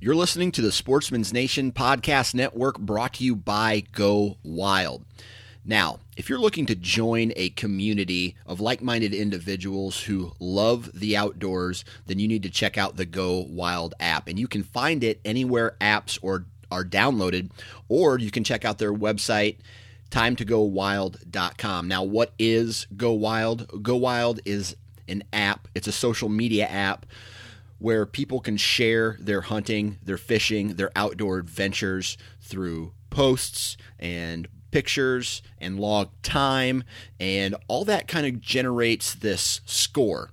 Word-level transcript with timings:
You're 0.00 0.14
listening 0.14 0.52
to 0.52 0.62
the 0.62 0.70
Sportsman's 0.70 1.32
Nation 1.32 1.72
Podcast 1.72 2.32
Network 2.32 2.78
brought 2.78 3.14
to 3.14 3.24
you 3.24 3.34
by 3.34 3.82
Go 3.90 4.36
Wild. 4.44 5.04
Now, 5.64 5.98
if 6.16 6.28
you're 6.28 6.38
looking 6.38 6.66
to 6.66 6.76
join 6.76 7.32
a 7.34 7.48
community 7.50 8.36
of 8.46 8.60
like 8.60 8.80
minded 8.80 9.12
individuals 9.12 10.02
who 10.02 10.34
love 10.38 10.88
the 10.94 11.16
outdoors, 11.16 11.84
then 12.06 12.20
you 12.20 12.28
need 12.28 12.44
to 12.44 12.48
check 12.48 12.78
out 12.78 12.94
the 12.94 13.06
Go 13.06 13.44
Wild 13.50 13.96
app. 13.98 14.28
And 14.28 14.38
you 14.38 14.46
can 14.46 14.62
find 14.62 15.02
it 15.02 15.20
anywhere 15.24 15.74
apps 15.80 16.16
or 16.22 16.46
are 16.70 16.84
downloaded, 16.84 17.50
or 17.88 18.20
you 18.20 18.30
can 18.30 18.44
check 18.44 18.64
out 18.64 18.78
their 18.78 18.94
website, 18.94 19.56
timetogowild.com. 20.12 21.88
Now, 21.88 22.04
what 22.04 22.34
is 22.38 22.86
Go 22.96 23.14
Wild? 23.14 23.82
Go 23.82 23.96
Wild 23.96 24.38
is 24.44 24.76
an 25.08 25.24
app, 25.32 25.66
it's 25.74 25.88
a 25.88 25.92
social 25.92 26.28
media 26.28 26.66
app 26.66 27.04
where 27.78 28.06
people 28.06 28.40
can 28.40 28.56
share 28.56 29.16
their 29.20 29.42
hunting, 29.42 29.98
their 30.02 30.18
fishing, 30.18 30.74
their 30.74 30.90
outdoor 30.96 31.38
adventures 31.38 32.16
through 32.40 32.92
posts 33.10 33.76
and 33.98 34.48
pictures 34.70 35.42
and 35.58 35.80
log 35.80 36.10
time 36.22 36.84
and 37.18 37.54
all 37.68 37.84
that 37.84 38.08
kind 38.08 38.26
of 38.26 38.40
generates 38.40 39.14
this 39.14 39.60
score. 39.64 40.30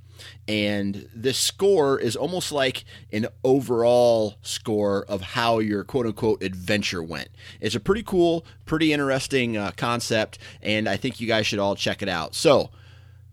And 0.47 1.09
this 1.13 1.37
score 1.37 1.99
is 1.99 2.15
almost 2.15 2.51
like 2.51 2.85
an 3.11 3.27
overall 3.43 4.35
score 4.41 5.03
of 5.05 5.21
how 5.21 5.59
your 5.59 5.83
quote 5.83 6.05
unquote 6.05 6.41
adventure 6.41 7.03
went. 7.03 7.29
It's 7.59 7.75
a 7.75 7.79
pretty 7.79 8.03
cool, 8.03 8.45
pretty 8.65 8.93
interesting 8.93 9.57
uh, 9.57 9.71
concept, 9.75 10.37
and 10.61 10.87
I 10.87 10.97
think 10.97 11.19
you 11.19 11.27
guys 11.27 11.47
should 11.47 11.59
all 11.59 11.75
check 11.75 12.01
it 12.01 12.09
out. 12.09 12.33
So 12.33 12.71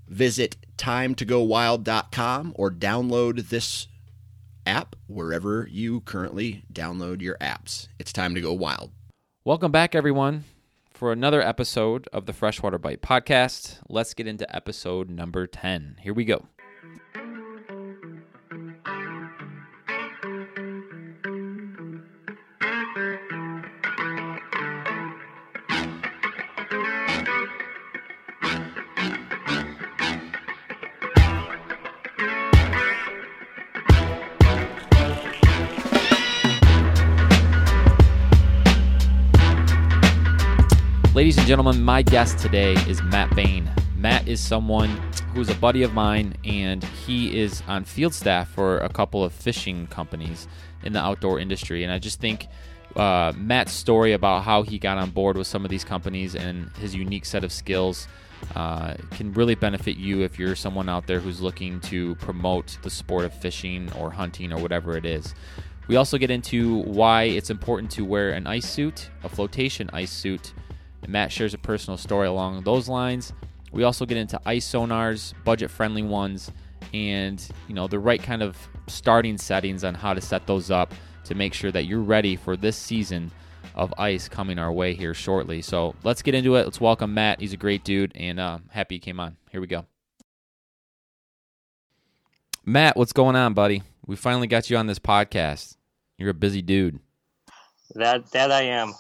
visit 0.09 0.57
timetogowild.com 0.77 2.53
or 2.57 2.71
download 2.71 3.49
this 3.49 3.87
app 4.67 4.97
wherever 5.07 5.69
you 5.71 6.01
currently 6.01 6.65
download 6.73 7.21
your 7.21 7.37
apps. 7.39 7.89
It's 7.99 8.13
time 8.13 8.35
to 8.35 8.41
go 8.41 8.53
wild. 8.53 8.91
Welcome 9.45 9.73
back, 9.73 9.95
everyone, 9.95 10.45
for 10.93 11.13
another 11.13 11.43
episode 11.43 12.09
of 12.13 12.27
the 12.27 12.33
Freshwater 12.33 12.79
Bite 12.79 13.03
podcast. 13.03 13.79
Let's 13.89 14.15
get 14.15 14.27
into 14.27 14.55
episode 14.55 15.11
number 15.11 15.47
10. 15.47 15.97
Here 16.01 16.15
we 16.15 16.25
go. 16.25 16.47
Gentlemen, 41.53 41.83
my 41.83 42.01
guest 42.01 42.39
today 42.39 42.73
is 42.89 43.03
Matt 43.03 43.37
Bain. 43.37 43.71
Matt 43.95 44.27
is 44.27 44.41
someone 44.41 44.89
who's 45.35 45.51
a 45.51 45.55
buddy 45.57 45.83
of 45.83 45.93
mine, 45.93 46.35
and 46.47 46.83
he 46.83 47.39
is 47.39 47.63
on 47.69 47.85
field 47.85 48.15
staff 48.15 48.49
for 48.49 48.79
a 48.79 48.89
couple 48.89 49.23
of 49.23 49.35
fishing 49.35 49.87
companies 49.89 50.49
in 50.83 50.95
the 50.95 50.99
outdoor 50.99 51.39
industry. 51.39 51.85
And 51.85 51.93
I 51.93 51.99
just 51.99 52.21
think 52.21 52.47
uh, 52.97 53.35
Matt's 53.37 53.73
story 53.73 54.15
about 54.15 54.45
how 54.45 54.63
he 54.63 54.79
got 54.79 54.97
on 54.97 55.11
board 55.11 55.37
with 55.37 55.47
some 55.47 55.63
of 55.63 55.71
these 55.71 55.85
companies 55.85 56.35
and 56.35 56.75
his 56.79 56.95
unique 56.95 57.27
set 57.27 57.45
of 57.45 57.53
skills 57.53 58.09
uh, 58.57 58.95
can 59.11 59.35
really 59.35 59.55
benefit 59.55 59.99
you 59.99 60.23
if 60.23 60.39
you're 60.39 60.57
someone 60.57 60.89
out 60.89 61.07
there 61.07 61.21
who's 61.21 61.43
looking 61.43 61.81
to 61.81 62.15
promote 62.15 62.79
the 62.81 62.89
sport 62.89 63.27
of 63.27 63.35
fishing 63.35 63.93
or 63.99 64.11
hunting 64.11 64.55
or 64.55 64.59
whatever 64.59 64.97
it 64.97 65.05
is. 65.05 65.35
We 65.87 65.97
also 65.97 66.17
get 66.17 66.31
into 66.31 66.79
why 66.85 67.25
it's 67.25 67.51
important 67.51 67.91
to 67.91 68.07
wear 68.07 68.31
an 68.31 68.47
ice 68.47 68.71
suit, 68.71 69.11
a 69.23 69.29
flotation 69.29 69.91
ice 69.93 70.11
suit 70.11 70.55
and 71.03 71.11
Matt 71.13 71.33
shares 71.33 71.55
a 71.55 71.59
personal 71.59 71.99
story 71.99 72.27
along 72.27 72.63
those 72.63 72.89
lines. 72.89 73.33
We 73.73 73.85
also 73.85 74.07
get 74.07 74.17
into 74.19 74.41
ice 74.47 74.71
sonars, 74.71 75.35
budget 75.45 75.71
friendly 75.71 76.03
ones, 76.03 76.51
and 76.93 77.47
you 77.69 77.75
know 77.75 77.87
the 77.87 77.99
right 77.99 78.23
kind 78.23 78.43
of 78.43 78.57
starting 78.87 79.39
settings 79.39 79.85
on 79.85 79.95
how 79.95 80.15
to 80.15 80.21
set 80.21 80.47
those 80.47 80.71
up 80.71 80.93
to 81.25 81.35
make 81.35 81.55
sure 81.55 81.71
that 81.73 81.85
you're 81.85 82.01
ready 82.01 82.37
for 82.37 82.57
this 82.57 82.77
season 82.77 83.31
of 83.75 83.95
ice 83.99 84.29
coming 84.29 84.59
our 84.59 84.73
way 84.73 84.95
here 84.95 85.15
shortly. 85.15 85.63
So 85.63 85.95
let's 86.05 86.23
get 86.23 86.35
into 86.35 86.57
it. 86.57 86.65
Let's 86.65 86.81
welcome 86.81 87.15
Matt. 87.15 87.41
He's 87.41 87.53
a 87.53 87.57
great 87.57 87.85
dude, 87.85 88.13
and 88.15 88.39
uh, 88.39 88.59
happy 88.71 88.97
he 88.97 88.99
came 88.99 89.21
on. 89.21 89.37
Here 89.51 89.61
we 89.61 89.67
go. 89.67 89.87
Matt, 92.65 92.97
what's 92.97 93.13
going 93.13 93.37
on, 93.37 93.55
buddy? 93.55 93.83
We 94.07 94.17
finally 94.17 94.47
got 94.47 94.71
you 94.71 94.77
on 94.77 94.87
this 94.87 94.99
podcast. 94.99 95.77
You're 96.19 96.31
a 96.31 96.35
busy 96.35 96.63
dude. 96.63 97.01
That 97.95 98.31
that 98.33 98.53
I 98.53 98.63
am. 98.63 98.95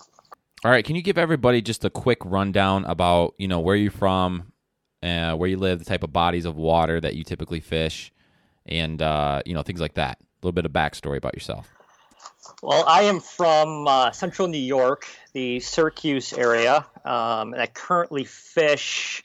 All 0.64 0.70
right, 0.70 0.84
can 0.84 0.94
you 0.94 1.02
give 1.02 1.18
everybody 1.18 1.60
just 1.60 1.84
a 1.84 1.90
quick 1.90 2.18
rundown 2.24 2.84
about 2.84 3.34
you 3.36 3.48
know 3.48 3.58
where 3.58 3.74
you're 3.74 3.90
from, 3.90 4.52
uh, 5.02 5.34
where 5.34 5.48
you 5.48 5.56
live, 5.56 5.80
the 5.80 5.84
type 5.84 6.04
of 6.04 6.12
bodies 6.12 6.44
of 6.44 6.54
water 6.56 7.00
that 7.00 7.16
you 7.16 7.24
typically 7.24 7.58
fish, 7.58 8.12
and 8.66 9.02
uh, 9.02 9.42
you 9.44 9.54
know 9.54 9.62
things 9.62 9.80
like 9.80 9.94
that. 9.94 10.18
A 10.20 10.46
little 10.46 10.52
bit 10.52 10.64
of 10.64 10.72
backstory 10.72 11.16
about 11.16 11.34
yourself. 11.34 11.68
Well, 12.62 12.84
I 12.86 13.02
am 13.02 13.18
from 13.18 13.88
uh, 13.88 14.12
central 14.12 14.46
New 14.46 14.58
York, 14.58 15.06
the 15.32 15.58
Syracuse 15.58 16.32
area, 16.32 16.86
um, 17.04 17.54
and 17.54 17.60
I 17.60 17.66
currently 17.66 18.24
fish 18.24 19.24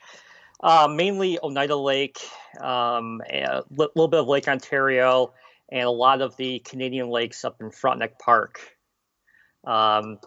uh, 0.61 0.87
mainly 0.91 1.37
Oneida 1.41 1.75
Lake, 1.75 2.19
um, 2.59 3.21
a 3.29 3.63
little 3.69 4.07
bit 4.07 4.21
of 4.21 4.27
Lake 4.27 4.47
Ontario, 4.47 5.33
and 5.71 5.83
a 5.83 5.91
lot 5.91 6.21
of 6.21 6.35
the 6.37 6.59
Canadian 6.59 7.09
lakes 7.09 7.45
up 7.45 7.61
in 7.61 7.69
Frontenac 7.69 8.17
Park. 8.17 8.76
Um, 9.67 10.19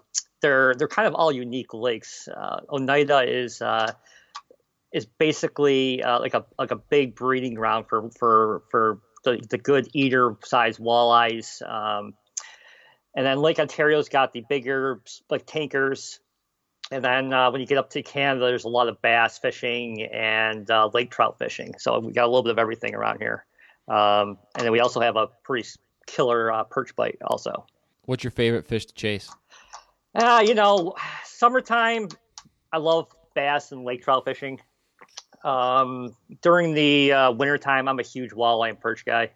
they're 0.42 0.74
they're 0.74 0.88
kind 0.88 1.08
of 1.08 1.14
all 1.14 1.32
unique 1.32 1.74
lakes. 1.74 2.28
Uh, 2.28 2.60
Oneida 2.70 3.24
is 3.26 3.60
uh, 3.62 3.92
is 4.92 5.06
basically 5.06 6.02
uh, 6.02 6.20
like 6.20 6.34
a 6.34 6.44
like 6.58 6.70
a 6.70 6.76
big 6.76 7.14
breeding 7.14 7.54
ground 7.54 7.86
for 7.88 8.10
for 8.18 8.62
for 8.70 9.00
the, 9.24 9.40
the 9.48 9.58
good 9.58 9.88
eater 9.92 10.36
sized 10.44 10.80
walleyes. 10.80 11.62
Um, 11.68 12.14
and 13.14 13.26
then 13.26 13.38
Lake 13.38 13.58
Ontario's 13.58 14.08
got 14.08 14.32
the 14.32 14.44
bigger 14.48 15.02
like 15.28 15.46
tankers. 15.46 16.20
And 16.92 17.04
then 17.04 17.32
uh, 17.32 17.50
when 17.50 17.60
you 17.60 17.66
get 17.66 17.78
up 17.78 17.90
to 17.90 18.02
Canada, 18.02 18.46
there's 18.46 18.64
a 18.64 18.68
lot 18.68 18.88
of 18.88 19.00
bass 19.00 19.38
fishing 19.38 20.02
and 20.02 20.68
uh, 20.70 20.90
lake 20.92 21.10
trout 21.10 21.38
fishing. 21.38 21.74
So 21.78 22.00
we 22.00 22.12
got 22.12 22.24
a 22.24 22.26
little 22.26 22.42
bit 22.42 22.50
of 22.50 22.58
everything 22.58 22.94
around 22.94 23.20
here. 23.20 23.44
Um, 23.86 24.38
and 24.56 24.64
then 24.64 24.72
we 24.72 24.80
also 24.80 25.00
have 25.00 25.16
a 25.16 25.28
pretty 25.44 25.68
killer 26.06 26.52
uh, 26.52 26.64
perch 26.64 26.96
bite 26.96 27.18
also. 27.24 27.66
What's 28.10 28.24
your 28.24 28.32
favorite 28.32 28.66
fish 28.66 28.86
to 28.86 28.92
chase? 28.92 29.30
Uh, 30.16 30.42
you 30.44 30.52
know, 30.52 30.96
summertime, 31.22 32.08
I 32.72 32.78
love 32.78 33.06
bass 33.36 33.70
and 33.70 33.84
lake 33.84 34.02
trout 34.02 34.24
fishing. 34.24 34.60
Um, 35.44 36.16
during 36.42 36.74
the 36.74 37.12
uh, 37.12 37.30
wintertime, 37.30 37.86
I'm 37.86 38.00
a 38.00 38.02
huge 38.02 38.32
walleye 38.32 38.70
and 38.70 38.80
perch 38.80 39.04
guy. 39.04 39.30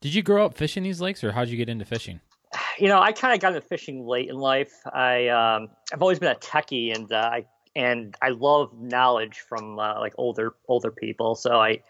Did 0.00 0.12
you 0.12 0.22
grow 0.24 0.46
up 0.46 0.54
fishing 0.54 0.82
these 0.82 1.00
lakes, 1.00 1.22
or 1.22 1.30
how'd 1.30 1.46
you 1.46 1.56
get 1.56 1.68
into 1.68 1.84
fishing? 1.84 2.20
You 2.80 2.88
know, 2.88 3.00
I 3.00 3.12
kind 3.12 3.34
of 3.34 3.40
got 3.40 3.54
into 3.54 3.64
fishing 3.64 4.04
late 4.04 4.28
in 4.28 4.36
life. 4.36 4.72
I 4.92 5.28
um, 5.28 5.68
I've 5.92 6.02
always 6.02 6.18
been 6.18 6.32
a 6.32 6.36
techie, 6.36 6.92
and 6.92 7.12
uh, 7.12 7.30
I 7.32 7.46
and 7.76 8.16
I 8.20 8.30
love 8.30 8.72
knowledge 8.76 9.44
from 9.48 9.78
uh, 9.78 10.00
like 10.00 10.14
older 10.18 10.54
older 10.66 10.90
people. 10.90 11.36
So 11.36 11.60
I, 11.60 11.82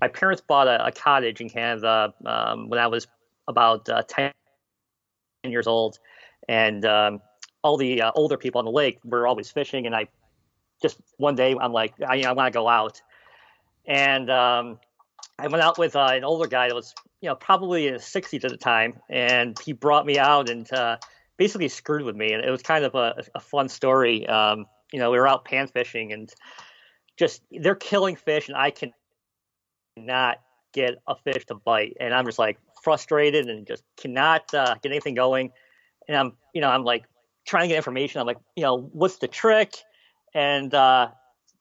my 0.00 0.06
parents 0.06 0.42
bought 0.46 0.68
a, 0.68 0.86
a 0.86 0.92
cottage 0.92 1.40
in 1.40 1.48
Canada 1.48 2.14
um, 2.24 2.68
when 2.68 2.78
I 2.78 2.86
was 2.86 3.08
about 3.52 3.88
uh, 3.88 4.02
ten 4.08 4.32
years 5.44 5.66
old, 5.66 5.98
and 6.48 6.84
um, 6.84 7.20
all 7.62 7.76
the 7.76 8.02
uh, 8.02 8.12
older 8.14 8.36
people 8.36 8.58
on 8.58 8.64
the 8.64 8.70
lake 8.70 8.98
were 9.04 9.26
always 9.26 9.50
fishing. 9.50 9.86
And 9.86 9.94
I 9.94 10.08
just 10.82 10.98
one 11.16 11.36
day 11.36 11.54
I'm 11.58 11.72
like, 11.72 11.94
I, 12.06 12.22
I 12.22 12.32
want 12.32 12.52
to 12.52 12.56
go 12.56 12.68
out, 12.68 13.00
and 13.86 14.30
um, 14.30 14.78
I 15.38 15.48
went 15.48 15.62
out 15.62 15.78
with 15.78 15.96
uh, 15.96 16.10
an 16.12 16.24
older 16.24 16.48
guy 16.48 16.68
that 16.68 16.74
was 16.74 16.94
you 17.20 17.28
know 17.28 17.34
probably 17.34 17.86
in 17.86 17.94
his 17.94 18.02
60s 18.02 18.44
at 18.44 18.50
the 18.50 18.56
time, 18.56 19.00
and 19.08 19.58
he 19.64 19.72
brought 19.72 20.04
me 20.04 20.18
out 20.18 20.48
and 20.48 20.70
uh, 20.72 20.96
basically 21.36 21.68
screwed 21.68 22.02
with 22.02 22.16
me, 22.16 22.32
and 22.32 22.44
it 22.44 22.50
was 22.50 22.62
kind 22.62 22.84
of 22.84 22.94
a, 22.94 23.22
a 23.34 23.40
fun 23.40 23.68
story. 23.68 24.26
Um, 24.26 24.66
you 24.92 24.98
know, 24.98 25.10
we 25.10 25.18
were 25.18 25.28
out 25.28 25.44
pan 25.44 25.68
fishing 25.68 26.12
and 26.12 26.32
just 27.18 27.42
they're 27.50 27.74
killing 27.74 28.16
fish, 28.16 28.48
and 28.48 28.56
I 28.56 28.70
can 28.70 28.92
not 29.96 30.38
get 30.72 30.94
a 31.06 31.14
fish 31.16 31.46
to 31.46 31.54
bite, 31.54 31.96
and 32.00 32.14
I'm 32.14 32.26
just 32.26 32.38
like 32.38 32.58
frustrated 32.82 33.48
and 33.48 33.66
just 33.66 33.82
cannot 33.96 34.52
uh, 34.54 34.74
get 34.82 34.92
anything 34.92 35.14
going 35.14 35.52
and 36.08 36.16
I'm, 36.16 36.32
you 36.52 36.60
know, 36.60 36.68
I'm 36.68 36.84
like 36.84 37.04
trying 37.46 37.64
to 37.64 37.68
get 37.68 37.76
information. 37.76 38.20
I'm 38.20 38.26
like, 38.26 38.38
you 38.56 38.62
know, 38.62 38.78
what's 38.92 39.18
the 39.18 39.28
trick? 39.28 39.74
And 40.34 40.72
uh, 40.74 41.08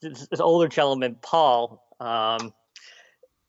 this, 0.01 0.27
this 0.27 0.39
older 0.39 0.68
gentleman, 0.68 1.18
Paul, 1.21 1.83
um, 2.00 2.53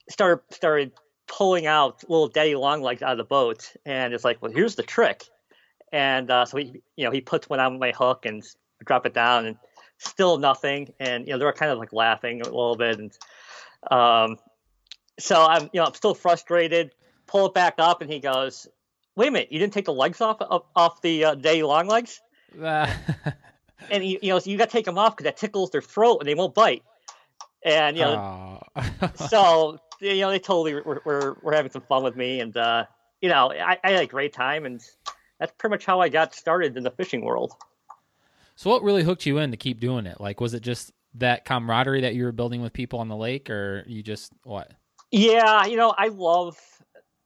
started 0.08 0.42
started 0.50 0.92
pulling 1.26 1.66
out 1.66 2.02
little 2.08 2.28
daddy 2.28 2.54
long 2.54 2.82
legs 2.82 3.02
out 3.02 3.12
of 3.12 3.18
the 3.18 3.24
boat, 3.24 3.72
and 3.86 4.12
it's 4.12 4.24
like, 4.24 4.42
well, 4.42 4.52
here's 4.52 4.74
the 4.74 4.82
trick. 4.82 5.24
And 5.92 6.30
uh, 6.30 6.44
so 6.46 6.56
he, 6.56 6.82
you 6.96 7.04
know, 7.04 7.10
he 7.10 7.20
puts 7.20 7.48
one 7.48 7.60
on 7.60 7.78
my 7.78 7.92
hook 7.92 8.26
and 8.26 8.42
drop 8.84 9.06
it 9.06 9.14
down, 9.14 9.46
and 9.46 9.56
still 9.98 10.38
nothing. 10.38 10.92
And 10.98 11.26
you 11.26 11.32
know, 11.32 11.38
they 11.38 11.44
were 11.44 11.52
kind 11.52 11.70
of 11.70 11.78
like 11.78 11.92
laughing 11.92 12.40
a 12.40 12.44
little 12.44 12.76
bit, 12.76 12.98
and 12.98 13.12
um, 13.90 14.38
so 15.18 15.44
I'm, 15.44 15.64
you 15.72 15.80
know, 15.80 15.84
I'm 15.84 15.94
still 15.94 16.14
frustrated 16.14 16.92
pull 17.32 17.46
it 17.46 17.54
back 17.54 17.74
up, 17.78 18.02
and 18.02 18.12
he 18.12 18.20
goes, 18.20 18.68
"Wait 19.16 19.28
a 19.28 19.30
minute, 19.30 19.50
you 19.50 19.58
didn't 19.58 19.72
take 19.72 19.86
the 19.86 19.92
legs 19.92 20.20
off 20.20 20.36
off, 20.42 20.64
off 20.76 21.00
the 21.00 21.24
uh, 21.24 21.34
day 21.34 21.62
long 21.62 21.88
legs?" 21.88 22.20
and 22.60 24.04
you, 24.04 24.18
you 24.22 24.28
know, 24.28 24.38
so 24.38 24.50
you 24.50 24.58
got 24.58 24.66
to 24.66 24.72
take 24.72 24.84
them 24.84 24.98
off 24.98 25.16
because 25.16 25.24
that 25.24 25.38
tickles 25.38 25.70
their 25.70 25.80
throat 25.80 26.18
and 26.20 26.28
they 26.28 26.34
won't 26.34 26.54
bite. 26.54 26.82
And 27.64 27.96
you 27.96 28.04
know, 28.04 28.62
so 29.28 29.78
you 30.00 30.20
know, 30.20 30.30
they 30.30 30.38
totally 30.38 30.74
were, 30.74 31.02
were, 31.04 31.38
were 31.42 31.52
having 31.52 31.72
some 31.72 31.82
fun 31.82 32.04
with 32.04 32.14
me, 32.14 32.40
and 32.40 32.54
uh, 32.56 32.84
you 33.20 33.28
know, 33.28 33.50
I, 33.50 33.78
I 33.82 33.90
had 33.92 34.02
a 34.02 34.06
great 34.06 34.34
time, 34.34 34.66
and 34.66 34.80
that's 35.40 35.52
pretty 35.58 35.72
much 35.72 35.86
how 35.86 36.00
I 36.00 36.08
got 36.08 36.34
started 36.34 36.76
in 36.76 36.84
the 36.84 36.90
fishing 36.90 37.24
world. 37.24 37.52
So, 38.56 38.68
what 38.68 38.82
really 38.82 39.02
hooked 39.02 39.24
you 39.24 39.38
in 39.38 39.50
to 39.52 39.56
keep 39.56 39.80
doing 39.80 40.06
it? 40.06 40.20
Like, 40.20 40.40
was 40.40 40.54
it 40.54 40.62
just 40.62 40.92
that 41.14 41.44
camaraderie 41.44 42.02
that 42.02 42.14
you 42.14 42.24
were 42.24 42.32
building 42.32 42.62
with 42.62 42.72
people 42.72 42.98
on 42.98 43.08
the 43.08 43.16
lake, 43.16 43.48
or 43.48 43.84
you 43.86 44.02
just 44.02 44.32
what? 44.42 44.72
Yeah, 45.12 45.66
you 45.66 45.76
know, 45.76 45.94
I 45.96 46.08
love 46.08 46.58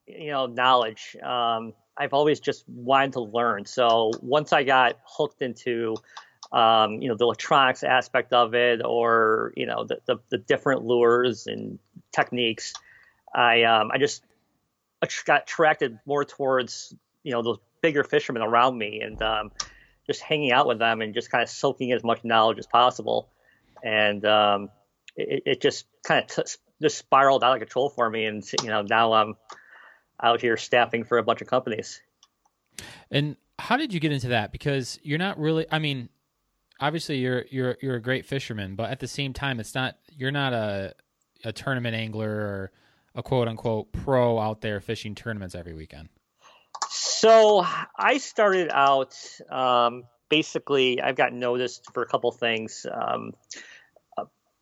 you 0.07 0.31
know 0.31 0.45
knowledge. 0.45 1.15
Um, 1.21 1.73
I've 1.97 2.13
always 2.13 2.39
just 2.39 2.67
wanted 2.67 3.13
to 3.13 3.21
learn. 3.21 3.65
So 3.65 4.11
once 4.21 4.53
I 4.53 4.63
got 4.63 4.99
hooked 5.05 5.41
into 5.41 5.95
um, 6.51 7.01
you 7.01 7.09
know 7.09 7.15
the 7.15 7.25
electronics 7.25 7.83
aspect 7.83 8.33
of 8.33 8.53
it, 8.55 8.81
or 8.83 9.53
you 9.55 9.65
know 9.65 9.83
the, 9.83 9.99
the, 10.05 10.17
the 10.29 10.37
different 10.37 10.83
lures 10.83 11.47
and 11.47 11.79
techniques, 12.11 12.73
I 13.33 13.63
um, 13.63 13.91
I 13.91 13.97
just 13.97 14.23
got 15.25 15.43
attracted 15.43 15.99
more 16.05 16.23
towards 16.23 16.93
you 17.23 17.31
know 17.33 17.41
those 17.41 17.57
bigger 17.81 18.03
fishermen 18.03 18.41
around 18.41 18.77
me 18.77 19.01
and 19.01 19.21
um, 19.21 19.51
just 20.07 20.21
hanging 20.21 20.51
out 20.51 20.67
with 20.67 20.79
them 20.79 21.01
and 21.01 21.13
just 21.13 21.29
kind 21.29 21.43
of 21.43 21.49
soaking 21.49 21.91
as 21.91 22.03
much 22.03 22.23
knowledge 22.23 22.57
as 22.57 22.65
possible. 22.65 23.29
And 23.83 24.25
um, 24.25 24.69
it, 25.15 25.43
it, 25.45 25.61
just 25.61 25.85
kind 26.03 26.23
of 26.23 26.27
t- 26.27 26.57
just 26.81 26.97
spiraled 26.97 27.43
out 27.43 27.53
of 27.53 27.59
control 27.59 27.89
for 27.89 28.09
me. 28.09 28.25
And 28.25 28.43
you 28.63 28.69
know 28.69 28.81
now 28.81 29.13
I'm 29.13 29.35
out 30.21 30.41
here 30.41 30.57
staffing 30.57 31.03
for 31.03 31.17
a 31.17 31.23
bunch 31.23 31.41
of 31.41 31.47
companies. 31.47 32.01
And 33.11 33.35
how 33.59 33.77
did 33.77 33.93
you 33.93 33.99
get 33.99 34.11
into 34.11 34.29
that? 34.29 34.51
Because 34.51 34.99
you're 35.03 35.17
not 35.17 35.39
really. 35.39 35.65
I 35.71 35.79
mean, 35.79 36.09
obviously 36.79 37.17
you're 37.17 37.45
you're 37.49 37.77
you're 37.81 37.95
a 37.95 38.01
great 38.01 38.25
fisherman, 38.25 38.75
but 38.75 38.89
at 38.89 38.99
the 38.99 39.07
same 39.07 39.33
time, 39.33 39.59
it's 39.59 39.75
not. 39.75 39.97
You're 40.15 40.31
not 40.31 40.53
a 40.53 40.93
a 41.43 41.51
tournament 41.51 41.95
angler 41.95 42.29
or 42.29 42.71
a 43.15 43.23
quote 43.23 43.47
unquote 43.47 43.91
pro 43.91 44.39
out 44.39 44.61
there 44.61 44.79
fishing 44.79 45.15
tournaments 45.15 45.55
every 45.55 45.73
weekend. 45.73 46.09
So 46.89 47.65
I 47.97 48.17
started 48.17 48.69
out 48.71 49.15
um, 49.49 50.03
basically. 50.29 51.01
I've 51.01 51.15
got 51.15 51.33
noticed 51.33 51.91
for 51.93 52.03
a 52.03 52.07
couple 52.07 52.31
things. 52.31 52.85
Um, 52.91 53.33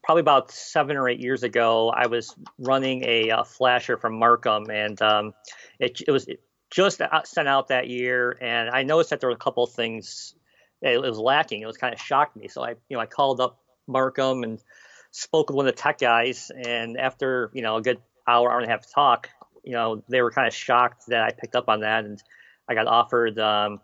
probably 0.05 0.21
about 0.21 0.51
seven 0.51 0.97
or 0.97 1.09
eight 1.09 1.19
years 1.19 1.41
ago, 1.41 1.89
I 1.89 2.05
was 2.05 2.35
running 2.59 3.03
a, 3.03 3.29
a 3.29 3.43
flasher 3.43 3.97
from 3.97 4.19
Marcum, 4.19 4.69
and 4.69 5.01
um, 5.01 5.33
it, 5.79 5.99
it, 6.07 6.11
was 6.11 6.27
just 6.69 7.01
sent 7.23 7.47
out 7.47 7.69
that 7.69 7.89
year, 7.89 8.37
and 8.39 8.69
I 8.69 8.83
noticed 8.83 9.09
that 9.09 9.19
there 9.19 9.29
were 9.29 9.35
a 9.35 9.39
couple 9.39 9.63
of 9.63 9.71
things 9.71 10.35
it 10.81 11.01
was 11.01 11.17
lacking. 11.17 11.61
It 11.61 11.65
was 11.65 11.77
kind 11.77 11.93
of 11.93 11.99
shocked 11.99 12.35
me. 12.35 12.47
So 12.47 12.63
I, 12.63 12.75
you 12.87 12.97
know, 12.97 12.99
I 12.99 13.07
called 13.07 13.41
up 13.41 13.59
Marcum 13.89 14.43
and 14.43 14.61
spoke 15.09 15.49
with 15.49 15.55
one 15.55 15.67
of 15.67 15.75
the 15.75 15.81
tech 15.81 15.97
guys, 15.97 16.51
and 16.55 16.99
after 16.99 17.49
you 17.53 17.63
know 17.63 17.77
a 17.77 17.81
good 17.81 17.99
hour, 18.27 18.51
hour 18.51 18.59
and 18.59 18.67
a 18.67 18.71
half 18.71 18.85
talk, 18.93 19.29
you 19.63 19.73
know, 19.73 20.03
they 20.07 20.21
were 20.21 20.31
kind 20.31 20.47
of 20.47 20.53
shocked 20.53 21.07
that 21.07 21.23
I 21.23 21.31
picked 21.31 21.55
up 21.55 21.67
on 21.67 21.79
that, 21.79 22.05
and 22.05 22.21
I 22.69 22.75
got 22.75 22.85
offered, 22.85 23.39
um, 23.39 23.81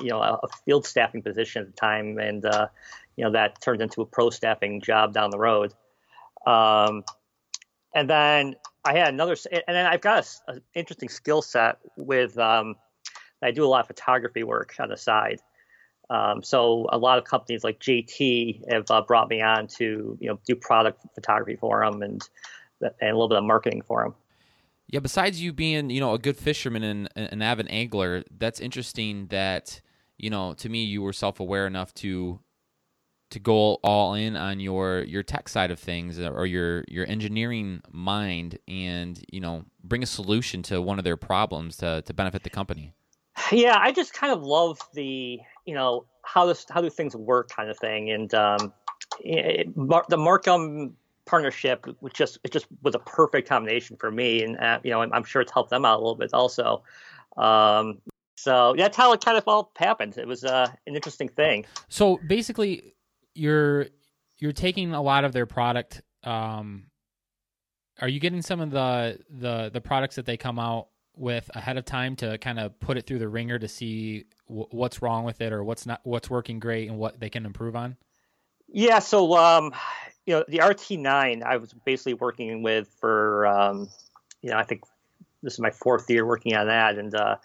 you 0.00 0.10
know, 0.10 0.20
a, 0.20 0.34
a, 0.34 0.48
field 0.64 0.86
staffing 0.86 1.22
position 1.22 1.62
at 1.62 1.68
the 1.68 1.76
time, 1.76 2.18
and 2.18 2.44
uh, 2.44 2.68
you 3.18 3.24
know 3.24 3.32
that 3.32 3.60
turned 3.60 3.82
into 3.82 4.00
a 4.00 4.06
pro 4.06 4.30
staffing 4.30 4.80
job 4.80 5.12
down 5.12 5.30
the 5.30 5.38
road. 5.38 5.74
Um, 6.46 7.02
and 7.92 8.08
then 8.08 8.54
I 8.84 8.96
had 8.96 9.12
another, 9.12 9.36
and 9.50 9.62
then 9.66 9.86
I've 9.86 10.00
got 10.00 10.24
an 10.46 10.62
interesting 10.74 11.08
skill 11.08 11.42
set 11.42 11.78
with. 11.96 12.38
Um, 12.38 12.76
I 13.42 13.50
do 13.50 13.64
a 13.64 13.66
lot 13.66 13.80
of 13.80 13.86
photography 13.88 14.44
work 14.44 14.74
on 14.78 14.88
the 14.88 14.96
side. 14.96 15.40
Um, 16.10 16.42
so 16.42 16.86
a 16.90 16.98
lot 16.98 17.18
of 17.18 17.24
companies 17.24 17.64
like 17.64 17.80
JT 17.80 18.72
have 18.72 18.90
uh, 18.90 19.02
brought 19.02 19.28
me 19.28 19.42
on 19.42 19.66
to 19.78 20.16
you 20.20 20.28
know 20.28 20.38
do 20.46 20.54
product 20.54 21.04
photography 21.16 21.56
for 21.56 21.84
them 21.84 22.02
and 22.02 22.22
and 22.80 22.94
a 23.00 23.12
little 23.12 23.28
bit 23.28 23.38
of 23.38 23.44
marketing 23.44 23.82
for 23.82 24.04
them. 24.04 24.14
Yeah. 24.86 25.00
Besides 25.00 25.42
you 25.42 25.52
being 25.52 25.90
you 25.90 25.98
know 25.98 26.14
a 26.14 26.18
good 26.18 26.36
fisherman 26.36 26.84
and 26.84 27.08
an 27.16 27.42
avid 27.42 27.66
angler, 27.68 28.22
that's 28.38 28.60
interesting. 28.60 29.26
That 29.26 29.80
you 30.18 30.30
know 30.30 30.54
to 30.54 30.68
me 30.68 30.84
you 30.84 31.02
were 31.02 31.12
self 31.12 31.40
aware 31.40 31.66
enough 31.66 31.92
to 31.94 32.38
to 33.30 33.38
go 33.38 33.74
all 33.82 34.14
in 34.14 34.36
on 34.36 34.60
your 34.60 35.00
your 35.02 35.22
tech 35.22 35.48
side 35.48 35.70
of 35.70 35.78
things 35.78 36.18
or 36.18 36.46
your 36.46 36.84
your 36.88 37.06
engineering 37.06 37.82
mind 37.90 38.58
and 38.66 39.22
you 39.30 39.40
know 39.40 39.64
bring 39.84 40.02
a 40.02 40.06
solution 40.06 40.62
to 40.62 40.80
one 40.80 40.98
of 40.98 41.04
their 41.04 41.16
problems 41.16 41.76
to 41.78 42.02
to 42.02 42.14
benefit 42.14 42.42
the 42.42 42.50
company? 42.50 42.92
Yeah 43.52 43.76
i 43.78 43.92
just 43.92 44.12
kind 44.12 44.32
of 44.32 44.42
love 44.42 44.80
the 44.94 45.38
you 45.64 45.74
know 45.74 46.06
how 46.22 46.46
this 46.46 46.66
how 46.70 46.80
do 46.80 46.90
things 46.90 47.16
work 47.16 47.50
kind 47.50 47.70
of 47.70 47.78
thing. 47.78 48.10
And 48.10 48.32
um 48.34 48.72
it, 49.20 49.74
the 49.74 50.16
marcum 50.16 50.92
partnership 51.24 51.86
which 52.00 52.14
just 52.14 52.38
it 52.44 52.52
just 52.52 52.66
was 52.82 52.94
a 52.94 52.98
perfect 53.00 53.48
combination 53.48 53.96
for 53.96 54.10
me. 54.10 54.42
And 54.42 54.58
uh, 54.58 54.80
you 54.82 54.90
know 54.90 55.02
I'm, 55.02 55.12
I'm, 55.12 55.24
sure 55.24 55.42
it's 55.42 55.52
helped 55.52 55.70
them 55.70 55.84
out 55.84 55.96
a 55.96 56.02
little 56.02 56.16
bit 56.16 56.30
also. 56.32 56.82
Um 57.36 57.98
so 58.36 58.74
that's 58.76 58.96
how 58.96 59.12
it 59.12 59.24
kind 59.24 59.36
of 59.36 59.44
all 59.48 59.72
happened. 59.76 60.16
It 60.16 60.26
was 60.28 60.44
uh, 60.44 60.68
an 60.86 60.94
interesting 60.94 61.28
thing. 61.28 61.66
So 61.88 62.20
basically 62.28 62.94
you're 63.38 63.86
you're 64.38 64.52
taking 64.52 64.92
a 64.92 65.02
lot 65.02 65.24
of 65.24 65.32
their 65.32 65.46
product. 65.46 66.02
Um, 66.24 66.84
are 68.00 68.08
you 68.08 68.20
getting 68.20 68.42
some 68.42 68.60
of 68.60 68.70
the 68.70 69.18
the 69.30 69.70
the 69.72 69.80
products 69.80 70.16
that 70.16 70.26
they 70.26 70.36
come 70.36 70.58
out 70.58 70.88
with 71.16 71.50
ahead 71.54 71.76
of 71.76 71.84
time 71.84 72.14
to 72.16 72.38
kind 72.38 72.58
of 72.58 72.78
put 72.78 72.96
it 72.96 73.06
through 73.06 73.18
the 73.18 73.28
ringer 73.28 73.58
to 73.58 73.66
see 73.66 74.24
w- 74.48 74.68
what's 74.70 75.02
wrong 75.02 75.24
with 75.24 75.40
it 75.40 75.52
or 75.52 75.64
what's 75.64 75.86
not 75.86 76.00
what's 76.04 76.30
working 76.30 76.60
great 76.60 76.88
and 76.88 76.98
what 76.98 77.18
they 77.18 77.30
can 77.30 77.46
improve 77.46 77.74
on? 77.74 77.96
Yeah, 78.68 78.98
so 78.98 79.36
um, 79.36 79.72
you 80.26 80.34
know 80.34 80.44
the 80.48 80.58
RT9 80.58 81.42
I 81.42 81.56
was 81.56 81.72
basically 81.84 82.14
working 82.14 82.62
with 82.62 82.88
for 83.00 83.46
um, 83.46 83.88
you 84.42 84.50
know 84.50 84.56
I 84.56 84.64
think 84.64 84.82
this 85.42 85.54
is 85.54 85.60
my 85.60 85.70
fourth 85.70 86.10
year 86.10 86.26
working 86.26 86.54
on 86.54 86.66
that 86.66 86.98
and 86.98 87.14
uh, 87.14 87.36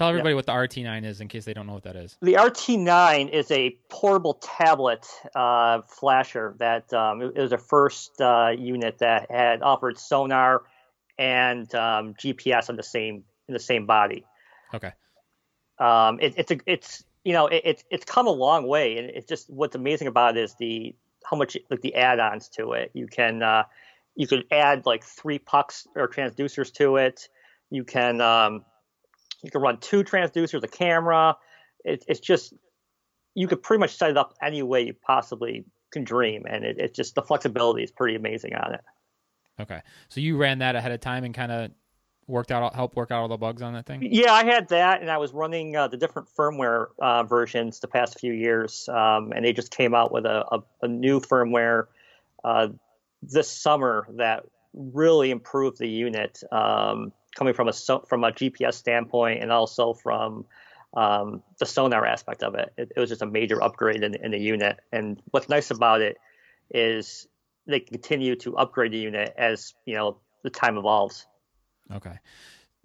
Tell 0.00 0.08
everybody 0.08 0.34
what 0.34 0.46
the 0.46 0.52
RT9 0.52 1.04
is 1.04 1.20
in 1.20 1.28
case 1.28 1.44
they 1.44 1.52
don't 1.52 1.66
know 1.66 1.74
what 1.74 1.82
that 1.82 1.94
is. 1.94 2.16
The 2.22 2.32
RT9 2.32 3.28
is 3.28 3.50
a 3.50 3.76
portable 3.90 4.32
tablet 4.32 5.06
uh, 5.34 5.82
flasher 5.82 6.54
that 6.58 6.90
um, 6.94 7.20
it 7.20 7.36
was 7.36 7.50
the 7.50 7.58
first 7.58 8.18
uh, 8.18 8.54
unit 8.58 8.96
that 9.00 9.30
had 9.30 9.60
offered 9.60 9.98
sonar 9.98 10.62
and 11.18 11.74
um, 11.74 12.14
GPS 12.14 12.70
on 12.70 12.76
the 12.76 12.82
same 12.82 13.24
in 13.46 13.52
the 13.52 13.60
same 13.60 13.84
body. 13.84 14.24
Okay. 14.72 14.92
Um, 15.78 16.18
it, 16.22 16.32
it's 16.38 16.50
a, 16.50 16.58
it's 16.64 17.04
you 17.22 17.34
know 17.34 17.48
it, 17.48 17.60
it's 17.66 17.84
it's 17.90 18.06
come 18.06 18.26
a 18.26 18.32
long 18.32 18.66
way, 18.66 18.96
and 18.96 19.10
it's 19.10 19.28
just 19.28 19.50
what's 19.50 19.76
amazing 19.76 20.08
about 20.08 20.34
it 20.38 20.44
is 20.44 20.54
the 20.58 20.94
how 21.30 21.36
much 21.36 21.58
like 21.68 21.82
the 21.82 21.96
add-ons 21.96 22.48
to 22.56 22.72
it. 22.72 22.90
You 22.94 23.06
can 23.06 23.42
uh, 23.42 23.64
you 24.16 24.26
could 24.26 24.46
add 24.50 24.86
like 24.86 25.04
three 25.04 25.38
pucks 25.38 25.86
or 25.94 26.08
transducers 26.08 26.72
to 26.76 26.96
it. 26.96 27.28
You 27.68 27.84
can 27.84 28.22
um, 28.22 28.64
you 29.42 29.50
can 29.50 29.60
run 29.60 29.78
two 29.78 30.04
transducers, 30.04 30.62
a 30.62 30.68
camera. 30.68 31.36
It, 31.84 32.04
it's 32.08 32.20
just 32.20 32.54
you 33.34 33.48
could 33.48 33.62
pretty 33.62 33.80
much 33.80 33.96
set 33.96 34.10
it 34.10 34.16
up 34.16 34.34
any 34.42 34.62
way 34.62 34.82
you 34.82 34.94
possibly 34.94 35.64
can 35.92 36.04
dream, 36.04 36.44
and 36.46 36.64
it, 36.64 36.78
it's 36.78 36.96
just 36.96 37.14
the 37.14 37.22
flexibility 37.22 37.82
is 37.82 37.90
pretty 37.90 38.16
amazing 38.16 38.54
on 38.54 38.74
it. 38.74 38.80
Okay, 39.60 39.80
so 40.08 40.20
you 40.20 40.36
ran 40.36 40.58
that 40.58 40.76
ahead 40.76 40.92
of 40.92 41.00
time 41.00 41.24
and 41.24 41.34
kind 41.34 41.52
of 41.52 41.70
worked 42.26 42.52
out, 42.52 42.74
helped 42.74 42.96
work 42.96 43.10
out 43.10 43.22
all 43.22 43.28
the 43.28 43.36
bugs 43.36 43.60
on 43.60 43.74
that 43.74 43.86
thing. 43.86 44.08
Yeah, 44.10 44.32
I 44.32 44.44
had 44.44 44.68
that, 44.68 45.00
and 45.00 45.10
I 45.10 45.18
was 45.18 45.32
running 45.32 45.76
uh, 45.76 45.88
the 45.88 45.96
different 45.96 46.28
firmware 46.36 46.86
uh, 46.98 47.24
versions 47.24 47.80
the 47.80 47.88
past 47.88 48.18
few 48.18 48.32
years, 48.32 48.88
um, 48.88 49.32
and 49.34 49.44
they 49.44 49.52
just 49.52 49.70
came 49.70 49.94
out 49.94 50.12
with 50.12 50.24
a, 50.24 50.44
a, 50.54 50.62
a 50.82 50.88
new 50.88 51.20
firmware 51.20 51.86
uh, 52.44 52.68
this 53.22 53.50
summer 53.50 54.06
that 54.16 54.44
really 54.72 55.30
improved 55.30 55.78
the 55.78 55.88
unit. 55.88 56.42
Um, 56.50 57.12
coming 57.34 57.54
from 57.54 57.68
a 57.68 57.72
from 57.72 58.24
a 58.24 58.32
GPS 58.32 58.74
standpoint 58.74 59.42
and 59.42 59.52
also 59.52 59.92
from 59.92 60.46
um, 60.94 61.42
the 61.58 61.66
sonar 61.66 62.04
aspect 62.04 62.42
of 62.42 62.54
it. 62.54 62.72
it. 62.76 62.92
it. 62.96 63.00
was 63.00 63.10
just 63.10 63.22
a 63.22 63.26
major 63.26 63.62
upgrade 63.62 64.02
in, 64.02 64.14
in 64.14 64.32
the 64.32 64.38
unit. 64.38 64.78
And 64.92 65.20
what's 65.30 65.48
nice 65.48 65.70
about 65.70 66.00
it 66.00 66.16
is 66.70 67.28
they 67.66 67.80
continue 67.80 68.36
to 68.36 68.56
upgrade 68.56 68.92
the 68.92 68.98
unit 68.98 69.32
as 69.36 69.74
you 69.86 69.94
know 69.94 70.18
the 70.42 70.50
time 70.50 70.76
evolves. 70.76 71.26
Okay, 71.92 72.18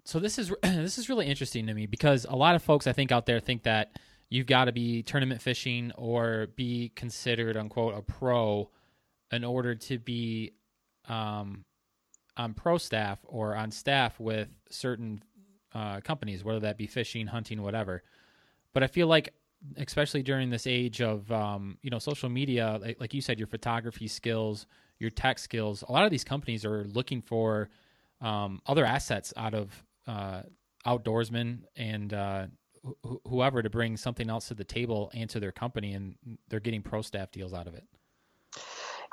so 0.04 0.18
this 0.18 0.38
is 0.38 0.52
this 0.62 0.98
is 0.98 1.08
really 1.08 1.26
interesting 1.26 1.66
to 1.66 1.74
me 1.74 1.86
because 1.86 2.26
a 2.28 2.36
lot 2.36 2.54
of 2.54 2.62
folks 2.62 2.86
I 2.86 2.92
think 2.92 3.12
out 3.12 3.26
there 3.26 3.40
think 3.40 3.64
that 3.64 3.98
you've 4.28 4.46
got 4.46 4.66
to 4.66 4.72
be 4.72 5.02
tournament 5.02 5.42
fishing 5.42 5.92
or 5.96 6.48
be 6.56 6.92
considered 6.94 7.56
unquote 7.56 7.96
a 7.96 8.02
pro 8.02 8.70
in 9.32 9.44
order 9.44 9.74
to 9.74 9.98
be 9.98 10.52
um, 11.08 11.64
on 12.36 12.54
pro 12.54 12.78
staff 12.78 13.18
or 13.24 13.54
on 13.54 13.70
staff 13.70 14.18
with 14.20 14.48
certain 14.70 15.22
uh, 15.74 16.00
companies, 16.00 16.44
whether 16.44 16.60
that 16.60 16.76
be 16.76 16.86
fishing, 16.86 17.26
hunting, 17.26 17.62
whatever. 17.62 18.02
But 18.72 18.82
I 18.82 18.86
feel 18.86 19.06
like, 19.06 19.34
especially 19.76 20.22
during 20.22 20.50
this 20.50 20.66
age 20.66 21.00
of 21.00 21.30
um, 21.32 21.78
you 21.82 21.90
know 21.90 21.98
social 21.98 22.28
media, 22.28 22.78
like, 22.80 23.00
like, 23.00 23.14
you 23.14 23.20
said, 23.20 23.38
your 23.38 23.48
photography 23.48 24.08
skills, 24.08 24.66
your 24.98 25.10
tech 25.10 25.38
skills, 25.38 25.82
a 25.88 25.92
lot 25.92 26.04
of 26.04 26.10
these 26.10 26.24
companies 26.24 26.64
are 26.64 26.84
looking 26.84 27.22
for 27.22 27.68
um, 28.20 28.60
other 28.66 28.84
assets 28.84 29.32
out 29.36 29.54
of 29.54 29.82
uh, 30.06 30.42
outdoorsmen 30.86 31.60
and 31.76 32.12
uh, 32.14 32.46
wh- 32.84 33.16
whoever 33.28 33.62
to 33.62 33.70
bring 33.70 33.96
something 33.96 34.30
else 34.30 34.48
to 34.48 34.54
the 34.54 34.64
table 34.64 35.10
and 35.14 35.28
to 35.30 35.40
their 35.40 35.52
company, 35.52 35.92
and 35.94 36.16
they're 36.48 36.60
getting 36.60 36.82
pro 36.82 37.02
staff 37.02 37.30
deals 37.30 37.52
out 37.52 37.66
of 37.66 37.74
it. 37.74 37.84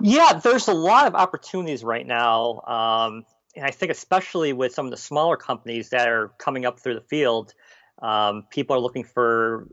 Yeah, 0.01 0.39
there's 0.43 0.67
a 0.67 0.73
lot 0.73 1.07
of 1.07 1.15
opportunities 1.15 1.83
right 1.83 2.05
now. 2.05 2.61
Um, 2.61 3.25
and 3.55 3.65
I 3.65 3.71
think 3.71 3.91
especially 3.91 4.53
with 4.53 4.73
some 4.73 4.85
of 4.85 4.91
the 4.91 4.97
smaller 4.97 5.37
companies 5.37 5.89
that 5.89 6.07
are 6.07 6.29
coming 6.37 6.65
up 6.65 6.79
through 6.79 6.95
the 6.95 7.01
field, 7.01 7.53
um, 8.01 8.45
people 8.49 8.75
are 8.75 8.79
looking 8.79 9.03
for 9.03 9.67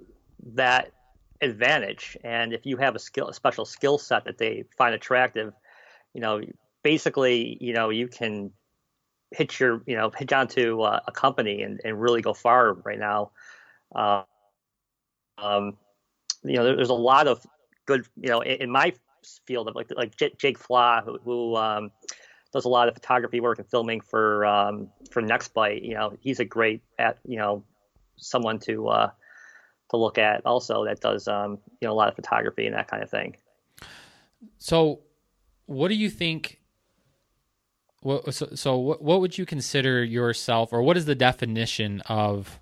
that 0.54 0.92
advantage. 1.40 2.16
And 2.22 2.52
if 2.52 2.66
you 2.66 2.76
have 2.76 2.94
a 2.94 2.98
skill, 2.98 3.28
a 3.28 3.34
special 3.34 3.64
skill 3.64 3.98
set 3.98 4.24
that 4.24 4.38
they 4.38 4.64
find 4.76 4.94
attractive, 4.94 5.54
you 6.12 6.20
know, 6.20 6.42
basically, 6.82 7.56
you 7.60 7.72
know, 7.72 7.88
you 7.88 8.08
can 8.08 8.52
hit 9.30 9.58
your, 9.58 9.82
you 9.86 9.96
know, 9.96 10.10
hit 10.10 10.32
onto 10.32 10.82
uh, 10.82 11.00
a 11.06 11.12
company 11.12 11.62
and, 11.62 11.80
and 11.84 12.00
really 12.00 12.20
go 12.20 12.34
far 12.34 12.74
right 12.74 12.98
now. 12.98 13.30
Uh, 13.94 14.22
um, 15.38 15.76
you 16.42 16.54
know, 16.54 16.64
there, 16.64 16.76
there's 16.76 16.90
a 16.90 16.94
lot 16.94 17.26
of 17.26 17.44
good, 17.86 18.06
you 18.16 18.28
know, 18.28 18.40
in, 18.40 18.62
in 18.62 18.70
my 18.70 18.92
field 19.46 19.68
of 19.68 19.74
like 19.74 19.90
like 19.96 20.16
Jake 20.16 20.58
Flaw, 20.58 21.02
who, 21.02 21.18
who 21.24 21.56
um, 21.56 21.90
does 22.52 22.64
a 22.64 22.68
lot 22.68 22.88
of 22.88 22.94
photography 22.94 23.40
work 23.40 23.58
and 23.58 23.68
filming 23.68 24.00
for 24.00 24.44
um, 24.44 24.88
for 25.10 25.22
Nextbite. 25.22 25.84
You 25.84 25.94
know, 25.94 26.16
he's 26.20 26.40
a 26.40 26.44
great 26.44 26.82
at 26.98 27.18
you 27.24 27.38
know 27.38 27.64
someone 28.16 28.58
to 28.60 28.88
uh, 28.88 29.10
to 29.90 29.96
look 29.96 30.18
at 30.18 30.44
also 30.46 30.84
that 30.84 31.00
does 31.00 31.28
um, 31.28 31.58
you 31.80 31.88
know 31.88 31.92
a 31.92 31.94
lot 31.94 32.08
of 32.08 32.16
photography 32.16 32.66
and 32.66 32.74
that 32.74 32.88
kind 32.88 33.02
of 33.02 33.10
thing. 33.10 33.36
So, 34.58 35.00
what 35.66 35.88
do 35.88 35.94
you 35.94 36.10
think? 36.10 36.58
What, 38.02 38.32
so, 38.32 38.48
so 38.54 38.78
what, 38.78 39.02
what 39.02 39.20
would 39.20 39.36
you 39.36 39.44
consider 39.44 40.02
yourself, 40.02 40.72
or 40.72 40.82
what 40.82 40.96
is 40.96 41.04
the 41.04 41.14
definition 41.14 42.00
of 42.06 42.58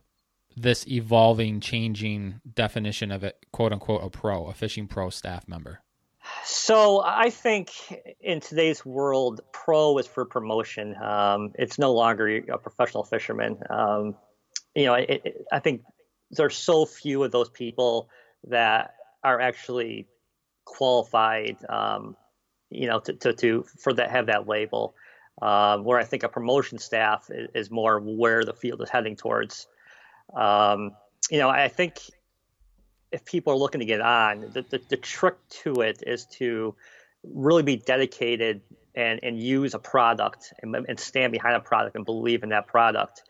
this 0.56 0.86
evolving, 0.88 1.60
changing 1.60 2.40
definition 2.54 3.12
of 3.12 3.22
it, 3.22 3.46
quote 3.52 3.72
unquote, 3.72 4.02
a 4.02 4.10
pro, 4.10 4.46
a 4.46 4.54
fishing 4.54 4.88
pro 4.88 5.10
staff 5.10 5.46
member? 5.46 5.80
So 6.44 7.02
I 7.04 7.30
think 7.30 7.70
in 8.20 8.40
today's 8.40 8.84
world, 8.84 9.40
pro 9.52 9.98
is 9.98 10.06
for 10.06 10.24
promotion. 10.24 10.94
Um, 11.02 11.52
it's 11.54 11.78
no 11.78 11.92
longer 11.92 12.38
a 12.48 12.58
professional 12.58 13.04
fisherman. 13.04 13.58
Um, 13.68 14.16
you 14.74 14.84
know, 14.84 14.94
it, 14.94 15.22
it, 15.24 15.46
I 15.52 15.58
think 15.58 15.82
there's 16.30 16.56
so 16.56 16.86
few 16.86 17.22
of 17.24 17.32
those 17.32 17.50
people 17.50 18.08
that 18.44 18.94
are 19.22 19.40
actually 19.40 20.06
qualified. 20.64 21.56
Um, 21.68 22.16
you 22.70 22.86
know, 22.86 23.00
to, 23.00 23.12
to, 23.14 23.32
to 23.32 23.64
for 23.78 23.92
that 23.94 24.10
have 24.10 24.26
that 24.26 24.46
label. 24.46 24.94
Um, 25.40 25.84
where 25.84 26.00
I 26.00 26.04
think 26.04 26.24
a 26.24 26.28
promotion 26.28 26.78
staff 26.78 27.30
is, 27.30 27.48
is, 27.54 27.70
more 27.70 28.00
where 28.00 28.44
the 28.44 28.52
field 28.52 28.82
is 28.82 28.90
heading 28.90 29.14
towards. 29.14 29.68
Um, 30.34 30.90
you 31.30 31.38
know, 31.38 31.48
I 31.48 31.68
think 31.68 32.00
if 33.12 33.24
people 33.24 33.52
are 33.52 33.56
looking 33.56 33.80
to 33.80 33.86
get 33.86 34.00
on, 34.00 34.40
the, 34.52 34.62
the, 34.62 34.80
the, 34.88 34.96
trick 34.96 35.36
to 35.48 35.80
it 35.80 36.02
is 36.06 36.26
to 36.26 36.74
really 37.24 37.62
be 37.62 37.76
dedicated 37.76 38.60
and, 38.94 39.20
and 39.22 39.40
use 39.40 39.74
a 39.74 39.78
product 39.78 40.52
and, 40.62 40.74
and 40.74 41.00
stand 41.00 41.32
behind 41.32 41.56
a 41.56 41.60
product 41.60 41.96
and 41.96 42.04
believe 42.04 42.42
in 42.42 42.50
that 42.50 42.66
product. 42.66 43.22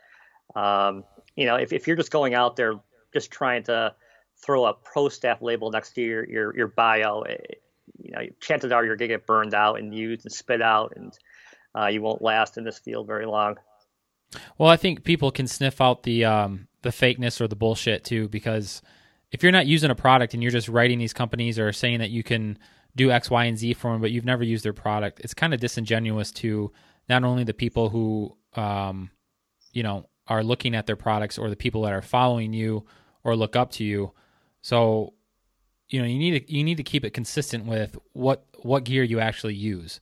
Um, 0.55 1.03
you 1.35 1.45
know, 1.45 1.55
if, 1.55 1.71
if 1.71 1.87
you're 1.87 1.95
just 1.95 2.11
going 2.11 2.33
out 2.33 2.55
there 2.55 2.73
just 3.13 3.31
trying 3.31 3.63
to 3.63 3.93
throw 4.43 4.65
a 4.65 4.73
pro 4.73 5.09
staff 5.09 5.41
label 5.41 5.71
next 5.71 5.93
to 5.93 6.01
your, 6.01 6.29
your, 6.29 6.57
your 6.57 6.67
bio, 6.67 7.21
it, 7.21 7.45
eh, 7.49 7.53
you 8.01 8.11
know, 8.11 8.21
chances 8.39 8.71
are 8.71 8.85
you're 8.85 8.95
going 8.95 9.09
to 9.09 9.15
get 9.15 9.25
burned 9.25 9.53
out 9.53 9.79
and 9.79 9.93
used 9.93 10.23
and 10.23 10.31
spit 10.31 10.61
out, 10.61 10.93
and 10.95 11.11
uh, 11.75 11.87
you 11.87 12.01
won't 12.01 12.21
last 12.21 12.57
in 12.57 12.63
this 12.63 12.79
field 12.79 13.07
very 13.07 13.25
long. 13.25 13.55
Well, 14.57 14.69
I 14.69 14.77
think 14.77 15.03
people 15.03 15.31
can 15.31 15.47
sniff 15.47 15.81
out 15.81 16.03
the 16.03 16.23
um, 16.23 16.67
the 16.81 16.91
fakeness 16.91 17.41
or 17.41 17.47
the 17.47 17.55
bullshit 17.55 18.03
too, 18.03 18.29
because– 18.29 18.81
if 19.31 19.43
you're 19.43 19.51
not 19.51 19.67
using 19.67 19.91
a 19.91 19.95
product 19.95 20.33
and 20.33 20.41
you're 20.41 20.51
just 20.51 20.69
writing 20.69 20.99
these 20.99 21.13
companies 21.13 21.59
or 21.59 21.71
saying 21.71 21.99
that 21.99 22.09
you 22.09 22.23
can 22.23 22.57
do 22.95 23.11
X, 23.11 23.29
Y, 23.29 23.45
and 23.45 23.57
Z 23.57 23.73
for 23.73 23.91
them, 23.91 24.01
but 24.01 24.11
you've 24.11 24.25
never 24.25 24.43
used 24.43 24.65
their 24.65 24.73
product, 24.73 25.19
it's 25.21 25.33
kind 25.33 25.53
of 25.53 25.59
disingenuous 25.59 26.31
to 26.31 26.71
not 27.07 27.23
only 27.23 27.43
the 27.43 27.53
people 27.53 27.89
who, 27.89 28.35
um, 28.55 29.11
you 29.71 29.83
know, 29.83 30.07
are 30.27 30.43
looking 30.43 30.75
at 30.75 30.85
their 30.85 30.95
products 30.95 31.37
or 31.37 31.49
the 31.49 31.55
people 31.55 31.83
that 31.83 31.93
are 31.93 32.01
following 32.01 32.53
you 32.53 32.85
or 33.23 33.35
look 33.35 33.55
up 33.55 33.71
to 33.71 33.83
you. 33.83 34.11
So, 34.61 35.13
you 35.87 35.99
know, 35.99 36.07
you 36.07 36.19
need 36.19 36.47
to 36.47 36.53
you 36.53 36.63
need 36.63 36.77
to 36.77 36.83
keep 36.83 37.03
it 37.03 37.11
consistent 37.11 37.65
with 37.65 37.97
what 38.13 38.45
what 38.61 38.83
gear 38.83 39.03
you 39.03 39.19
actually 39.19 39.55
use, 39.55 39.99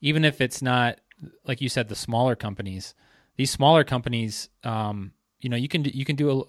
even 0.00 0.24
if 0.24 0.40
it's 0.40 0.62
not 0.62 0.98
like 1.44 1.60
you 1.60 1.68
said 1.68 1.88
the 1.88 1.94
smaller 1.94 2.36
companies. 2.36 2.94
These 3.36 3.50
smaller 3.50 3.84
companies, 3.84 4.48
um, 4.64 5.12
you 5.40 5.50
know, 5.50 5.56
you 5.56 5.68
can 5.68 5.84
you 5.84 6.06
can 6.06 6.16
do 6.16 6.30
a 6.30 6.42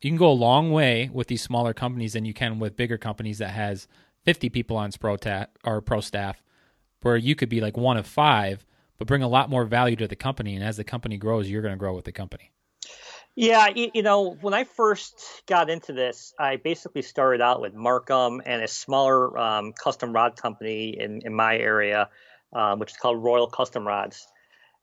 you 0.00 0.10
can 0.10 0.16
go 0.16 0.30
a 0.30 0.32
long 0.32 0.70
way 0.70 1.10
with 1.12 1.28
these 1.28 1.42
smaller 1.42 1.74
companies 1.74 2.14
than 2.14 2.24
you 2.24 2.34
can 2.34 2.58
with 2.58 2.76
bigger 2.76 2.98
companies 2.98 3.38
that 3.38 3.50
has 3.50 3.88
50 4.24 4.48
people 4.48 4.76
on 4.76 4.90
pro 4.92 5.16
ta- 5.16 5.46
or 5.64 5.80
pro 5.80 6.00
staff 6.00 6.42
where 7.02 7.16
you 7.16 7.34
could 7.34 7.48
be 7.48 7.60
like 7.60 7.76
one 7.76 7.96
of 7.96 8.06
five 8.06 8.64
but 8.98 9.06
bring 9.06 9.22
a 9.22 9.28
lot 9.28 9.48
more 9.48 9.64
value 9.64 9.96
to 9.96 10.06
the 10.06 10.16
company. 10.16 10.54
And 10.54 10.62
as 10.62 10.76
the 10.76 10.84
company 10.84 11.16
grows 11.16 11.48
you're 11.48 11.62
going 11.62 11.74
to 11.74 11.78
grow 11.78 11.94
with 11.94 12.04
the 12.04 12.12
company. 12.12 12.50
Yeah 13.36 13.68
you 13.74 14.02
know 14.02 14.36
when 14.40 14.54
i 14.54 14.64
first 14.64 15.42
got 15.46 15.70
into 15.70 15.92
this 15.92 16.34
i 16.38 16.56
basically 16.56 17.02
started 17.02 17.40
out 17.40 17.60
with 17.60 17.74
marcum 17.74 18.40
and 18.44 18.62
a 18.62 18.68
smaller 18.68 19.38
um, 19.38 19.72
custom 19.72 20.12
rod 20.12 20.36
company 20.36 20.98
in, 20.98 21.22
in 21.24 21.32
my 21.32 21.56
area 21.56 22.08
um, 22.52 22.78
which 22.78 22.90
is 22.90 22.96
called 22.96 23.22
royal 23.22 23.46
custom 23.46 23.86
rods. 23.86 24.26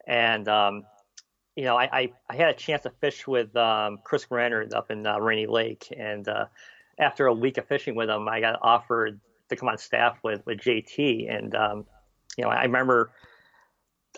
And 0.05 0.47
um, 0.47 0.83
you 1.57 1.63
know, 1.63 1.75
I, 1.75 1.89
I, 1.91 2.11
I, 2.29 2.35
had 2.35 2.49
a 2.49 2.53
chance 2.53 2.83
to 2.83 2.91
fish 2.91 3.25
with 3.25 3.53
um, 3.57 3.97
Chris 4.03 4.25
Grandard 4.25 4.75
up 4.75 4.91
in 4.91 5.07
uh, 5.07 5.17
Rainy 5.17 5.47
Lake, 5.47 5.91
and 5.97 6.27
uh, 6.27 6.45
after 6.99 7.25
a 7.25 7.33
week 7.33 7.57
of 7.57 7.67
fishing 7.67 7.95
with 7.95 8.11
him, 8.11 8.29
I 8.29 8.39
got 8.39 8.59
offered 8.61 9.19
to 9.49 9.55
come 9.55 9.67
on 9.67 9.79
staff 9.79 10.19
with 10.23 10.45
with 10.45 10.59
JT, 10.59 11.35
and 11.35 11.55
um, 11.55 11.85
you 12.37 12.43
know, 12.43 12.51
I 12.51 12.63
remember. 12.63 13.11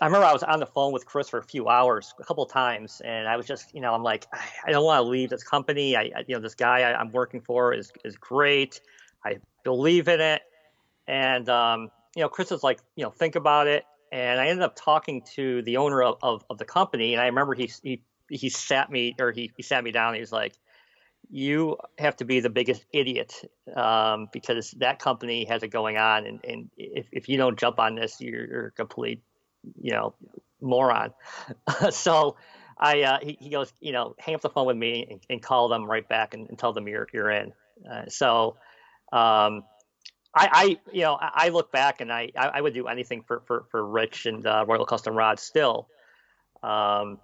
I 0.02 0.06
remember 0.06 0.26
I 0.26 0.32
was 0.32 0.42
on 0.42 0.60
the 0.60 0.66
phone 0.66 0.94
with 0.94 1.04
Chris 1.04 1.28
for 1.28 1.38
a 1.38 1.42
few 1.42 1.68
hours, 1.68 2.14
a 2.18 2.24
couple 2.24 2.42
of 2.42 2.50
times, 2.50 3.02
and 3.04 3.28
I 3.28 3.36
was 3.36 3.44
just, 3.44 3.74
you 3.74 3.82
know, 3.82 3.92
I'm 3.92 4.02
like, 4.02 4.26
I 4.64 4.70
don't 4.70 4.84
want 4.84 5.04
to 5.04 5.10
leave 5.10 5.28
this 5.28 5.42
company. 5.42 5.94
I, 5.94 6.00
I 6.00 6.24
you 6.26 6.36
know, 6.36 6.40
this 6.40 6.54
guy 6.54 6.80
I, 6.80 6.98
am 6.98 7.10
working 7.10 7.42
for 7.42 7.74
is 7.74 7.92
is 8.04 8.16
great. 8.16 8.80
I 9.26 9.36
believe 9.64 10.08
in 10.08 10.20
it, 10.20 10.42
and 11.06 11.48
um, 11.48 11.90
you 12.16 12.22
know, 12.22 12.28
Chris 12.28 12.52
is 12.52 12.62
like, 12.62 12.80
you 12.96 13.04
know, 13.04 13.10
think 13.10 13.34
about 13.34 13.66
it 13.66 13.84
and 14.12 14.40
I 14.40 14.48
ended 14.48 14.62
up 14.62 14.74
talking 14.76 15.22
to 15.34 15.62
the 15.62 15.76
owner 15.76 16.02
of, 16.02 16.18
of, 16.22 16.44
of 16.50 16.58
the 16.58 16.64
company, 16.64 17.14
and 17.14 17.22
I 17.22 17.26
remember 17.26 17.54
he 17.54 17.70
he 17.82 18.02
he 18.28 18.48
sat 18.48 18.90
me 18.90 19.14
or 19.18 19.32
he, 19.32 19.50
he 19.56 19.62
sat 19.62 19.82
me 19.82 19.90
down. 19.90 20.14
he 20.14 20.20
was 20.20 20.32
like, 20.32 20.54
"You 21.30 21.76
have 21.98 22.16
to 22.16 22.24
be 22.24 22.40
the 22.40 22.50
biggest 22.50 22.84
idiot 22.92 23.34
um, 23.74 24.28
because 24.32 24.72
that 24.78 24.98
company 24.98 25.44
has 25.44 25.62
it 25.62 25.68
going 25.68 25.96
on, 25.96 26.26
and, 26.26 26.40
and 26.44 26.70
if 26.76 27.06
if 27.12 27.28
you 27.28 27.36
don't 27.36 27.58
jump 27.58 27.78
on 27.78 27.94
this, 27.94 28.20
you're, 28.20 28.46
you're 28.46 28.66
a 28.66 28.72
complete, 28.72 29.22
you 29.80 29.92
know, 29.92 30.14
moron." 30.60 31.12
so. 31.90 32.36
I 32.82 33.02
uh, 33.02 33.18
he, 33.20 33.36
he 33.38 33.50
goes, 33.50 33.70
you 33.80 33.92
know, 33.92 34.14
hang 34.18 34.34
up 34.34 34.40
the 34.40 34.48
phone 34.48 34.66
with 34.66 34.76
me 34.78 35.06
and, 35.10 35.20
and 35.28 35.42
call 35.42 35.68
them 35.68 35.84
right 35.84 36.08
back 36.08 36.32
and, 36.32 36.48
and 36.48 36.58
tell 36.58 36.72
them 36.72 36.88
you're 36.88 37.06
you're 37.12 37.30
in. 37.30 37.52
Uh, 37.86 38.06
so 38.08 38.56
um, 39.12 39.64
I, 40.32 40.48
I, 40.52 40.92
you 40.92 41.02
know, 41.02 41.18
I 41.20 41.48
look 41.48 41.72
back 41.72 42.00
and 42.00 42.12
I, 42.12 42.30
I 42.36 42.60
would 42.60 42.72
do 42.72 42.86
anything 42.86 43.22
for, 43.26 43.42
for, 43.46 43.64
for 43.70 43.84
Rich 43.84 44.26
and 44.26 44.46
uh, 44.46 44.64
Royal 44.66 44.86
Custom 44.86 45.14
Rods 45.16 45.42
still. 45.42 45.88
Um, 46.62 47.18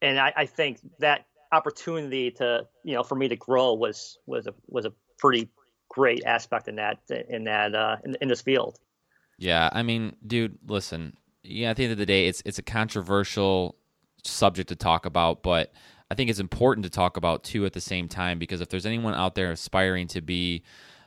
and 0.00 0.20
I, 0.20 0.32
I 0.36 0.46
think 0.46 0.78
that 1.00 1.26
opportunity 1.50 2.30
to, 2.32 2.66
you 2.84 2.94
know, 2.94 3.02
for 3.02 3.16
me 3.16 3.26
to 3.28 3.36
grow 3.36 3.74
was, 3.74 4.18
was 4.26 4.46
a, 4.46 4.54
was 4.68 4.84
a 4.84 4.92
pretty 5.18 5.48
great 5.88 6.24
aspect 6.24 6.68
in 6.68 6.76
that, 6.76 6.98
in 7.28 7.44
that, 7.44 7.74
uh, 7.74 7.96
in, 8.04 8.16
in 8.20 8.28
this 8.28 8.42
field. 8.42 8.78
Yeah. 9.38 9.68
I 9.72 9.82
mean, 9.82 10.14
dude, 10.24 10.56
listen, 10.66 11.16
yeah, 11.42 11.70
at 11.70 11.76
the 11.76 11.82
end 11.82 11.92
of 11.92 11.98
the 11.98 12.06
day, 12.06 12.28
it's, 12.28 12.42
it's 12.44 12.58
a 12.60 12.62
controversial 12.62 13.76
subject 14.22 14.68
to 14.68 14.76
talk 14.76 15.04
about, 15.04 15.42
but 15.42 15.72
I 16.12 16.14
think 16.14 16.30
it's 16.30 16.38
important 16.38 16.84
to 16.84 16.90
talk 16.90 17.16
about 17.16 17.42
too 17.42 17.66
at 17.66 17.72
the 17.72 17.80
same 17.80 18.06
time, 18.06 18.38
because 18.38 18.60
if 18.60 18.68
there's 18.68 18.86
anyone 18.86 19.14
out 19.14 19.34
there 19.34 19.50
aspiring 19.50 20.06
to 20.08 20.20
be, 20.20 20.62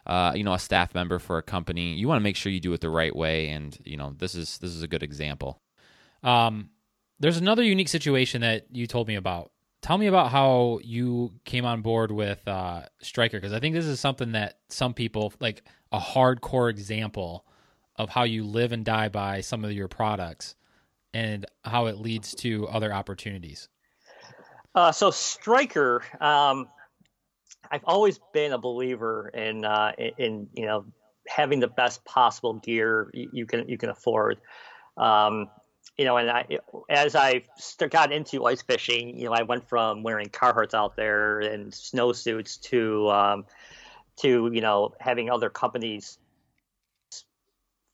uh, 0.09 0.33
you 0.35 0.43
know, 0.43 0.53
a 0.53 0.59
staff 0.59 0.95
member 0.95 1.19
for 1.19 1.37
a 1.37 1.43
company, 1.43 1.93
you 1.93 2.07
want 2.07 2.19
to 2.19 2.23
make 2.23 2.35
sure 2.35 2.51
you 2.51 2.59
do 2.59 2.73
it 2.73 2.81
the 2.81 2.89
right 2.89 3.15
way. 3.15 3.49
And 3.49 3.77
you 3.85 3.95
know, 3.95 4.15
this 4.17 4.33
is 4.33 4.57
this 4.57 4.71
is 4.71 4.81
a 4.81 4.87
good 4.87 5.03
example. 5.03 5.61
Um, 6.23 6.71
there's 7.19 7.37
another 7.37 7.61
unique 7.61 7.89
situation 7.89 8.41
that 8.41 8.65
you 8.71 8.87
told 8.87 9.07
me 9.07 9.15
about. 9.15 9.51
Tell 9.83 9.99
me 9.99 10.07
about 10.07 10.31
how 10.31 10.79
you 10.83 11.33
came 11.45 11.63
on 11.63 11.83
board 11.83 12.11
with 12.11 12.45
uh, 12.47 12.81
Striker 13.03 13.37
because 13.37 13.53
I 13.53 13.59
think 13.59 13.75
this 13.75 13.85
is 13.85 13.99
something 13.99 14.31
that 14.31 14.57
some 14.69 14.95
people 14.95 15.31
like 15.39 15.61
a 15.91 15.99
hardcore 15.99 16.71
example 16.71 17.45
of 17.95 18.09
how 18.09 18.23
you 18.23 18.45
live 18.45 18.71
and 18.71 18.83
die 18.83 19.09
by 19.09 19.41
some 19.41 19.63
of 19.63 19.71
your 19.73 19.87
products 19.87 20.55
and 21.13 21.45
how 21.63 21.85
it 21.85 21.99
leads 21.99 22.33
to 22.35 22.67
other 22.67 22.91
opportunities. 22.91 23.69
Uh, 24.73 24.91
so 24.91 25.11
Striker, 25.11 26.03
um, 26.19 26.67
I've 27.71 27.83
always 27.85 28.19
been 28.33 28.53
a 28.53 28.57
believer 28.57 29.29
in, 29.33 29.65
uh, 29.65 29.91
in, 30.17 30.47
you 30.53 30.65
know 30.65 30.85
having 31.27 31.59
the 31.59 31.67
best 31.67 32.03
possible 32.05 32.55
gear 32.55 33.11
you, 33.13 33.29
you, 33.31 33.45
can 33.45 33.67
you 33.69 33.77
can 33.77 33.89
afford. 33.89 34.39
Um, 34.97 35.47
you 35.97 36.05
know, 36.05 36.17
and 36.17 36.29
I, 36.29 36.45
as 36.89 37.13
I 37.15 37.43
got 37.89 38.11
into 38.11 38.45
ice 38.45 38.61
fishing, 38.61 39.17
you 39.17 39.25
know, 39.25 39.33
I 39.33 39.43
went 39.43 39.67
from 39.67 40.01
wearing 40.01 40.27
Carhartts 40.27 40.73
out 40.73 40.95
there 40.95 41.41
and 41.41 41.71
snowsuits 41.73 42.59
to, 42.61 43.09
um, 43.09 43.45
to 44.21 44.49
you 44.53 44.61
know, 44.61 44.93
having 44.99 45.29
other 45.29 45.49
companies 45.49 46.17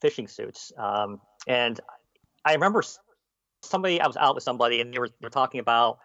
fishing 0.02 0.28
suits. 0.28 0.72
Um, 0.78 1.20
and 1.48 1.80
I 2.44 2.54
remember 2.54 2.84
somebody, 3.64 4.00
I 4.00 4.06
was 4.06 4.18
out 4.18 4.36
with 4.36 4.44
somebody, 4.44 4.82
and 4.82 4.94
they 4.94 5.00
were, 5.00 5.08
they 5.08 5.26
were 5.26 5.30
talking 5.32 5.60
about, 5.60 5.98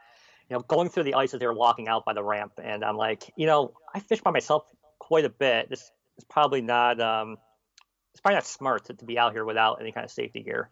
you 0.51 0.57
know, 0.57 0.65
going 0.67 0.89
through 0.89 1.05
the 1.05 1.15
ice 1.15 1.33
as 1.33 1.39
they 1.39 1.47
were 1.47 1.55
walking 1.55 1.87
out 1.87 2.05
by 2.05 2.13
the 2.13 2.25
ramp, 2.25 2.55
and 2.63 2.85
I'm 2.85 2.97
like, 2.97 3.33
you 3.37 3.47
know, 3.47 3.73
I 3.95 4.01
fish 4.01 4.21
by 4.21 4.33
myself 4.33 4.65
quite 4.99 5.25
a 5.25 5.31
bit. 5.31 5.71
This 5.71 5.81
is 6.19 6.25
probably 6.29 6.61
not, 6.61 7.01
um, 7.01 7.37
it's 8.13 8.21
probably 8.21 8.35
not 8.35 8.47
smart 8.47 8.87
to, 8.87 8.95
to 8.95 9.05
be 9.05 9.17
out 9.17 9.33
here 9.33 9.45
without 9.45 9.81
any 9.81 9.93
kind 9.93 10.05
of 10.05 10.11
safety 10.11 10.43
gear. 10.43 10.69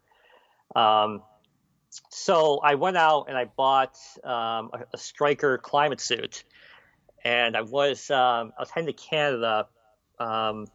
Um, 0.74 1.22
so 2.10 2.58
I 2.58 2.74
went 2.74 2.96
out 2.96 3.26
and 3.28 3.38
I 3.38 3.44
bought 3.44 3.96
um, 4.24 4.70
a, 4.74 4.84
a, 4.94 4.98
Striker 4.98 5.58
climate 5.58 6.00
suit, 6.00 6.42
and 7.24 7.56
I 7.56 7.62
was 7.62 8.10
um, 8.10 8.52
I 8.58 8.60
was 8.60 8.70
heading 8.70 8.88
to 8.88 8.92
Canada 8.92 9.68
um, 10.18 10.66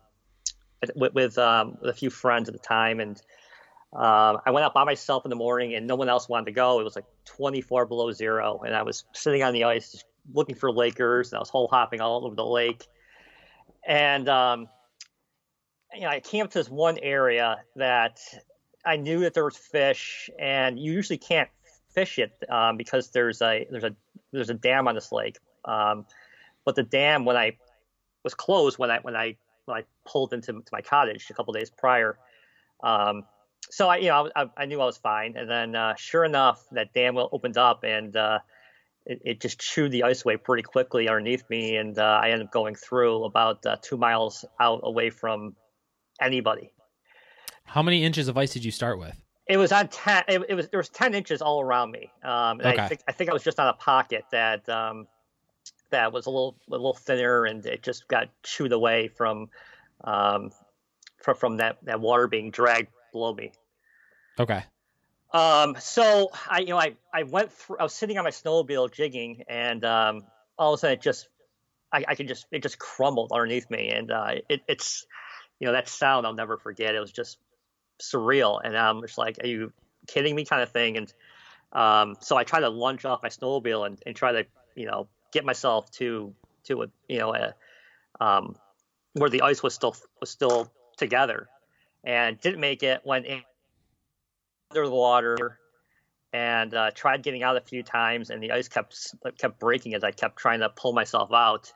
with 0.95 1.13
with, 1.13 1.38
um, 1.38 1.77
with, 1.81 1.91
a 1.91 1.93
few 1.93 2.10
friends 2.10 2.48
at 2.48 2.53
the 2.53 2.60
time, 2.60 3.01
and 3.01 3.22
um, 3.95 4.39
I 4.45 4.51
went 4.51 4.65
out 4.65 4.73
by 4.73 4.83
myself 4.83 5.23
in 5.25 5.29
the 5.29 5.35
morning, 5.35 5.75
and 5.75 5.85
no 5.85 5.95
one 5.95 6.09
else 6.09 6.27
wanted 6.27 6.45
to 6.45 6.51
go. 6.51 6.79
It 6.79 6.83
was 6.83 6.95
like 6.95 7.05
24 7.25 7.85
below 7.85 8.12
zero, 8.12 8.62
and 8.65 8.75
I 8.75 8.81
was 8.81 9.05
sitting 9.13 9.43
on 9.43 9.53
the 9.53 9.65
ice 9.65 9.91
just 9.91 10.05
looking 10.33 10.55
for 10.55 10.71
Lakers, 10.71 11.31
and 11.31 11.38
I 11.38 11.39
was 11.39 11.50
hole 11.50 11.67
hopping 11.67 12.01
all 12.01 12.25
over 12.25 12.35
the 12.35 12.45
lake, 12.45 12.88
and 13.85 14.27
um, 14.27 14.67
you 15.93 16.01
know 16.01 16.07
I 16.07 16.21
came 16.21 16.47
to 16.47 16.57
this 16.57 16.69
one 16.69 16.97
area 17.03 17.57
that 17.75 18.19
I 18.83 18.95
knew 18.95 19.19
that 19.21 19.35
there 19.35 19.45
was 19.45 19.57
fish, 19.57 20.27
and 20.39 20.79
you 20.79 20.91
usually 20.91 21.19
can't 21.19 21.50
fish 21.93 22.17
it 22.17 22.31
um, 22.50 22.77
because 22.77 23.12
there's 23.12 23.43
a 23.43 23.67
there's 23.69 23.83
a 23.83 23.95
there's 24.31 24.50
a 24.50 24.55
dam 24.55 24.88
on 24.88 24.95
this 24.95 25.12
lake. 25.12 25.38
Um, 25.65 26.07
but 26.65 26.75
the 26.75 26.83
dam 26.83 27.25
when 27.25 27.38
I 27.38 27.57
was 28.23 28.33
closed 28.33 28.79
when 28.79 28.89
I 28.89 29.00
when 29.01 29.15
I 29.15 29.38
when 29.65 29.77
I 29.77 29.83
pulled 30.03 30.33
into 30.33 30.63
my 30.71 30.81
cottage 30.81 31.29
a 31.29 31.33
couple 31.35 31.53
days 31.53 31.69
prior. 31.69 32.17
Um, 32.83 33.23
so 33.70 33.89
I 33.89 33.98
you 33.98 34.08
know 34.08 34.29
I, 34.36 34.46
I, 34.58 34.65
knew 34.65 34.82
I 34.82 34.86
was 34.86 34.98
fine, 34.98 35.36
and 35.38 35.50
then 35.50 35.75
uh, 35.75 35.96
sure 35.96 36.24
enough 36.24 36.65
that 36.72 36.93
dam 36.93 37.17
opened 37.17 37.58
up 37.58 37.84
and 37.84 38.15
uh, 38.15 38.39
it, 39.05 39.22
it, 39.24 39.41
just 39.41 39.60
chewed 39.60 39.91
the 39.91 40.03
ice 40.03 40.24
away 40.24 40.38
pretty 40.38 40.63
quickly 40.63 41.08
underneath 41.08 41.43
me, 41.50 41.75
and 41.75 41.98
uh, 41.98 42.20
I 42.22 42.29
ended 42.29 42.48
up 42.48 42.53
going 42.53 42.75
through 42.75 43.25
about 43.25 43.65
uh, 43.65 43.77
two 43.82 43.98
miles 43.98 44.46
out 44.60 44.82
away 44.84 45.10
from 45.10 45.55
anybody. 46.22 46.72
How 47.65 47.82
many 47.82 48.03
inches 48.03 48.27
of 48.27 48.38
ice 48.38 48.53
did 48.53 48.65
you 48.65 48.72
start 48.72 49.00
with? 49.00 49.15
It 49.48 49.58
was 49.58 49.72
on 49.72 49.88
ten. 49.89 50.24
It, 50.27 50.41
it 50.50 50.55
was 50.55 50.70
there 50.70 50.79
was 50.79 50.89
ten 50.89 51.13
inches 51.13 51.41
all 51.41 51.62
around 51.62 51.91
me. 51.91 52.12
Um, 52.24 52.60
okay. 52.62 52.77
I 52.77 52.88
think 52.88 53.01
I 53.08 53.12
think 53.12 53.29
I 53.29 53.34
was 53.34 53.43
just 53.43 53.60
on 53.60 53.67
a 53.67 53.74
pocket 53.74 54.25
that 54.32 54.67
um, 54.70 55.08
that 55.91 56.13
was 56.13 56.25
a 56.25 56.29
little 56.29 56.58
a 56.70 56.72
little 56.72 56.93
thinner, 56.93 57.46
and 57.46 57.65
it 57.65 57.84
just 57.84 58.08
got 58.08 58.29
chewed 58.43 58.72
away 58.72 59.10
from 59.10 59.50
um, 60.03 60.51
from, 61.22 61.36
from 61.36 61.58
that 61.58 61.77
that 61.84 62.00
water 62.00 62.27
being 62.27 62.51
dragged 62.51 62.89
below 63.13 63.34
me. 63.34 63.53
Okay. 64.38 64.65
Um, 65.32 65.75
so 65.79 66.29
I, 66.50 66.60
you 66.60 66.67
know, 66.67 66.77
I, 66.77 66.96
I 67.13 67.24
went 67.24 67.51
through, 67.51 67.77
I 67.79 67.84
was 67.84 67.93
sitting 67.93 68.17
on 68.17 68.24
my 68.24 68.29
snowmobile 68.29 68.91
jigging 68.91 69.46
and, 69.48 69.84
um, 69.84 70.24
all 70.60 70.74
of 70.74 70.77
a 70.77 70.79
sudden 70.79 70.96
it 70.96 71.01
just, 71.01 71.29
I, 71.91 72.03
I 72.08 72.15
could 72.15 72.27
just, 72.27 72.46
it 72.51 72.62
just 72.62 72.77
crumbled 72.77 73.32
underneath 73.32 73.70
me. 73.70 73.89
And, 73.89 74.12
uh, 74.12 74.36
it, 74.50 74.62
it's, 74.67 75.08
you 75.60 75.67
know, 75.67 75.74
that 75.74 75.88
sound 75.88 76.27
I'll 76.27 76.34
never 76.34 76.58
forget. 76.58 76.93
It 76.93 77.00
was 77.00 77.12
just 77.12 77.39
surreal. 78.00 78.60
And 78.63 78.77
I'm 78.77 79.01
just 79.01 79.17
like, 79.17 79.39
are 79.43 79.48
you 79.48 79.74
kidding 80.08 80.36
me 80.36 80.46
kind 80.46 80.62
of 80.62 80.72
thing. 80.72 80.98
And 80.98 81.13
um, 81.72 82.15
so 82.20 82.38
I 82.38 82.43
tried 82.43 82.62
to 82.62 82.70
lunge 82.70 83.05
off 83.05 83.24
my 83.24 83.29
snowmobile 83.29 83.88
and, 83.88 83.98
and 84.05 84.15
try 84.15 84.34
to, 84.34 84.46
you 84.75 84.86
know, 84.86 85.08
get 85.32 85.46
myself 85.46 85.89
to, 85.93 86.34
to 86.65 86.84
a, 86.84 86.88
you 87.08 87.17
know, 87.17 87.34
a, 87.34 87.53
um, 88.22 88.55
where 89.13 89.29
the 89.29 89.41
ice 89.41 89.63
was 89.63 89.74
still, 89.74 89.96
was 90.20 90.29
still 90.29 90.72
together 90.98 91.48
and 92.03 92.39
didn't 92.39 92.59
make 92.59 92.83
it, 92.83 93.01
went 93.05 93.25
under 94.72 94.85
the 94.85 94.94
water 94.94 95.59
and 96.33 96.74
uh, 96.74 96.92
tried 96.92 97.22
getting 97.24 97.44
out 97.44 97.55
a 97.55 97.61
few 97.61 97.83
times 97.83 98.29
and 98.29 98.42
the 98.42 98.51
ice 98.51 98.68
kept, 98.68 99.13
kept 99.37 99.59
breaking 99.59 99.94
as 99.94 100.03
I 100.03 100.11
kept 100.11 100.37
trying 100.37 100.59
to 100.61 100.70
pull 100.70 100.94
myself 100.94 101.31
out. 101.31 101.72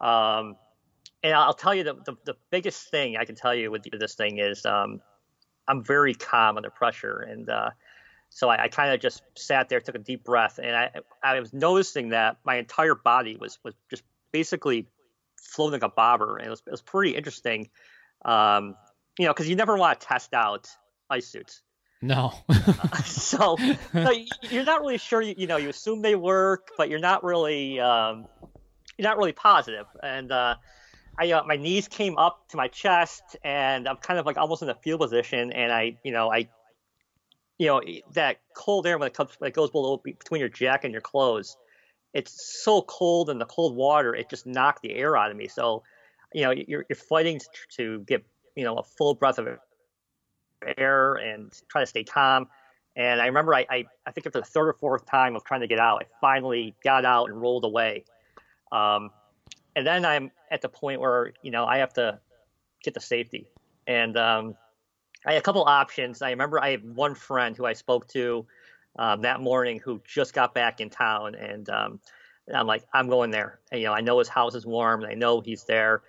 Um, 0.00 0.56
and 1.22 1.34
I'll 1.34 1.54
tell 1.54 1.74
you 1.74 1.84
the, 1.84 1.94
the, 2.04 2.14
the, 2.24 2.34
biggest 2.50 2.90
thing 2.90 3.16
I 3.16 3.24
can 3.24 3.36
tell 3.36 3.54
you 3.54 3.70
with 3.70 3.84
this 3.98 4.14
thing 4.14 4.38
is 4.38 4.66
um, 4.66 5.00
I'm 5.68 5.84
very 5.84 6.14
calm 6.14 6.56
under 6.56 6.70
pressure. 6.70 7.20
And 7.20 7.48
uh, 7.48 7.70
so 8.28 8.48
I, 8.48 8.64
I 8.64 8.68
kind 8.68 8.92
of 8.92 9.00
just 9.00 9.22
sat 9.36 9.68
there, 9.68 9.80
took 9.80 9.94
a 9.94 10.00
deep 10.00 10.24
breath, 10.24 10.58
and 10.62 10.74
I, 10.74 10.90
I 11.22 11.38
was 11.38 11.52
noticing 11.52 12.08
that 12.10 12.38
my 12.44 12.56
entire 12.56 12.94
body 12.94 13.36
was, 13.36 13.58
was 13.62 13.74
just 13.88 14.02
basically 14.32 14.88
floating 15.36 15.80
like 15.80 15.90
a 15.90 15.94
bobber. 15.94 16.36
And 16.36 16.46
it 16.46 16.50
was, 16.50 16.62
it 16.66 16.70
was 16.70 16.82
pretty 16.82 17.14
interesting, 17.14 17.70
um, 18.24 18.74
you 19.22 19.28
know, 19.28 19.32
because 19.32 19.48
you 19.48 19.54
never 19.54 19.76
want 19.76 20.00
to 20.00 20.04
test 20.04 20.34
out 20.34 20.68
ice 21.08 21.28
suits. 21.28 21.62
No. 22.00 22.32
so, 23.04 23.56
so, 23.92 24.12
you're 24.50 24.64
not 24.64 24.80
really 24.80 24.98
sure. 24.98 25.22
You, 25.22 25.36
you, 25.38 25.46
know, 25.46 25.58
you 25.58 25.68
assume 25.68 26.02
they 26.02 26.16
work, 26.16 26.72
but 26.76 26.90
you're 26.90 26.98
not 26.98 27.22
really 27.22 27.78
um, 27.78 28.26
you're 28.98 29.08
not 29.08 29.18
really 29.18 29.30
positive. 29.30 29.86
And 30.02 30.32
uh, 30.32 30.56
I 31.16 31.30
uh, 31.30 31.44
my 31.44 31.54
knees 31.54 31.86
came 31.86 32.18
up 32.18 32.48
to 32.48 32.56
my 32.56 32.66
chest, 32.66 33.22
and 33.44 33.88
I'm 33.88 33.98
kind 33.98 34.18
of 34.18 34.26
like 34.26 34.38
almost 34.38 34.62
in 34.62 34.68
a 34.68 34.74
field 34.74 35.00
position, 35.00 35.52
and 35.52 35.70
I, 35.70 35.98
you 36.02 36.10
know, 36.10 36.32
I, 36.32 36.48
you 37.58 37.68
know, 37.68 37.80
that 38.14 38.40
cold 38.56 38.88
air 38.88 38.98
when 38.98 39.06
it 39.06 39.14
comes, 39.14 39.30
when 39.38 39.46
it 39.46 39.54
goes 39.54 39.70
below 39.70 39.98
between 39.98 40.40
your 40.40 40.48
jacket 40.48 40.86
and 40.86 40.92
your 40.92 41.00
clothes, 41.00 41.56
it's 42.12 42.60
so 42.64 42.82
cold 42.82 43.30
in 43.30 43.38
the 43.38 43.46
cold 43.46 43.76
water, 43.76 44.16
it 44.16 44.28
just 44.28 44.48
knocked 44.48 44.82
the 44.82 44.92
air 44.92 45.16
out 45.16 45.30
of 45.30 45.36
me. 45.36 45.46
So, 45.46 45.84
you 46.34 46.42
know, 46.42 46.50
you're 46.50 46.84
you're 46.88 46.96
fighting 46.96 47.38
to, 47.38 47.46
to 47.76 48.00
get 48.00 48.24
you 48.56 48.64
know 48.64 48.76
a 48.76 48.82
full 48.82 49.14
breath 49.14 49.38
of 49.38 49.48
air 50.78 51.14
and 51.14 51.52
try 51.68 51.82
to 51.82 51.86
stay 51.86 52.04
calm. 52.04 52.46
And 52.94 53.22
I 53.22 53.26
remember 53.26 53.54
I, 53.54 53.66
I, 53.70 53.84
I 54.06 54.10
think 54.10 54.26
after 54.26 54.40
the 54.40 54.46
third 54.46 54.68
or 54.68 54.74
fourth 54.74 55.06
time 55.06 55.34
of 55.34 55.44
trying 55.44 55.62
to 55.62 55.66
get 55.66 55.78
out, 55.78 56.02
I 56.02 56.06
finally 56.20 56.74
got 56.84 57.04
out 57.04 57.30
and 57.30 57.40
rolled 57.40 57.64
away. 57.64 58.04
Um, 58.70 59.10
and 59.74 59.86
then 59.86 60.04
I'm 60.04 60.30
at 60.50 60.60
the 60.60 60.68
point 60.68 61.00
where 61.00 61.32
you 61.42 61.50
know 61.50 61.64
I 61.64 61.78
have 61.78 61.94
to 61.94 62.20
get 62.84 62.94
the 62.94 63.00
safety, 63.00 63.48
and 63.86 64.16
um, 64.16 64.54
I 65.26 65.32
had 65.32 65.40
a 65.40 65.42
couple 65.42 65.64
options. 65.64 66.20
I 66.20 66.30
remember 66.30 66.60
I 66.60 66.70
had 66.72 66.94
one 66.96 67.14
friend 67.14 67.56
who 67.56 67.64
I 67.64 67.72
spoke 67.72 68.08
to 68.08 68.46
um, 68.96 69.22
that 69.22 69.40
morning 69.40 69.80
who 69.82 70.00
just 70.06 70.34
got 70.34 70.54
back 70.54 70.80
in 70.80 70.90
town, 70.90 71.34
and, 71.34 71.68
um, 71.70 72.00
I'm 72.52 72.66
like, 72.66 72.84
I'm 72.92 73.08
going 73.08 73.30
there. 73.30 73.60
And, 73.70 73.80
you 73.80 73.86
know, 73.86 73.94
I 73.94 74.00
know 74.00 74.18
his 74.18 74.28
house 74.28 74.54
is 74.54 74.66
warm, 74.66 75.02
and 75.02 75.10
I 75.10 75.14
know 75.14 75.40
he's 75.40 75.64
there, 75.64 76.02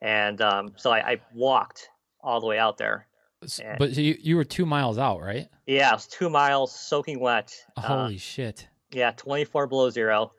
and 0.00 0.40
um, 0.40 0.72
so 0.76 0.90
I, 0.90 1.12
I, 1.12 1.20
walked 1.34 1.88
all 2.22 2.40
the 2.40 2.46
way 2.46 2.58
out 2.58 2.78
there. 2.78 3.06
And, 3.62 3.78
but 3.78 3.96
you 3.96 4.16
you 4.20 4.36
were 4.36 4.44
two 4.44 4.66
miles 4.66 4.98
out, 4.98 5.20
right? 5.20 5.48
Yeah, 5.66 5.90
it 5.90 5.94
was 5.94 6.06
two 6.06 6.28
miles, 6.28 6.78
soaking 6.78 7.20
wet. 7.20 7.54
Holy 7.76 8.16
uh, 8.16 8.18
shit! 8.18 8.68
Yeah, 8.92 9.12
24 9.12 9.66
below 9.66 9.90
zero. 9.90 10.32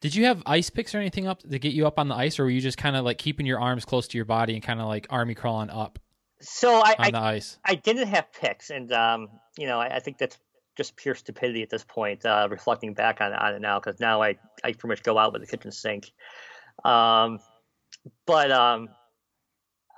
Did 0.00 0.14
you 0.14 0.26
have 0.26 0.42
ice 0.46 0.70
picks 0.70 0.94
or 0.94 0.98
anything 0.98 1.26
up 1.26 1.42
to 1.42 1.58
get 1.58 1.72
you 1.72 1.86
up 1.86 1.98
on 1.98 2.08
the 2.08 2.14
ice, 2.14 2.38
or 2.38 2.44
were 2.44 2.50
you 2.50 2.60
just 2.60 2.78
kind 2.78 2.96
of 2.96 3.04
like 3.04 3.18
keeping 3.18 3.46
your 3.46 3.60
arms 3.60 3.84
close 3.84 4.06
to 4.08 4.18
your 4.18 4.24
body 4.24 4.54
and 4.54 4.62
kind 4.62 4.80
of 4.80 4.86
like 4.86 5.06
army 5.10 5.34
crawling 5.34 5.70
up? 5.70 5.98
So 6.40 6.76
I, 6.76 6.94
on 6.98 7.06
I, 7.06 7.10
the 7.10 7.18
ice. 7.18 7.58
I 7.64 7.74
didn't 7.74 8.08
have 8.08 8.30
picks, 8.32 8.70
and 8.70 8.92
um, 8.92 9.28
you 9.58 9.66
know, 9.66 9.80
I, 9.80 9.96
I, 9.96 10.00
think 10.00 10.18
that's 10.18 10.38
just 10.76 10.96
pure 10.96 11.14
stupidity 11.14 11.62
at 11.62 11.70
this 11.70 11.82
point. 11.82 12.24
Uh, 12.26 12.46
reflecting 12.50 12.92
back 12.92 13.20
on, 13.20 13.32
on 13.32 13.54
it 13.54 13.60
now, 13.60 13.80
because 13.80 13.98
now 13.98 14.22
I, 14.22 14.36
I 14.62 14.72
pretty 14.72 14.88
much 14.88 15.02
go 15.02 15.18
out 15.18 15.32
with 15.32 15.42
the 15.42 15.48
kitchen 15.48 15.72
sink. 15.72 16.12
Um, 16.84 17.40
but 18.26 18.52
um, 18.52 18.88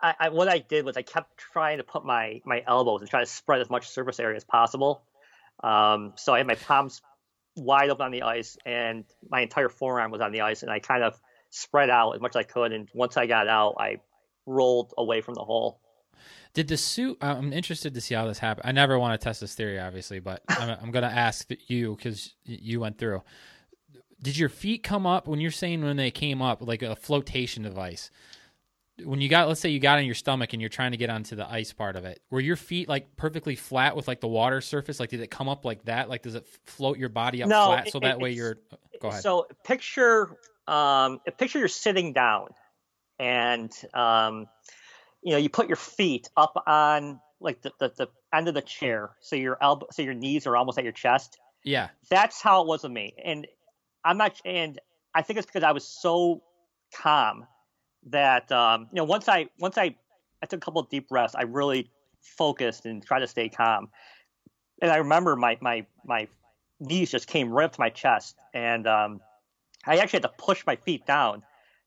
I, 0.00 0.14
I, 0.18 0.28
what 0.28 0.48
I 0.48 0.58
did 0.58 0.84
was 0.84 0.96
I 0.96 1.02
kept 1.02 1.36
trying 1.38 1.78
to 1.78 1.84
put 1.84 2.04
my 2.04 2.40
my 2.44 2.62
elbows 2.66 3.00
and 3.00 3.10
try 3.10 3.20
to 3.20 3.26
spread 3.26 3.60
as 3.60 3.70
much 3.70 3.88
surface 3.88 4.20
area 4.20 4.36
as 4.36 4.44
possible. 4.44 5.02
Um, 5.62 6.12
so 6.16 6.34
I 6.34 6.38
had 6.38 6.46
my 6.46 6.54
palms 6.54 7.02
wide 7.56 7.90
open 7.90 8.06
on 8.06 8.12
the 8.12 8.22
ice, 8.22 8.56
and 8.64 9.04
my 9.28 9.40
entire 9.40 9.68
forearm 9.68 10.10
was 10.10 10.20
on 10.20 10.32
the 10.32 10.42
ice, 10.42 10.62
and 10.62 10.70
I 10.70 10.78
kind 10.78 11.02
of 11.02 11.20
spread 11.50 11.90
out 11.90 12.12
as 12.12 12.20
much 12.20 12.32
as 12.32 12.36
I 12.36 12.42
could. 12.44 12.72
And 12.72 12.88
once 12.94 13.16
I 13.16 13.26
got 13.26 13.48
out, 13.48 13.76
I 13.78 14.00
rolled 14.46 14.94
away 14.96 15.20
from 15.20 15.34
the 15.34 15.44
hole. 15.44 15.80
Did 16.54 16.68
the 16.68 16.76
suit? 16.76 17.18
I'm 17.20 17.52
interested 17.52 17.94
to 17.94 18.00
see 18.00 18.14
how 18.14 18.26
this 18.26 18.38
happened. 18.38 18.66
I 18.66 18.72
never 18.72 18.98
want 18.98 19.18
to 19.20 19.24
test 19.24 19.40
this 19.40 19.54
theory, 19.54 19.78
obviously, 19.78 20.20
but 20.20 20.42
I'm, 20.48 20.76
I'm 20.82 20.90
going 20.90 21.04
to 21.04 21.14
ask 21.14 21.48
you 21.66 21.94
because 21.94 22.34
you 22.44 22.80
went 22.80 22.98
through. 22.98 23.22
Did 24.20 24.36
your 24.36 24.48
feet 24.48 24.82
come 24.82 25.06
up 25.06 25.28
when 25.28 25.40
you're 25.40 25.50
saying 25.50 25.84
when 25.84 25.96
they 25.96 26.10
came 26.10 26.42
up 26.42 26.60
like 26.60 26.82
a 26.82 26.96
flotation 26.96 27.62
device? 27.62 28.10
When 29.04 29.20
you 29.20 29.28
got 29.28 29.48
let's 29.48 29.60
say 29.60 29.68
you 29.68 29.80
got 29.80 29.98
on 29.98 30.04
your 30.04 30.14
stomach 30.14 30.52
and 30.52 30.62
you're 30.62 30.68
trying 30.68 30.90
to 30.90 30.96
get 30.96 31.10
onto 31.10 31.36
the 31.36 31.48
ice 31.50 31.72
part 31.72 31.96
of 31.96 32.04
it 32.04 32.20
were 32.30 32.40
your 32.40 32.56
feet 32.56 32.88
like 32.88 33.16
perfectly 33.16 33.54
flat 33.54 33.94
with 33.94 34.08
like 34.08 34.20
the 34.20 34.28
water 34.28 34.60
surface 34.60 34.98
like 34.98 35.10
did 35.10 35.20
it 35.20 35.30
come 35.30 35.48
up 35.48 35.64
like 35.64 35.84
that 35.84 36.08
like 36.08 36.22
does 36.22 36.34
it 36.34 36.46
float 36.64 36.98
your 36.98 37.08
body 37.08 37.42
up 37.42 37.48
no, 37.48 37.66
flat 37.66 37.90
so 37.90 37.98
it, 37.98 38.02
that 38.02 38.18
way 38.18 38.32
you're 38.32 38.58
go 39.00 39.08
ahead 39.08 39.22
so 39.22 39.46
picture 39.64 40.36
um 40.66 41.20
picture 41.38 41.58
you're 41.58 41.68
sitting 41.68 42.12
down 42.12 42.48
and 43.18 43.72
um 43.94 44.46
you 45.22 45.32
know 45.32 45.38
you 45.38 45.48
put 45.48 45.68
your 45.68 45.76
feet 45.76 46.28
up 46.36 46.62
on 46.66 47.20
like 47.40 47.62
the, 47.62 47.72
the, 47.78 47.92
the 47.96 48.08
end 48.32 48.48
of 48.48 48.54
the 48.54 48.62
chair, 48.62 49.10
so 49.20 49.36
your 49.36 49.58
elbow, 49.60 49.86
so 49.92 50.02
your 50.02 50.14
knees 50.14 50.46
are 50.46 50.56
almost 50.56 50.78
at 50.78 50.84
your 50.84 50.92
chest. 50.92 51.38
Yeah. 51.64 51.88
That's 52.10 52.40
how 52.40 52.62
it 52.62 52.66
was 52.66 52.82
with 52.82 52.92
me, 52.92 53.14
and 53.24 53.46
I'm 54.04 54.16
not, 54.16 54.40
and 54.44 54.78
I 55.14 55.22
think 55.22 55.38
it's 55.38 55.46
because 55.46 55.62
I 55.62 55.72
was 55.72 55.86
so 55.86 56.42
calm 56.94 57.46
that 58.10 58.50
um, 58.52 58.88
you 58.92 58.96
know 58.96 59.04
once 59.04 59.28
I 59.28 59.48
once 59.58 59.78
I 59.78 59.94
I 60.42 60.46
took 60.46 60.58
a 60.58 60.64
couple 60.64 60.80
of 60.80 60.88
deep 60.88 61.08
breaths, 61.08 61.34
I 61.34 61.42
really 61.42 61.90
focused 62.20 62.86
and 62.86 63.04
tried 63.04 63.20
to 63.20 63.26
stay 63.26 63.48
calm. 63.48 63.88
And 64.80 64.90
I 64.90 64.96
remember 64.96 65.36
my 65.36 65.58
my 65.60 65.86
my 66.04 66.28
knees 66.80 67.10
just 67.10 67.26
came 67.26 67.50
right 67.50 67.64
up 67.64 67.72
to 67.72 67.80
my 67.80 67.90
chest, 67.90 68.36
and 68.54 68.86
um, 68.86 69.20
I 69.84 69.96
actually 69.96 70.18
had 70.18 70.22
to 70.22 70.34
push 70.38 70.64
my 70.66 70.76
feet 70.76 71.06
down 71.06 71.42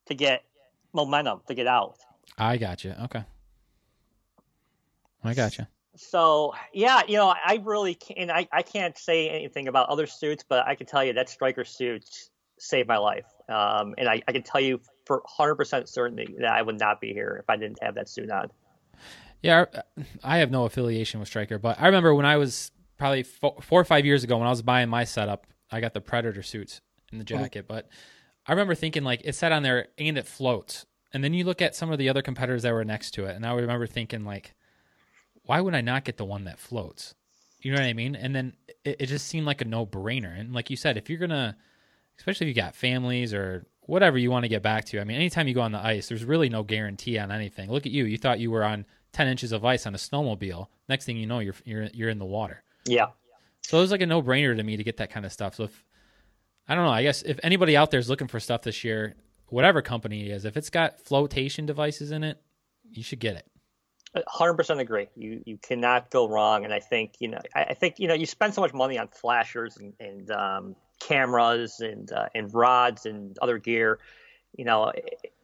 to 0.08 0.14
get 0.14 0.44
momentum 0.94 1.42
to 1.48 1.54
get 1.54 1.68
out. 1.68 1.98
I 2.38 2.58
got 2.58 2.84
you. 2.84 2.94
Okay. 3.04 3.24
I 5.24 5.34
got 5.34 5.58
you. 5.58 5.68
So 5.96 6.54
yeah, 6.74 7.02
you 7.08 7.18
know, 7.18 7.28
I 7.28 7.62
really 7.64 7.96
can't, 7.96 8.20
and 8.20 8.32
I, 8.32 8.48
I 8.52 8.62
can't 8.62 8.98
say 8.98 9.30
anything 9.30 9.68
about 9.68 9.90
other 9.90 10.08
suits, 10.08 10.44
but 10.48 10.66
I 10.66 10.76
can 10.76 10.88
tell 10.88 11.04
you 11.04 11.14
that 11.14 11.30
striker 11.30 11.66
suit 11.66 12.06
saved 12.58 12.88
my 12.88 12.98
life. 12.98 13.26
Um, 13.50 13.96
and 13.98 14.08
I, 14.08 14.22
I 14.28 14.32
can 14.32 14.44
tell 14.44 14.62
you 14.62 14.80
for 15.12 15.21
100% 15.38 15.89
certainty 15.89 16.36
that 16.39 16.52
I 16.52 16.62
would 16.62 16.80
not 16.80 17.02
be 17.02 17.12
here 17.12 17.38
if 17.43 17.50
I 17.50 17.58
didn't 17.58 17.80
have 17.82 17.95
that 17.95 18.08
suit 18.08 18.32
on. 18.32 18.50
Yeah, 19.41 19.65
I 20.24 20.38
have 20.38 20.52
no 20.52 20.65
affiliation 20.65 21.19
with 21.19 21.28
Striker, 21.28 21.58
but 21.58 21.82
I 21.82 21.88
remember 21.88 22.13
when 22.15 22.26
I 22.26 22.38
was 22.38 22.71
probably 22.97 23.24
four, 23.24 23.58
four 23.62 23.82
or 23.82 23.84
five 23.86 24.06
years 24.06 24.24
ago 24.24 24.38
when 24.38 24.47
I 24.47 24.52
was 24.52 24.62
buying 24.62 24.88
my 24.88 25.04
setup, 25.04 25.47
I 25.71 25.82
got 25.82 25.93
the 25.93 26.02
Predator 26.02 26.43
suits 26.43 26.80
in 27.12 27.17
the 27.17 27.26
Mm-hmm. 27.26 27.43
jacket, 27.43 27.65
but 27.67 27.89
I 28.47 28.52
remember 28.52 28.76
thinking 28.76 29.04
like 29.04 29.21
it 29.26 29.36
said 29.36 29.52
on 29.52 29.63
there 29.63 29.88
and 29.97 30.17
it 30.17 30.28
floats. 30.28 30.86
And 31.13 31.24
then 31.24 31.34
you 31.34 31.43
look 31.43 31.62
at 31.62 31.76
some 31.76 31.91
of 31.91 31.97
the 31.97 32.08
other 32.08 32.21
competitors 32.21 32.63
that 32.63 32.71
were 32.74 32.86
next 32.86 33.12
to 33.15 33.26
it, 33.26 33.36
and 33.36 33.45
I 33.45 33.54
remember 33.54 33.88
thinking 33.88 34.24
like, 34.24 34.54
why 35.43 35.60
would 35.60 35.76
I 35.76 35.82
not 35.82 36.06
get 36.06 36.17
the 36.17 36.24
one 36.26 36.45
that 36.45 36.60
floats? 36.60 37.15
You 37.60 37.71
know 37.71 37.80
what 37.80 37.88
I 37.88 37.93
mean? 37.93 38.15
And 38.15 38.34
then 38.34 38.54
it, 38.86 38.97
it 39.02 39.06
just 39.08 39.28
seemed 39.28 39.45
like 39.45 39.62
a 39.62 39.65
no 39.65 39.86
brainer. 39.86 40.39
And 40.39 40.54
like 40.54 40.69
you 40.69 40.78
said, 40.78 40.95
if 40.97 41.10
you're 41.10 41.19
gonna, 41.19 41.58
especially 42.17 42.47
if 42.47 42.56
you 42.56 42.62
got 42.62 42.76
families 42.76 43.34
or 43.34 43.65
whatever 43.91 44.17
you 44.17 44.32
want 44.32 44.45
to 44.45 44.47
get 44.47 44.63
back 44.63 44.86
to, 44.86 45.01
I 45.01 45.04
mean, 45.04 45.17
anytime 45.17 45.49
you 45.49 45.54
go 45.54 45.60
on 45.60 45.73
the 45.73 45.86
ice, 45.86 46.08
there's 46.08 46.23
really 46.23 46.47
no 46.47 46.63
guarantee 46.63 47.19
on 47.19 47.30
anything. 47.30 47.69
Look 47.69 47.86
at 47.86 47.91
you. 47.91 48.06
You 48.06 48.17
thought 48.17 48.39
you 48.39 48.49
were 48.49 48.63
on 48.63 48.86
10 49.12 49.27
inches 49.27 49.51
of 49.51 49.65
ice 49.65 49.86
on 49.86 49.93
a 49.93 49.97
snowmobile. 49.97 50.67
Next 50.88 51.04
thing 51.04 51.17
you 51.17 51.27
know, 51.27 51.39
you're 51.39 51.56
you're 51.65 51.89
you're 51.93 52.10
in 52.10 52.17
the 52.17 52.25
water. 52.25 52.63
Yeah. 52.86 53.08
So 53.63 53.80
it 53.80 53.82
was 53.82 53.91
like 53.91 53.99
a 53.99 54.06
no 54.06 54.21
brainer 54.21 54.56
to 54.56 54.63
me 54.63 54.77
to 54.77 54.84
get 54.86 54.95
that 54.97 55.12
kind 55.12 55.25
of 55.25 55.34
stuff. 55.34 55.56
So 55.56 55.65
if 55.65 55.86
I 56.69 56.75
don't 56.75 56.86
know, 56.86 56.91
I 56.91 57.04
guess 57.04 57.21
if 57.23 57.38
anybody 57.43 57.75
out 57.75 57.91
there 57.91 57.99
is 57.99 58.10
looking 58.10 58.30
for 58.30 58.39
stuff 58.39 58.62
this 58.62 58.86
year, 58.86 59.15
whatever 59.47 59.82
company 59.82 60.30
it 60.30 60.32
is, 60.32 60.45
if 60.45 60.56
it's 60.56 60.69
got 60.69 61.01
flotation 61.01 61.65
devices 61.65 62.12
in 62.12 62.23
it, 62.23 62.41
you 62.89 63.04
should 63.04 63.19
get 63.19 63.36
it. 63.36 63.45
Hundred 64.28 64.56
percent 64.56 64.80
agree. 64.80 65.08
You 65.15 65.41
you 65.45 65.58
cannot 65.58 66.10
go 66.10 66.28
wrong, 66.28 66.65
and 66.65 66.74
I 66.74 66.80
think 66.80 67.13
you 67.19 67.30
know 67.30 67.39
I, 67.56 67.63
I 67.63 67.74
think 67.74 68.00
you 68.00 68.08
know 68.08 68.13
you 68.13 68.26
spend 68.26 68.54
so 68.54 68.62
much 68.62 68.74
money 68.74 68.97
on 68.97 69.08
flashers 69.08 69.78
and, 69.78 69.93
and 70.00 70.32
um, 70.32 70.76
cameras 71.00 71.80
and 71.80 72.12
uh, 72.12 72.28
and 72.36 72.54
rods 72.54 73.06
and 73.06 73.38
other 73.41 73.58
gear. 73.58 74.00
You 74.58 74.65
know, 74.65 74.91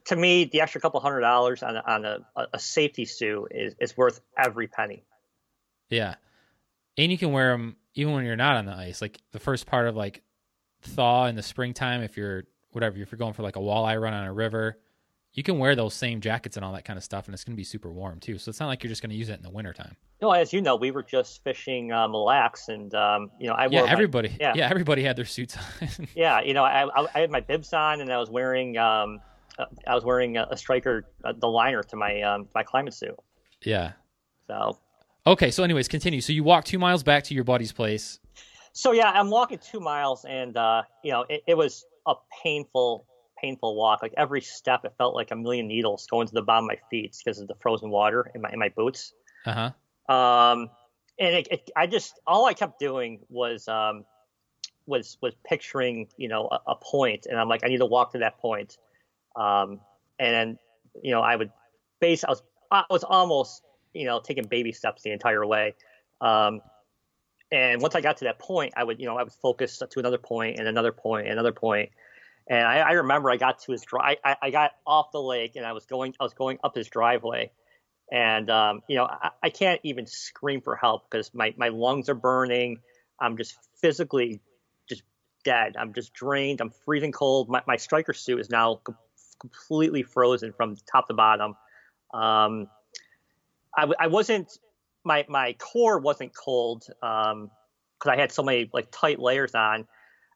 to 0.06 0.16
me, 0.16 0.46
the 0.46 0.62
extra 0.62 0.82
couple 0.82 1.00
hundred 1.00 1.22
dollars 1.22 1.64
on 1.64 1.78
on 1.78 2.06
a, 2.06 2.20
a 2.54 2.60
safety 2.60 3.06
suit 3.06 3.52
is 3.52 3.76
is 3.80 3.96
worth 3.96 4.20
every 4.38 4.68
penny. 4.68 5.04
Yeah, 5.90 6.16
and 6.98 7.12
you 7.12 7.18
can 7.18 7.32
wear 7.32 7.52
them 7.52 7.78
even 7.96 8.14
when 8.14 8.26
you're 8.26 8.36
not 8.36 8.58
on 8.58 8.66
the 8.66 8.74
ice. 8.74 9.02
Like 9.02 9.20
the 9.32 9.40
first 9.40 9.66
part 9.66 9.88
of 9.88 9.96
like 9.96 10.24
thaw 10.82 11.28
in 11.28 11.36
the 11.36 11.44
springtime, 11.44 12.02
if 12.02 12.18
you're 12.18 12.44
whatever, 12.72 12.98
if 12.98 13.12
you're 13.12 13.18
going 13.18 13.34
for 13.34 13.44
like 13.44 13.56
a 13.56 13.60
walleye 13.60 14.00
run 14.00 14.14
on 14.14 14.26
a 14.26 14.34
river, 14.34 14.78
you 15.38 15.44
can 15.44 15.58
wear 15.60 15.76
those 15.76 15.94
same 15.94 16.20
jackets 16.20 16.58
and 16.58 16.66
all 16.66 16.74
that 16.74 16.84
kind 16.84 16.98
of 16.98 17.04
stuff, 17.04 17.28
and 17.28 17.34
it's 17.34 17.44
going 17.46 17.54
to 17.56 17.58
be 17.58 17.64
super 17.64 17.90
warm 17.92 18.20
too. 18.20 18.38
So 18.38 18.50
it's 18.50 18.60
not 18.60 18.68
like 18.68 18.84
you're 18.84 18.90
just 18.90 19.02
going 19.02 19.12
to 19.12 19.16
use 19.16 19.30
it 19.30 19.38
in 19.38 19.44
the 19.44 19.50
wintertime. 19.50 19.96
Know, 20.22 20.32
as 20.32 20.52
you 20.52 20.62
know, 20.62 20.76
we 20.76 20.90
were 20.92 21.04
just 21.04 21.44
fishing 21.44 21.92
uh, 21.94 22.08
Mille 22.08 22.26
Lacs, 22.26 22.68
and 22.70 22.94
um, 22.96 23.30
you 23.40 23.48
know, 23.48 23.54
I 23.54 23.68
Yeah, 23.68 23.80
wore 23.80 23.86
my- 23.88 23.94
everybody. 23.94 24.36
yeah. 24.40 24.54
yeah, 24.56 24.68
everybody 24.68 25.04
had 25.04 25.16
their 25.16 25.26
suits 25.26 25.56
on. 25.56 26.08
yeah, 26.16 26.42
you 26.42 26.54
know, 26.56 26.64
I, 26.64 26.86
I, 26.90 27.08
I 27.16 27.20
had 27.20 27.30
my 27.32 27.40
bibs 27.40 27.72
on, 27.72 28.02
and 28.02 28.12
I 28.12 28.18
was 28.18 28.30
wearing 28.32 28.78
um, 28.80 29.20
uh, 29.60 29.66
I 29.86 29.94
was 29.96 30.04
wearing 30.04 30.38
a, 30.38 30.48
a 30.50 30.58
striker, 30.58 31.06
uh, 31.24 31.34
the 31.38 31.48
liner 31.48 31.84
to 31.84 31.96
my 31.96 32.22
um, 32.24 32.48
my 32.56 32.64
climate 32.64 32.94
suit. 32.96 33.16
yeah. 33.64 33.92
So 34.48 34.80
Okay, 35.28 35.52
so 35.52 35.64
anyways, 35.64 35.88
continue. 35.88 36.22
So 36.22 36.32
you 36.34 36.44
walk 36.44 36.64
two 36.66 36.80
miles 36.80 37.04
back 37.04 37.24
to 37.26 37.34
your 37.36 37.44
buddy's 37.44 37.72
place. 37.74 38.18
So 38.74 38.92
yeah, 38.94 39.12
I'm 39.12 39.30
walking 39.30 39.60
two 39.60 39.80
miles, 39.82 40.26
and 40.26 40.56
uh, 40.58 40.82
you 41.04 41.12
know, 41.12 41.26
it, 41.30 41.44
it 41.48 41.58
was 41.58 41.86
a 42.08 42.14
painful, 42.44 43.06
painful 43.42 43.76
walk. 43.76 44.02
Like 44.02 44.14
every 44.18 44.42
step, 44.42 44.86
it 44.86 44.94
felt 44.98 45.16
like 45.16 45.32
a 45.32 45.36
million 45.36 45.68
needles 45.68 46.08
going 46.08 46.28
to 46.28 46.34
the 46.34 46.42
bottom 46.42 46.66
of 46.66 46.70
my 46.70 46.80
feet 46.90 47.16
because 47.18 47.40
of 47.40 47.48
the 47.48 47.56
frozen 47.56 47.90
water 47.90 48.32
in 48.34 48.42
my 48.42 48.52
in 48.52 48.60
my 48.60 48.70
boots. 48.70 49.14
Uh 49.46 49.72
huh. 50.08 50.14
Um, 50.14 50.70
and 51.20 51.36
it, 51.36 51.48
it, 51.50 51.72
I 51.76 51.88
just 51.88 52.20
all 52.26 52.46
I 52.46 52.54
kept 52.54 52.80
doing 52.80 53.20
was 53.30 53.68
um, 53.68 54.06
was 54.86 55.18
was 55.22 55.34
picturing, 55.46 56.08
you 56.18 56.28
know, 56.28 56.48
a, 56.52 56.72
a 56.72 56.76
point, 56.76 57.26
and 57.30 57.40
I'm 57.40 57.50
like, 57.50 57.64
I 57.64 57.68
need 57.68 57.80
to 57.80 57.86
walk 57.86 58.14
to 58.14 58.20
that 58.20 58.40
point. 58.40 58.78
Um, 59.36 59.82
and 60.20 60.34
then, 60.34 60.60
you 61.04 61.12
know, 61.12 61.22
I 61.22 61.36
would 61.36 61.52
base. 62.00 62.24
I 62.24 62.30
was 62.30 62.42
I 62.72 62.84
was 62.90 63.04
almost, 63.04 63.64
you 63.94 64.06
know, 64.06 64.20
taking 64.20 64.46
baby 64.46 64.72
steps 64.72 65.04
the 65.04 65.12
entire 65.12 65.46
way. 65.46 65.76
Um, 66.22 66.62
and 67.52 67.82
once 67.82 67.96
I 67.96 68.02
got 68.02 68.18
to 68.18 68.26
that 68.26 68.40
point, 68.40 68.74
I 68.76 68.84
would, 68.84 69.00
you 69.00 69.06
know, 69.06 69.18
I 69.18 69.24
would 69.24 69.32
focus 69.32 69.78
to 69.78 70.00
another 70.00 70.18
point 70.18 70.60
and 70.60 70.68
another 70.68 70.92
point 70.92 71.28
and 71.28 71.34
another 71.34 71.54
point. 71.54 71.92
And 72.50 72.66
I, 72.66 72.80
I 72.80 72.92
remember 72.94 73.30
I 73.30 73.38
got 73.38 73.60
to 73.64 73.72
his 73.72 73.82
drive. 73.82 74.18
I, 74.24 74.36
I 74.42 74.50
got 74.52 74.72
off 74.86 75.12
the 75.12 75.22
lake 75.22 75.56
and 75.56 75.66
I 75.66 75.74
was 75.74 75.86
going. 75.86 76.14
I 76.20 76.24
was 76.24 76.34
going 76.34 76.60
up 76.64 76.76
his 76.76 76.88
driveway, 76.88 77.52
and 78.12 78.50
um, 78.50 78.82
you 78.88 78.96
know, 78.96 79.06
I, 79.06 79.32
I 79.44 79.50
can't 79.50 79.82
even 79.84 80.06
scream 80.06 80.62
for 80.62 80.76
help 80.76 81.10
because 81.10 81.34
my 81.34 81.54
my 81.58 81.70
lungs 81.70 82.10
are 82.10 82.16
burning. 82.16 82.80
I'm 83.20 83.38
just 83.38 83.58
physically 83.82 84.40
just 84.88 85.04
dead. 85.44 85.76
I'm 85.78 85.94
just 85.94 86.14
drained. 86.14 86.62
I'm 86.62 86.72
freezing 86.86 87.12
cold. 87.12 87.50
My 87.50 87.64
my 87.68 87.76
striker 87.76 88.14
suit 88.14 88.40
is 88.40 88.50
now 88.50 88.80
com- 88.84 88.98
completely 89.40 90.04
frozen 90.04 90.54
from 90.54 90.78
top 90.90 91.08
to 91.08 91.14
bottom. 91.14 91.56
Um, 92.14 92.68
I, 93.78 94.08
wasn't 94.08 94.58
my 95.04 95.26
my 95.30 95.54
core 95.54 96.00
wasn't 96.00 96.36
cold 96.36 96.86
because 96.88 98.08
I 98.08 98.16
had 98.16 98.32
so 98.32 98.42
many 98.42 98.70
like 98.74 98.88
tight 98.92 99.20
layers 99.20 99.54
on, 99.54 99.86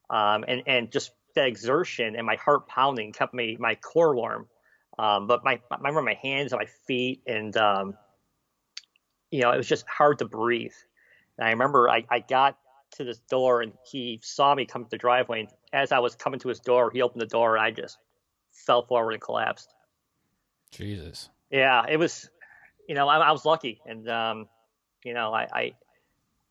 um, 0.10 0.46
and 0.48 0.64
and 0.68 0.92
just 0.92 1.12
that 1.36 1.48
exertion 1.48 2.16
and 2.16 2.26
my 2.26 2.36
heart 2.36 2.68
pounding 2.68 3.12
kept 3.12 3.34
me 3.34 3.58
my 3.60 3.76
core 3.76 4.16
warm. 4.16 4.48
Um, 5.00 5.28
but 5.28 5.44
my 5.44 5.60
I 5.72 5.78
remember 5.78 6.02
my 6.02 6.18
hands 6.22 6.52
and 6.52 6.60
my 6.60 6.68
feet 6.88 7.22
and 7.26 7.56
um, 7.58 7.96
you 9.32 9.42
know 9.42 9.52
it 9.52 9.58
was 9.58 9.68
just 9.68 9.86
hard 9.88 10.20
to 10.20 10.26
breathe. 10.26 10.74
And 11.38 11.48
I 11.48 11.52
remember 11.52 11.90
I, 11.90 12.06
I 12.10 12.20
got 12.20 12.58
to 12.98 13.04
this 13.04 13.20
door 13.30 13.62
and 13.62 13.74
he 13.90 14.20
saw 14.22 14.54
me 14.54 14.66
come 14.66 14.84
to 14.84 14.90
the 14.90 14.98
driveway. 14.98 15.42
And 15.42 15.50
as 15.74 15.92
I 15.92 16.00
was 16.00 16.16
coming 16.16 16.40
to 16.42 16.50
his 16.50 16.60
door, 16.60 16.92
he 16.92 17.02
opened 17.02 17.22
the 17.22 17.28
door 17.28 17.56
and 17.56 17.66
I 17.66 17.72
just 17.72 17.98
fell 18.52 18.84
forward 18.84 19.14
and 19.14 19.22
collapsed. 19.22 19.74
Jesus. 20.72 21.30
Yeah, 21.50 21.84
it 21.88 21.98
was, 21.98 22.30
you 22.88 22.96
know, 22.96 23.08
I, 23.08 23.18
I 23.18 23.32
was 23.32 23.44
lucky, 23.44 23.82
and 23.86 24.10
um, 24.10 24.48
you 25.04 25.14
know, 25.14 25.34
I, 25.34 25.48
I 25.52 25.74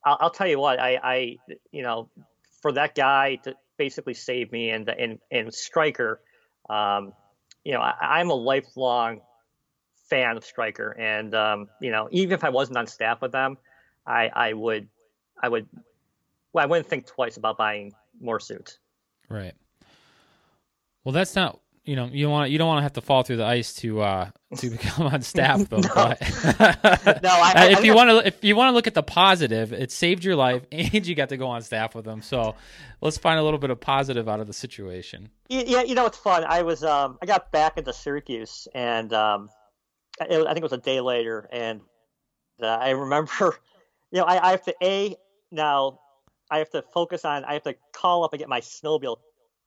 I'll, 0.04 0.16
I'll 0.20 0.30
tell 0.30 0.46
you 0.46 0.58
what, 0.58 0.78
I, 0.78 0.98
I, 1.02 1.36
you 1.72 1.82
know, 1.82 2.08
for 2.60 2.72
that 2.72 2.94
guy 2.94 3.36
to 3.36 3.54
basically 3.80 4.12
saved 4.12 4.52
me 4.52 4.68
and 4.68 4.86
and 4.90 5.18
and 5.30 5.52
Striker, 5.54 6.20
um, 6.68 7.14
you 7.64 7.72
know, 7.72 7.80
I, 7.80 7.94
I'm 8.00 8.28
a 8.28 8.34
lifelong 8.34 9.22
fan 10.10 10.36
of 10.36 10.44
Striker, 10.44 10.94
and 10.98 11.34
um, 11.34 11.68
you 11.80 11.90
know, 11.90 12.06
even 12.12 12.34
if 12.34 12.44
I 12.44 12.50
wasn't 12.50 12.76
on 12.76 12.86
staff 12.86 13.22
with 13.22 13.32
them, 13.32 13.56
I 14.06 14.30
I 14.34 14.52
would 14.52 14.86
I 15.42 15.48
would 15.48 15.66
well, 16.52 16.62
I 16.62 16.66
wouldn't 16.66 16.88
think 16.88 17.06
twice 17.06 17.38
about 17.38 17.56
buying 17.56 17.92
more 18.20 18.38
suits. 18.38 18.78
Right. 19.30 19.54
Well, 21.02 21.14
that's 21.14 21.34
not. 21.34 21.58
You 21.84 21.96
know, 21.96 22.04
you 22.12 22.28
want 22.28 22.50
you 22.50 22.58
don't 22.58 22.68
want 22.68 22.78
to 22.78 22.82
have 22.82 22.92
to 22.94 23.00
fall 23.00 23.22
through 23.22 23.38
the 23.38 23.44
ice 23.46 23.72
to 23.76 24.02
uh 24.02 24.30
to 24.58 24.70
become 24.76 25.06
on 25.06 25.22
staff 25.22 25.60
though. 25.70 25.80
But 25.80 26.20
No, 27.22 27.30
I- 27.30 27.52
Uh, 27.56 27.64
if 27.70 27.78
I 27.78 27.80
you 27.80 27.92
think- 27.92 27.94
want 27.96 28.10
to 28.10 28.26
if 28.26 28.44
you 28.44 28.54
want 28.54 28.68
to 28.68 28.72
look 28.72 28.86
at 28.86 28.94
the 28.94 29.02
positive, 29.02 29.72
it 29.72 29.90
saved 29.90 30.22
your 30.22 30.36
life 30.36 30.62
and 30.70 31.06
you 31.06 31.14
got 31.14 31.30
to 31.30 31.36
go 31.38 31.48
on 31.48 31.62
staff 31.62 31.94
with 31.94 32.04
them. 32.04 32.20
So 32.22 32.54
let's 33.00 33.16
find 33.18 33.40
a 33.40 33.42
little 33.42 33.58
bit 33.58 33.70
of 33.70 33.80
positive 33.80 34.28
out 34.28 34.40
of 34.40 34.46
the 34.46 34.52
situation. 34.52 35.30
Yeah, 35.48 35.82
you 35.82 35.94
know 35.94 36.06
it's 36.06 36.18
fun. 36.18 36.44
I 36.46 36.62
was 36.62 36.84
um 36.84 37.18
I 37.22 37.26
got 37.26 37.50
back 37.50 37.78
into 37.78 37.92
Syracuse 37.92 38.68
and 38.74 39.12
um 39.14 39.48
it, 40.20 40.38
I 40.46 40.52
think 40.52 40.58
it 40.58 40.62
was 40.62 40.72
a 40.72 40.78
day 40.78 41.00
later 41.00 41.48
and 41.50 41.80
uh, 42.62 42.66
I 42.66 42.90
remember 42.90 43.56
you 44.12 44.18
know 44.20 44.24
I, 44.24 44.48
I 44.48 44.50
have 44.50 44.64
to 44.66 44.74
a 44.82 45.16
now 45.50 45.98
I 46.50 46.58
have 46.58 46.68
to 46.70 46.82
focus 46.92 47.24
on 47.24 47.44
I 47.46 47.54
have 47.54 47.62
to 47.62 47.74
call 47.94 48.22
up 48.24 48.34
and 48.34 48.38
get 48.38 48.50
my 48.50 48.60
snowmobile 48.60 49.16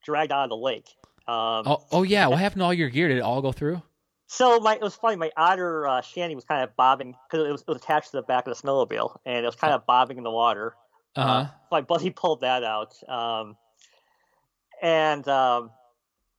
dragged 0.05 0.31
out 0.31 0.43
of 0.43 0.49
the 0.49 0.57
lake. 0.57 0.87
Um, 1.27 1.63
Oh, 1.67 1.83
oh 1.91 2.03
yeah. 2.03 2.27
What 2.27 2.39
happened 2.39 2.59
to 2.61 2.65
all 2.65 2.73
your 2.73 2.89
gear? 2.89 3.07
Did 3.07 3.17
it 3.17 3.21
all 3.21 3.41
go 3.41 3.51
through? 3.51 3.81
So 4.27 4.59
my 4.59 4.75
it 4.75 4.81
was 4.81 4.95
funny. 4.95 5.15
My 5.15 5.31
otter 5.37 5.87
uh, 5.87 6.01
shanty 6.01 6.35
was 6.35 6.43
kind 6.43 6.63
of 6.63 6.75
bobbing 6.75 7.15
because 7.29 7.47
it 7.47 7.51
was, 7.51 7.61
it 7.61 7.67
was 7.67 7.77
attached 7.77 8.11
to 8.11 8.17
the 8.17 8.23
back 8.23 8.47
of 8.47 8.55
the 8.55 8.67
snowmobile 8.67 9.17
and 9.25 9.43
it 9.43 9.45
was 9.45 9.55
kind 9.55 9.73
of 9.73 9.85
bobbing 9.85 10.17
in 10.17 10.23
the 10.23 10.31
water. 10.31 10.75
Uh 11.15 11.45
huh. 11.45 11.51
my 11.71 11.81
buddy 11.81 12.09
pulled 12.09 12.41
that 12.41 12.63
out. 12.63 12.95
Um, 13.07 13.55
and 14.81 15.27
um, 15.27 15.69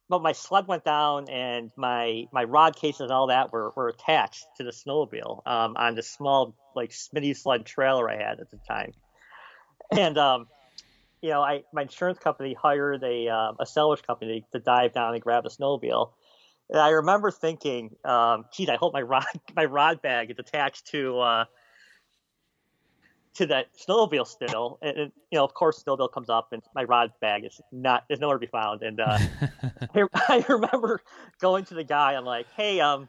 but 0.09 0.23
my 0.23 0.33
sled 0.33 0.67
went 0.67 0.85
down 0.85 1.29
and 1.29 1.71
my 1.77 2.25
my 2.33 2.45
rod 2.45 2.77
cases 2.77 3.03
and 3.03 3.11
all 3.13 3.29
that 3.29 3.53
were, 3.53 3.73
were 3.77 3.89
attached 3.89 4.45
to 4.57 4.65
the 4.65 4.71
snowmobile 4.71 5.47
um, 5.47 5.77
on 5.77 5.95
this 5.95 6.11
small 6.11 6.55
like 6.75 6.91
Smitty 6.91 7.37
sled 7.37 7.65
trailer 7.65 8.11
I 8.11 8.17
had 8.17 8.41
at 8.41 8.51
the 8.51 8.59
time. 8.69 8.93
And 9.93 10.19
um, 10.19 10.49
you 11.25 11.31
know, 11.31 11.41
I 11.41 11.63
my 11.73 11.83
insurance 11.83 12.19
company 12.19 12.53
hired 12.53 13.03
a 13.03 13.29
uh, 13.29 13.53
a 13.59 13.65
sellers 13.65 14.03
company 14.03 14.45
to 14.53 14.59
dive 14.59 14.93
down 14.93 15.15
and 15.15 15.23
grab 15.23 15.45
the 15.45 15.49
snowmobile. 15.49 16.11
And 16.69 16.79
I 16.79 16.91
remember 16.91 17.31
thinking, 17.31 17.97
um, 18.05 18.45
geez, 18.53 18.69
I 18.69 18.77
hope 18.77 18.93
my 18.93 19.01
rod 19.01 19.25
my 19.57 19.65
rod 19.65 20.03
bag 20.03 20.31
is 20.31 20.39
attached 20.39 20.89
to 20.89 21.19
uh, 21.21 21.45
to 23.37 23.47
that 23.47 23.69
snowmobile 23.75 24.27
still. 24.27 24.79
And, 24.83 24.99
and, 24.99 25.13
you 25.31 25.39
know, 25.39 25.45
of 25.45 25.55
course, 25.55 25.83
snowmobile 25.83 26.13
comes 26.13 26.29
up 26.29 26.53
and 26.53 26.63
my 26.75 26.85
rod 26.85 27.13
bag 27.23 27.47
is 27.47 27.59
not 27.73 28.05
is 28.11 28.21
nowhere 28.21 28.37
to 28.37 28.41
be 28.41 28.47
found. 28.47 28.83
And 28.83 29.01
uh, 29.01 29.19
I, 29.95 30.05
I, 30.29 30.45
remember 30.47 31.01
going 31.41 31.65
to 31.65 31.75
the 31.75 31.85
guy. 31.85 32.17
I'm 32.17 32.27
like, 32.27 32.49
hey, 32.55 32.81
um, 32.81 33.09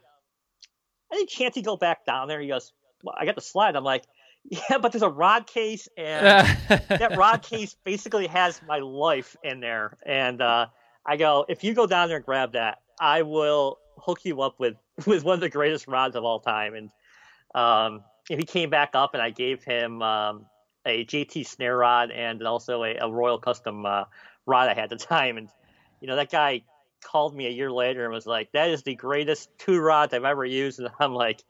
any 1.12 1.26
chance 1.26 1.58
you 1.58 1.64
go 1.64 1.76
back 1.76 2.06
down 2.06 2.30
there? 2.30 2.40
He 2.40 2.48
goes, 2.48 2.72
well, 3.04 3.16
I 3.20 3.26
got 3.26 3.36
the 3.36 3.42
slide." 3.42 3.76
I'm 3.76 3.84
like, 3.84 4.06
yeah, 4.70 4.78
but 4.78 4.92
there's 4.92 5.02
a 5.02 5.10
rod 5.10 5.48
case, 5.48 5.88
and 5.98 6.48
that 6.70 7.16
rod 7.18 7.42
case 7.42 7.76
basically 7.84 8.28
has 8.28 8.62
my 8.68 8.80
life 8.80 9.36
in 9.44 9.60
there. 9.60 9.98
And 10.06 10.42
uh, 10.42 10.68
I 11.06 11.18
go, 11.18 11.46
if 11.50 11.64
you 11.64 11.74
go 11.74 11.88
down 11.88 12.10
there 12.10 12.18
and 12.18 12.26
grab 12.26 12.54
that, 12.54 12.80
I 13.00 13.24
will 13.24 13.80
hook 13.98 14.20
you 14.24 14.42
up 14.42 14.60
with 14.60 14.76
with 15.06 15.24
one 15.24 15.36
of 15.36 15.40
the 15.40 15.50
greatest 15.50 15.88
rods 15.88 16.16
of 16.16 16.24
all 16.24 16.40
time. 16.40 16.76
And 16.76 16.90
um, 17.56 18.04
he 18.30 18.44
came 18.44 18.70
back 18.70 18.92
up, 18.94 19.14
and 19.14 19.24
I 19.24 19.32
gave 19.32 19.64
him 19.64 20.02
um, 20.04 20.46
a 20.86 21.06
JT 21.06 21.48
snare 21.48 21.78
rod 21.78 22.12
and 22.12 22.44
also 22.44 22.84
a, 22.84 22.96
a 22.98 23.10
Royal 23.10 23.40
Custom 23.40 23.86
uh, 23.86 24.04
rod 24.46 24.70
I 24.70 24.76
had 24.76 24.86
at 24.86 24.90
the 24.92 24.98
time. 24.98 25.38
And 25.38 25.50
you 26.02 26.08
know 26.08 26.18
that 26.18 26.30
guy 26.30 26.62
called 27.04 27.36
me 27.36 27.48
a 27.48 27.52
year 27.52 27.72
later 27.72 28.04
and 28.04 28.14
was 28.14 28.28
like, 28.28 28.52
"That 28.52 28.70
is 28.70 28.84
the 28.84 28.94
greatest 28.94 29.50
two 29.58 29.80
rods 29.80 30.14
I've 30.14 30.24
ever 30.24 30.46
used." 30.46 30.80
And 30.80 30.90
I'm 31.00 31.16
like, 31.16 31.44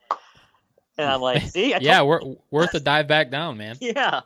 and 0.97 1.09
I'm 1.09 1.21
like, 1.21 1.43
"See, 1.43 1.75
yeah, 1.81 2.01
we're 2.01 2.21
worth 2.51 2.73
a 2.73 2.79
dive 2.79 3.07
back 3.07 3.31
down, 3.31 3.57
man." 3.57 3.77
yeah. 3.81 4.21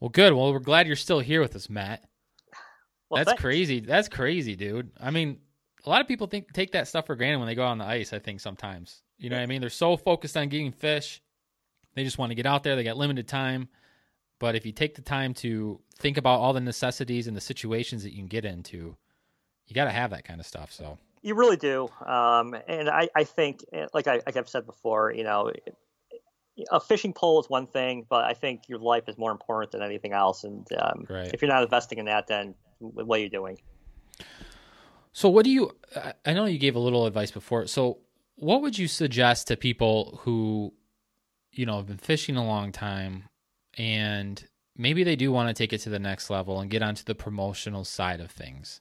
Well, 0.00 0.10
good. 0.10 0.32
Well, 0.32 0.52
we're 0.52 0.58
glad 0.58 0.86
you're 0.86 0.96
still 0.96 1.20
here 1.20 1.40
with 1.40 1.56
us, 1.56 1.70
Matt. 1.70 2.04
Well, 3.08 3.18
That's 3.18 3.30
thanks. 3.30 3.42
crazy. 3.42 3.80
That's 3.80 4.08
crazy, 4.08 4.56
dude. 4.56 4.90
I 5.00 5.10
mean, 5.10 5.38
a 5.84 5.90
lot 5.90 6.00
of 6.00 6.08
people 6.08 6.26
think 6.26 6.52
take 6.52 6.72
that 6.72 6.88
stuff 6.88 7.06
for 7.06 7.16
granted 7.16 7.38
when 7.38 7.46
they 7.46 7.54
go 7.54 7.64
out 7.64 7.70
on 7.70 7.78
the 7.78 7.84
ice. 7.84 8.12
I 8.12 8.18
think 8.18 8.40
sometimes, 8.40 9.02
you 9.18 9.30
know 9.30 9.36
what 9.36 9.42
I 9.42 9.46
mean. 9.46 9.60
They're 9.60 9.70
so 9.70 9.96
focused 9.96 10.36
on 10.36 10.48
getting 10.48 10.72
fish, 10.72 11.22
they 11.96 12.04
just 12.04 12.18
want 12.18 12.30
to 12.30 12.34
get 12.34 12.46
out 12.46 12.62
there. 12.62 12.76
They 12.76 12.84
got 12.84 12.98
limited 12.98 13.26
time, 13.26 13.68
but 14.38 14.54
if 14.54 14.66
you 14.66 14.72
take 14.72 14.94
the 14.94 15.02
time 15.02 15.32
to 15.34 15.80
think 15.98 16.18
about 16.18 16.40
all 16.40 16.52
the 16.52 16.60
necessities 16.60 17.26
and 17.26 17.36
the 17.36 17.40
situations 17.40 18.02
that 18.02 18.10
you 18.10 18.18
can 18.18 18.26
get 18.28 18.44
into, 18.44 18.96
you 19.66 19.74
got 19.74 19.86
to 19.86 19.90
have 19.90 20.10
that 20.10 20.24
kind 20.24 20.38
of 20.38 20.46
stuff. 20.46 20.70
So 20.70 20.98
You 21.26 21.34
really 21.34 21.56
do, 21.56 21.88
um, 22.06 22.54
and 22.68 22.88
I, 22.88 23.08
I 23.16 23.24
think, 23.24 23.64
eh, 23.72 23.86
like 23.92 24.06
I 24.06 24.20
like 24.26 24.36
I've 24.36 24.48
said 24.48 24.64
before, 24.64 25.12
you 25.12 25.24
know, 25.24 25.50
a 26.70 26.78
fishing 26.78 27.12
pole 27.12 27.40
is 27.40 27.50
one 27.50 27.66
thing, 27.66 28.06
but 28.08 28.24
I 28.24 28.32
think 28.32 28.68
your 28.68 28.78
life 28.78 29.08
is 29.08 29.18
more 29.18 29.32
important 29.32 29.72
than 29.72 29.82
anything 29.82 30.12
else. 30.12 30.44
And 30.44 30.64
um, 30.78 31.04
Right. 31.10 31.34
if 31.34 31.42
you're 31.42 31.50
not 31.50 31.64
investing 31.64 31.98
in 31.98 32.04
that, 32.04 32.28
then 32.28 32.54
what 32.78 33.18
are 33.18 33.22
you 33.22 33.28
doing? 33.28 33.58
So 35.12 35.28
what 35.28 35.44
do 35.44 35.50
you 35.50 35.76
I- 35.96 36.14
I 36.26 36.32
know 36.32 36.44
you 36.44 36.58
gave 36.58 36.76
a 36.76 36.78
little 36.78 37.06
advice 37.06 37.32
before. 37.32 37.66
So 37.66 37.98
what 38.36 38.62
would 38.62 38.78
you 38.78 38.86
suggest 38.86 39.48
to 39.48 39.56
people 39.56 40.20
who 40.22 40.74
you 41.50 41.66
know 41.66 41.78
have 41.78 41.88
been 41.88 41.98
fishing 41.98 42.36
a 42.36 42.46
long 42.46 42.70
time 42.70 43.24
and 43.76 44.46
maybe 44.76 45.02
they 45.02 45.16
do 45.16 45.32
want 45.32 45.48
to 45.48 45.60
take 45.60 45.72
it 45.72 45.78
to 45.78 45.90
the 45.90 45.98
next 45.98 46.30
level 46.30 46.60
and 46.60 46.70
get 46.70 46.82
onto 46.82 47.02
the 47.02 47.16
promotional 47.16 47.82
side 47.82 48.20
of 48.20 48.30
things? 48.30 48.80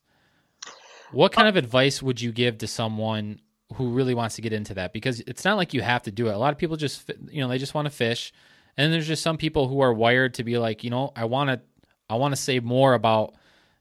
What 1.11 1.31
kind 1.31 1.47
of 1.47 1.55
advice 1.55 2.01
would 2.01 2.19
you 2.19 2.31
give 2.31 2.57
to 2.59 2.67
someone 2.67 3.39
who 3.75 3.89
really 3.89 4.13
wants 4.13 4.35
to 4.35 4.41
get 4.41 4.53
into 4.53 4.73
that 4.75 4.93
because 4.93 5.21
it's 5.21 5.43
not 5.43 5.57
like 5.57 5.73
you 5.73 5.81
have 5.81 6.03
to 6.03 6.11
do 6.11 6.27
it. 6.27 6.33
A 6.33 6.37
lot 6.37 6.51
of 6.51 6.57
people 6.57 6.77
just 6.77 7.11
you 7.29 7.41
know, 7.41 7.47
they 7.47 7.57
just 7.57 7.73
want 7.73 7.85
to 7.85 7.91
fish. 7.91 8.31
And 8.77 8.91
there's 8.91 9.07
just 9.07 9.23
some 9.23 9.37
people 9.37 9.67
who 9.67 9.79
are 9.79 9.93
wired 9.93 10.33
to 10.35 10.43
be 10.43 10.57
like, 10.57 10.83
you 10.83 10.89
know, 10.89 11.11
I 11.15 11.25
want 11.25 11.49
to 11.49 11.61
I 12.09 12.15
want 12.15 12.33
to 12.33 12.41
say 12.41 12.59
more 12.59 12.93
about 12.93 13.35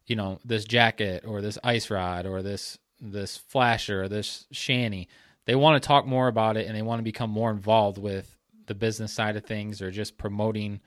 you 0.07 0.17
know 0.17 0.39
this 0.45 0.65
jacket 0.65 1.25
or 1.27 1.41
this 1.41 1.59
ice 1.65 1.91
rod 1.91 2.27
or 2.27 2.43
this 2.43 2.79
this 3.01 3.37
flasher 3.37 4.03
or 4.05 4.09
this 4.09 4.47
shanty 4.51 5.09
they 5.47 5.55
want 5.55 5.81
to 5.81 5.87
talk 5.87 6.07
more 6.07 6.29
about 6.29 6.57
it 6.57 6.67
and 6.67 6.77
they 6.77 6.83
want 6.83 6.99
to 6.99 7.05
become 7.05 7.31
more 7.31 7.51
involved 7.51 7.99
with 7.99 8.37
the 8.67 8.75
business 8.75 9.13
side 9.13 9.37
of 9.37 9.45
things 9.45 9.83
or 9.83 9.91
just 9.91 10.17
promoting 10.17 10.81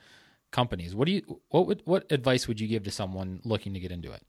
companies 0.52 0.96
what 0.96 1.06
do 1.06 1.12
you 1.12 1.42
what 1.50 1.68
would 1.68 1.82
what 1.86 2.10
advice 2.12 2.48
would 2.48 2.60
you 2.60 2.68
give 2.68 2.84
to 2.84 2.92
someone 2.92 3.40
looking 3.44 3.74
to 3.74 3.80
get 3.80 3.92
into 3.92 4.12
it 4.12 4.22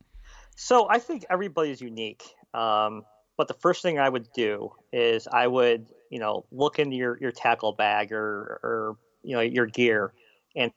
So 0.61 0.89
I 0.91 0.99
think 0.99 1.25
everybody 1.31 1.71
is 1.71 1.81
unique. 1.81 2.25
Um, 2.53 3.05
but 3.37 3.47
the 3.47 3.55
first 3.55 3.81
thing 3.81 4.01
I 4.01 4.09
would 4.09 4.27
do 4.35 4.73
is 4.93 5.29
I 5.29 5.47
would, 5.47 5.87
you 6.11 6.19
know, 6.19 6.47
look 6.51 6.81
into 6.81 6.97
your, 6.97 7.17
your 7.21 7.31
tackle 7.31 7.75
bag 7.75 8.11
or, 8.11 8.59
or, 8.65 8.97
you 9.23 9.37
know, 9.37 9.41
your 9.41 9.67
gear 9.67 10.13
and 10.57 10.73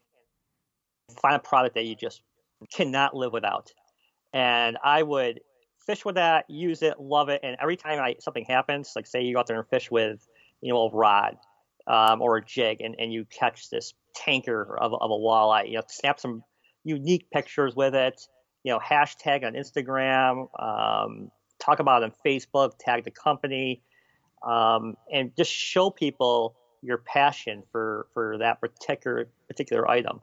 find 1.19 1.35
a 1.35 1.39
product 1.39 1.73
that 1.73 1.85
you 1.85 1.95
just 1.95 2.21
cannot 2.71 3.15
live 3.15 3.33
without. 3.33 3.71
And 4.33 4.77
I 4.83 5.01
would 5.01 5.41
fish 5.83 6.05
with 6.05 6.13
that, 6.13 6.47
use 6.47 6.83
it, 6.83 6.99
love 6.99 7.29
it. 7.29 7.39
And 7.41 7.57
every 7.59 7.75
time 7.75 7.99
I, 7.99 8.17
something 8.19 8.45
happens, 8.45 8.93
like 8.95 9.07
say 9.07 9.23
you 9.23 9.33
go 9.33 9.39
out 9.39 9.47
there 9.47 9.57
and 9.57 9.67
fish 9.67 9.89
with, 9.89 10.23
you 10.61 10.71
know, 10.71 10.81
a 10.83 10.91
rod 10.95 11.37
um, 11.87 12.21
or 12.21 12.37
a 12.37 12.45
jig 12.45 12.81
and, 12.81 12.95
and 12.99 13.11
you 13.11 13.25
catch 13.25 13.71
this 13.71 13.95
tanker 14.13 14.77
of, 14.77 14.93
of 14.93 15.09
a 15.09 15.15
walleye, 15.15 15.67
you 15.67 15.77
know, 15.77 15.83
snap 15.87 16.19
some 16.19 16.43
unique 16.83 17.31
pictures 17.31 17.75
with 17.75 17.95
it 17.95 18.27
you 18.63 18.71
know, 18.71 18.79
hashtag 18.79 19.43
on 19.43 19.53
Instagram, 19.53 20.47
um, 20.61 21.31
talk 21.59 21.79
about 21.79 22.03
it 22.03 22.05
on 22.05 22.13
Facebook, 22.25 22.73
tag 22.79 23.03
the 23.03 23.11
company, 23.11 23.81
um, 24.43 24.95
and 25.11 25.35
just 25.35 25.51
show 25.51 25.89
people 25.89 26.55
your 26.81 26.97
passion 26.97 27.63
for 27.71 28.07
for 28.13 28.37
that 28.39 28.59
particular 28.59 29.27
particular 29.47 29.89
item. 29.89 30.19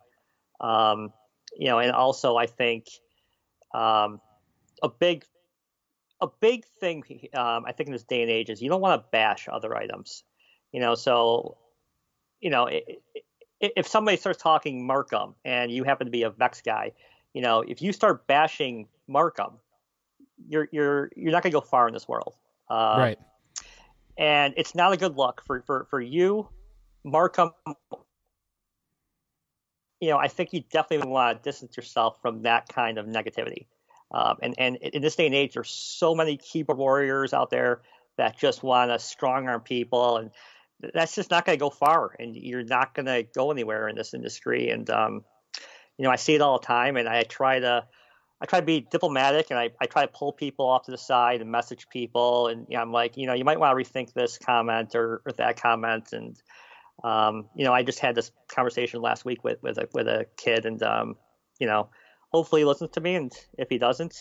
Um, 0.61 1.12
you 1.57 1.68
know, 1.68 1.79
and 1.79 1.92
also 1.92 2.37
I 2.37 2.46
think 2.46 2.87
um, 3.74 4.20
a 4.83 4.88
big 4.88 5.24
a 6.20 6.29
big 6.40 6.64
thing 6.81 7.29
um, 7.35 7.64
I 7.66 7.72
think 7.72 7.88
in 7.88 7.92
this 7.92 8.05
day 8.05 8.22
and 8.22 8.31
age 8.31 8.51
is 8.51 8.61
you 8.61 8.68
don't 8.68 8.81
want 8.81 9.01
to 9.01 9.09
bash 9.11 9.48
other 9.51 9.77
items. 9.77 10.24
You 10.72 10.81
know, 10.81 10.94
so 10.94 11.57
you 12.40 12.51
know. 12.51 12.66
It, 12.66 12.85
it, 13.14 13.24
if 13.61 13.88
somebody 13.88 14.16
starts 14.16 14.40
talking 14.40 14.87
Marcum 14.87 15.35
and 15.44 15.68
you 15.68 15.83
happen 15.83 16.07
to 16.07 16.12
be 16.12 16.22
a 16.22 16.31
Vex 16.31 16.62
guy, 16.62 16.92
you 17.35 17.43
know, 17.43 17.62
if 17.62 17.83
you 17.83 17.93
start 17.93 18.27
bashing 18.27 18.88
Marcum, 19.09 19.55
you're 20.49 20.69
you're 20.73 21.11
you're 21.17 21.33
not 21.33 21.43
going 21.43 21.53
to 21.53 21.57
go 21.57 21.61
far 21.61 21.88
in 21.88 21.95
this 21.95 22.09
world. 22.09 22.35
Uh, 22.71 22.97
right 22.99 23.19
And 24.17 24.55
it's 24.57 24.75
not 24.75 24.93
a 24.93 24.97
good 24.97 25.17
look 25.17 25.43
for 25.47 25.62
for 25.62 25.87
for 25.91 26.01
you, 26.01 26.49
Marcum. 27.05 27.53
You 30.01 30.11
know, 30.11 30.19
I 30.19 30.29
think 30.29 30.53
you 30.53 30.62
definitely 30.71 31.11
want 31.11 31.43
to 31.43 31.51
distance 31.51 31.77
yourself 31.77 32.21
from 32.23 32.43
that 32.43 32.69
kind 32.69 32.99
of 32.99 33.07
negativity. 33.07 33.67
Um, 34.11 34.37
and 34.43 34.55
and 34.59 34.77
in 34.77 35.03
this 35.03 35.17
day 35.17 35.27
and 35.27 35.35
age, 35.35 35.55
there's 35.55 35.71
so 35.71 36.14
many 36.14 36.37
keyboard 36.37 36.79
warriors 36.79 37.33
out 37.33 37.51
there 37.51 37.83
that 38.17 38.38
just 38.38 38.62
want 38.62 38.91
to 38.91 38.99
strong 38.99 39.49
arm 39.49 39.61
people, 39.61 40.17
and 40.17 40.31
that's 40.95 41.14
just 41.14 41.31
not 41.31 41.45
going 41.45 41.59
to 41.59 41.61
go 41.61 41.71
far. 41.71 42.14
And 42.19 42.37
you're 42.37 42.64
not 42.64 42.95
going 42.95 43.07
to 43.07 43.23
go 43.35 43.51
anywhere 43.51 43.88
in 43.88 43.97
this 43.97 44.14
industry. 44.14 44.71
And 44.71 44.88
um, 44.88 45.25
you 45.99 46.05
know, 46.05 46.11
I 46.11 46.17
see 46.17 46.35
it 46.35 46.41
all 46.41 46.59
the 46.59 46.67
time, 46.67 46.97
and 46.97 47.09
I 47.09 47.25
try 47.25 47.59
to, 47.59 47.85
I 48.41 48.47
try 48.47 48.61
to 48.61 48.67
be 48.67 48.81
diplomatic, 48.81 49.51
and 49.51 49.59
I, 49.59 49.71
I 49.81 49.87
try 49.87 50.03
to 50.03 50.09
pull 50.09 50.33
people 50.33 50.67
off 50.67 50.85
to 50.85 50.93
the 50.93 50.99
side 50.99 51.41
and 51.41 51.51
message 51.51 51.89
people, 51.89 52.47
and 52.47 52.67
you 52.69 52.77
know, 52.77 52.83
I'm 52.83 52.93
like, 52.93 53.17
you 53.17 53.27
know, 53.27 53.35
you 53.35 53.45
might 53.45 53.59
want 53.59 53.77
to 53.77 53.85
rethink 53.85 54.13
this 54.13 54.39
comment 54.39 54.95
or, 54.95 55.23
or 55.27 55.33
that 55.33 55.61
comment, 55.61 56.13
and 56.13 56.41
um, 57.05 57.49
you 57.55 57.65
know, 57.65 57.73
I 57.73 57.83
just 57.83 57.99
had 57.99 58.15
this 58.15 58.31
conversation 58.49 59.03
last 59.03 59.25
week 59.25 59.43
with 59.45 59.63
with 59.63 59.77
a 59.79 59.89
with 59.93 60.07
a 60.07 60.27
kid, 60.37 60.65
and 60.65 60.83
um, 60.83 61.17
you 61.59 61.67
know, 61.67 61.91
hopefully 62.31 62.63
he 62.63 62.65
listens 62.65 62.91
to 62.93 63.01
me, 63.01 63.17
and 63.17 63.33
if 63.59 63.69
he 63.69 63.79
doesn't, 63.79 64.17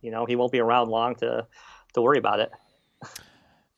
you 0.00 0.10
know, 0.10 0.26
he 0.26 0.36
won't 0.36 0.52
be 0.52 0.60
around 0.60 0.88
long 0.88 1.14
to 1.16 1.46
to 1.94 2.02
worry 2.02 2.18
about 2.18 2.40
it. 2.40 2.50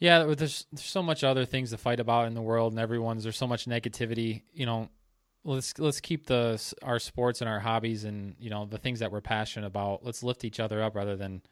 yeah 0.01 0.25
there's 0.25 0.67
there's 0.73 0.85
so 0.85 1.03
much 1.03 1.25
other 1.25 1.45
things 1.45 1.71
to 1.71 1.79
fight 1.79 2.01
about 2.01 2.27
in 2.27 2.35
the 2.35 2.43
world 2.43 2.73
and 2.73 2.81
everyone's 2.81 3.23
there's 3.23 3.37
so 3.37 3.47
much 3.47 3.67
negativity 3.67 4.43
you 4.53 4.67
know 4.67 4.89
let's 5.45 5.79
let's 5.79 6.01
keep 6.01 6.27
the 6.27 6.61
our 6.83 6.99
sports 6.99 7.41
and 7.41 7.49
our 7.49 7.61
hobbies 7.61 8.05
and 8.05 8.35
you 8.39 8.51
know 8.51 8.67
the 8.67 8.79
things 8.79 8.99
that 9.01 9.13
we're 9.13 9.21
passionate 9.21 9.67
about. 9.67 10.05
Let's 10.05 10.23
lift 10.23 10.45
each 10.45 10.61
other 10.61 10.83
up 10.83 10.95
rather 10.95 11.17
than 11.17 11.43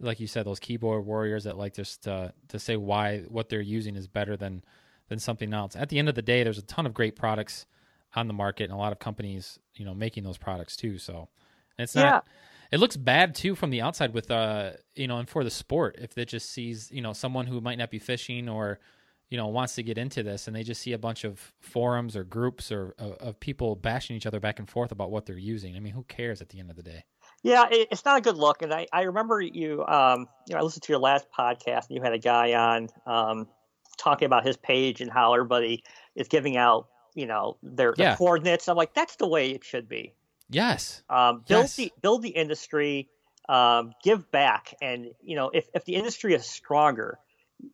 like 0.00 0.20
you 0.20 0.26
said 0.26 0.44
those 0.44 0.60
keyboard 0.60 1.06
warriors 1.06 1.44
that 1.44 1.56
like 1.56 1.74
just 1.74 2.02
to 2.04 2.32
to 2.48 2.58
say 2.58 2.76
why 2.76 3.20
what 3.28 3.48
they're 3.48 3.60
using 3.60 3.96
is 3.96 4.06
better 4.06 4.36
than 4.36 4.64
than 5.08 5.18
something 5.18 5.54
else. 5.54 5.76
At 5.76 5.88
the 5.88 5.98
end 5.98 6.08
of 6.08 6.14
the 6.14 6.22
day, 6.22 6.42
there's 6.42 6.58
a 6.58 6.62
ton 6.62 6.86
of 6.86 6.94
great 6.94 7.16
products 7.16 7.66
on 8.14 8.26
the 8.26 8.34
market 8.34 8.64
and 8.64 8.72
a 8.72 8.76
lot 8.76 8.92
of 8.92 8.98
companies 8.98 9.58
you 9.74 9.84
know 9.84 9.94
making 9.94 10.24
those 10.24 10.38
products 10.38 10.76
too. 10.76 10.98
So 10.98 11.28
it's 11.78 11.94
not. 11.94 12.04
Yeah. 12.04 12.20
It 12.72 12.80
looks 12.80 12.96
bad 12.96 13.36
too 13.36 13.54
from 13.54 13.70
the 13.70 13.80
outside 13.80 14.12
with 14.12 14.30
uh 14.30 14.72
you 14.96 15.06
know 15.06 15.18
and 15.18 15.28
for 15.28 15.44
the 15.44 15.50
sport 15.50 15.96
if 16.00 16.18
it 16.18 16.26
just 16.26 16.50
sees 16.50 16.90
you 16.90 17.00
know 17.00 17.12
someone 17.12 17.46
who 17.46 17.60
might 17.60 17.78
not 17.78 17.90
be 17.90 18.00
fishing 18.00 18.48
or 18.48 18.80
you 19.30 19.36
know 19.36 19.48
wants 19.48 19.74
to 19.74 19.82
get 19.82 19.98
into 19.98 20.22
this 20.22 20.46
and 20.46 20.54
they 20.54 20.62
just 20.62 20.80
see 20.80 20.92
a 20.92 20.98
bunch 20.98 21.24
of 21.24 21.52
forums 21.60 22.16
or 22.16 22.24
groups 22.24 22.70
or 22.70 22.94
of, 22.98 23.12
of 23.14 23.40
people 23.40 23.74
bashing 23.76 24.16
each 24.16 24.26
other 24.26 24.40
back 24.40 24.58
and 24.58 24.68
forth 24.70 24.92
about 24.92 25.10
what 25.10 25.26
they're 25.26 25.36
using 25.38 25.76
i 25.76 25.80
mean 25.80 25.92
who 25.92 26.04
cares 26.04 26.40
at 26.40 26.48
the 26.50 26.60
end 26.60 26.70
of 26.70 26.76
the 26.76 26.82
day 26.82 27.04
Yeah, 27.42 27.66
it, 27.70 27.88
it's 27.92 28.04
not 28.04 28.18
a 28.18 28.20
good 28.20 28.36
look. 28.36 28.62
And 28.62 28.72
I, 28.72 28.86
I 28.92 29.02
remember 29.02 29.40
you, 29.40 29.84
um, 29.86 30.26
you 30.48 30.54
know, 30.54 30.60
I 30.60 30.62
listened 30.62 30.82
to 30.84 30.92
your 30.92 30.98
last 31.00 31.26
podcast 31.36 31.88
and 31.88 31.96
you 31.96 32.02
had 32.02 32.12
a 32.12 32.18
guy 32.18 32.54
on 32.54 32.88
um, 33.06 33.46
talking 33.98 34.26
about 34.26 34.44
his 34.44 34.56
page 34.56 35.00
and 35.00 35.10
how 35.10 35.34
everybody 35.34 35.84
is 36.16 36.28
giving 36.28 36.56
out, 36.56 36.88
you 37.14 37.26
know, 37.26 37.58
their, 37.62 37.94
Yeah. 37.96 38.08
their 38.08 38.16
coordinates. 38.16 38.68
I'm 38.68 38.76
like, 38.76 38.94
that's 38.94 39.16
the 39.16 39.28
way 39.28 39.50
it 39.50 39.64
should 39.64 39.88
be. 39.88 40.14
Yes. 40.50 41.02
Um, 41.08 41.44
build 41.46 41.64
Yes. 41.64 41.76
the 41.76 41.92
build 42.00 42.22
the 42.22 42.30
industry, 42.30 43.08
um, 43.48 43.92
give 44.02 44.30
back, 44.30 44.74
and 44.80 45.08
you 45.22 45.36
know, 45.36 45.50
if 45.52 45.68
if 45.74 45.84
the 45.84 45.94
industry 45.94 46.34
is 46.34 46.46
stronger, 46.46 47.18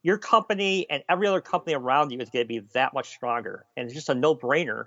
your 0.03 0.19
company 0.19 0.87
and 0.91 1.03
every 1.09 1.27
other 1.27 1.41
company 1.41 1.75
around 1.75 2.11
you 2.11 2.19
is 2.19 2.31
going 2.31 2.45
to 2.45 2.49
be 2.49 2.61
that 2.75 2.95
much 2.95 3.11
stronger. 3.11 3.67
And 3.77 3.87
it's 3.87 3.95
just 3.95 4.09
a 4.09 4.15
no 4.15 4.35
brainer 4.35 4.87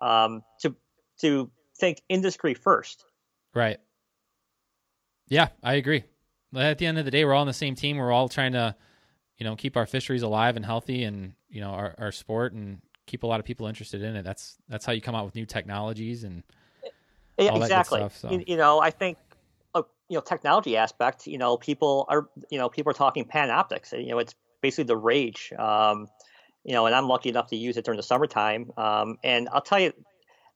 um, 0.00 0.42
to 0.62 0.74
to 1.20 1.50
think 1.78 2.02
industry 2.08 2.54
first. 2.54 3.04
Right. 3.54 3.78
Yeah, 5.28 5.48
I 5.62 5.74
agree. 5.74 6.04
At 6.56 6.78
the 6.78 6.86
end 6.86 6.98
of 6.98 7.04
the 7.04 7.10
day, 7.10 7.24
we're 7.24 7.34
all 7.34 7.42
on 7.42 7.46
the 7.46 7.52
same 7.52 7.74
team. 7.74 7.98
We're 7.98 8.12
all 8.12 8.28
trying 8.28 8.52
to, 8.52 8.74
you 9.36 9.44
know, 9.44 9.56
keep 9.56 9.76
our 9.76 9.86
fisheries 9.86 10.22
alive 10.22 10.56
and 10.56 10.64
healthy, 10.64 11.04
and 11.04 11.34
you 11.50 11.60
know, 11.60 11.70
our, 11.70 11.94
our 11.98 12.12
sport, 12.12 12.52
and 12.52 12.80
keep 13.06 13.22
a 13.22 13.26
lot 13.26 13.40
of 13.40 13.44
people 13.44 13.66
interested 13.66 14.02
in 14.02 14.16
it. 14.16 14.22
That's 14.22 14.56
that's 14.68 14.86
how 14.86 14.92
you 14.92 15.00
come 15.00 15.14
out 15.14 15.24
with 15.26 15.34
new 15.34 15.46
technologies 15.46 16.24
and 16.24 16.42
Yeah, 17.36 17.50
all 17.50 17.62
exactly. 17.62 18.00
stuff, 18.00 18.16
so. 18.16 18.30
you, 18.30 18.44
you 18.46 18.56
know, 18.56 18.80
I 18.80 18.90
think 18.90 19.18
you 20.08 20.16
know 20.16 20.20
technology 20.20 20.76
aspect. 20.76 21.26
You 21.26 21.38
know, 21.38 21.56
people 21.56 22.06
are 22.08 22.28
you 22.50 22.58
know 22.58 22.68
people 22.68 22.90
are 22.90 22.94
talking 22.94 23.24
Panoptix. 23.24 23.92
You 23.92 24.10
know, 24.10 24.18
it's 24.18 24.34
basically 24.62 24.84
the 24.84 24.96
rage. 24.96 25.52
Um, 25.58 26.08
you 26.64 26.74
know, 26.74 26.86
and 26.86 26.94
I'm 26.94 27.08
lucky 27.08 27.28
enough 27.28 27.48
to 27.48 27.56
use 27.56 27.76
it 27.76 27.84
during 27.84 27.96
the 27.96 28.02
summertime. 28.02 28.70
Um, 28.76 29.16
and 29.24 29.48
I'll 29.52 29.62
tell 29.62 29.80
you, 29.80 29.92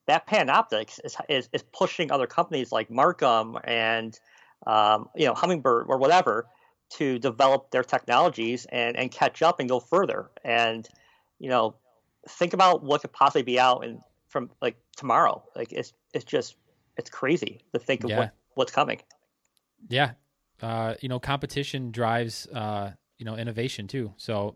that 0.07 0.27
Panoptix 0.27 0.99
is 1.03 1.15
is, 1.29 1.49
is 1.53 1.63
pushing 1.73 2.11
other 2.11 2.27
companies 2.27 2.71
like 2.71 2.89
Marcum 2.89 3.59
and 3.63 4.19
um, 4.67 5.09
you 5.15 5.25
know 5.25 5.33
Humminbird 5.33 5.87
or 5.87 5.97
whatever 5.97 6.47
to 6.91 7.17
develop 7.17 7.71
their 7.71 7.83
technologies 7.83 8.65
and 8.69 8.97
and 8.97 9.11
catch 9.11 9.41
up 9.41 9.59
and 9.59 9.69
go 9.69 9.79
further. 9.79 10.29
And 10.43 10.87
you 11.39 11.49
know, 11.49 11.75
think 12.27 12.53
about 12.53 12.83
what 12.83 13.01
could 13.01 13.13
possibly 13.13 13.43
be 13.43 13.59
out 13.59 13.83
in 13.83 14.01
from 14.27 14.49
like 14.61 14.77
tomorrow. 14.95 15.43
Like 15.55 15.71
it's 15.71 15.93
it's 16.13 16.25
just 16.25 16.55
it's 16.97 17.09
crazy 17.09 17.61
to 17.73 17.79
think 17.79 18.03
of 18.03 18.11
Yeah. 18.11 18.17
what, 18.17 18.33
what's 18.55 18.71
coming. 18.71 19.01
Yeah, 19.89 20.11
uh, 20.61 20.95
you 21.01 21.09
know, 21.09 21.19
competition 21.19 21.91
drives 21.91 22.47
uh, 22.47 22.91
you 23.17 23.25
know 23.25 23.35
innovation 23.35 23.87
too. 23.87 24.13
So 24.17 24.55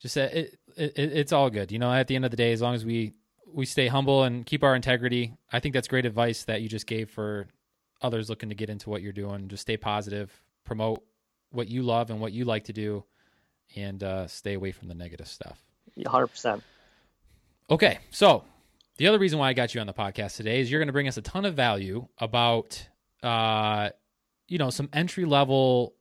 just 0.00 0.16
uh, 0.16 0.28
it, 0.32 0.58
it 0.76 0.92
it's 0.96 1.32
all 1.32 1.50
good. 1.50 1.72
You 1.72 1.78
know, 1.78 1.92
at 1.92 2.06
the 2.06 2.16
end 2.16 2.24
of 2.24 2.30
the 2.30 2.36
day, 2.36 2.52
as 2.52 2.62
long 2.62 2.74
as 2.74 2.84
we 2.84 3.14
we 3.52 3.66
stay 3.66 3.88
humble 3.88 4.22
and 4.24 4.46
keep 4.46 4.62
our 4.62 4.74
integrity, 4.74 5.34
I 5.52 5.60
think 5.60 5.74
that's 5.74 5.88
great 5.88 6.06
advice 6.06 6.44
that 6.44 6.62
you 6.62 6.68
just 6.68 6.86
gave 6.86 7.10
for 7.10 7.46
others 8.02 8.30
looking 8.30 8.48
to 8.48 8.54
get 8.54 8.70
into 8.70 8.90
what 8.90 9.02
you're 9.02 9.12
doing. 9.12 9.48
Just 9.48 9.62
stay 9.62 9.76
positive, 9.76 10.32
promote 10.64 11.02
what 11.50 11.68
you 11.68 11.82
love 11.82 12.10
and 12.10 12.20
what 12.20 12.32
you 12.32 12.44
like 12.44 12.64
to 12.64 12.72
do, 12.72 13.04
and 13.76 14.02
uh, 14.02 14.26
stay 14.26 14.54
away 14.54 14.72
from 14.72 14.88
the 14.88 14.94
negative 14.94 15.28
stuff. 15.28 15.58
hundred 16.06 16.28
percent. 16.28 16.62
Okay, 17.70 17.98
so 18.10 18.44
the 18.96 19.06
other 19.06 19.18
reason 19.18 19.38
why 19.38 19.48
I 19.48 19.52
got 19.52 19.74
you 19.74 19.80
on 19.80 19.86
the 19.86 19.94
podcast 19.94 20.36
today 20.36 20.60
is 20.60 20.70
you're 20.70 20.80
going 20.80 20.88
to 20.88 20.92
bring 20.92 21.08
us 21.08 21.16
a 21.16 21.22
ton 21.22 21.44
of 21.44 21.54
value 21.54 22.06
about, 22.18 22.86
uh, 23.22 23.90
you 24.50 24.58
know, 24.58 24.68
some 24.68 24.90
entry 24.92 25.24
level 25.24 25.94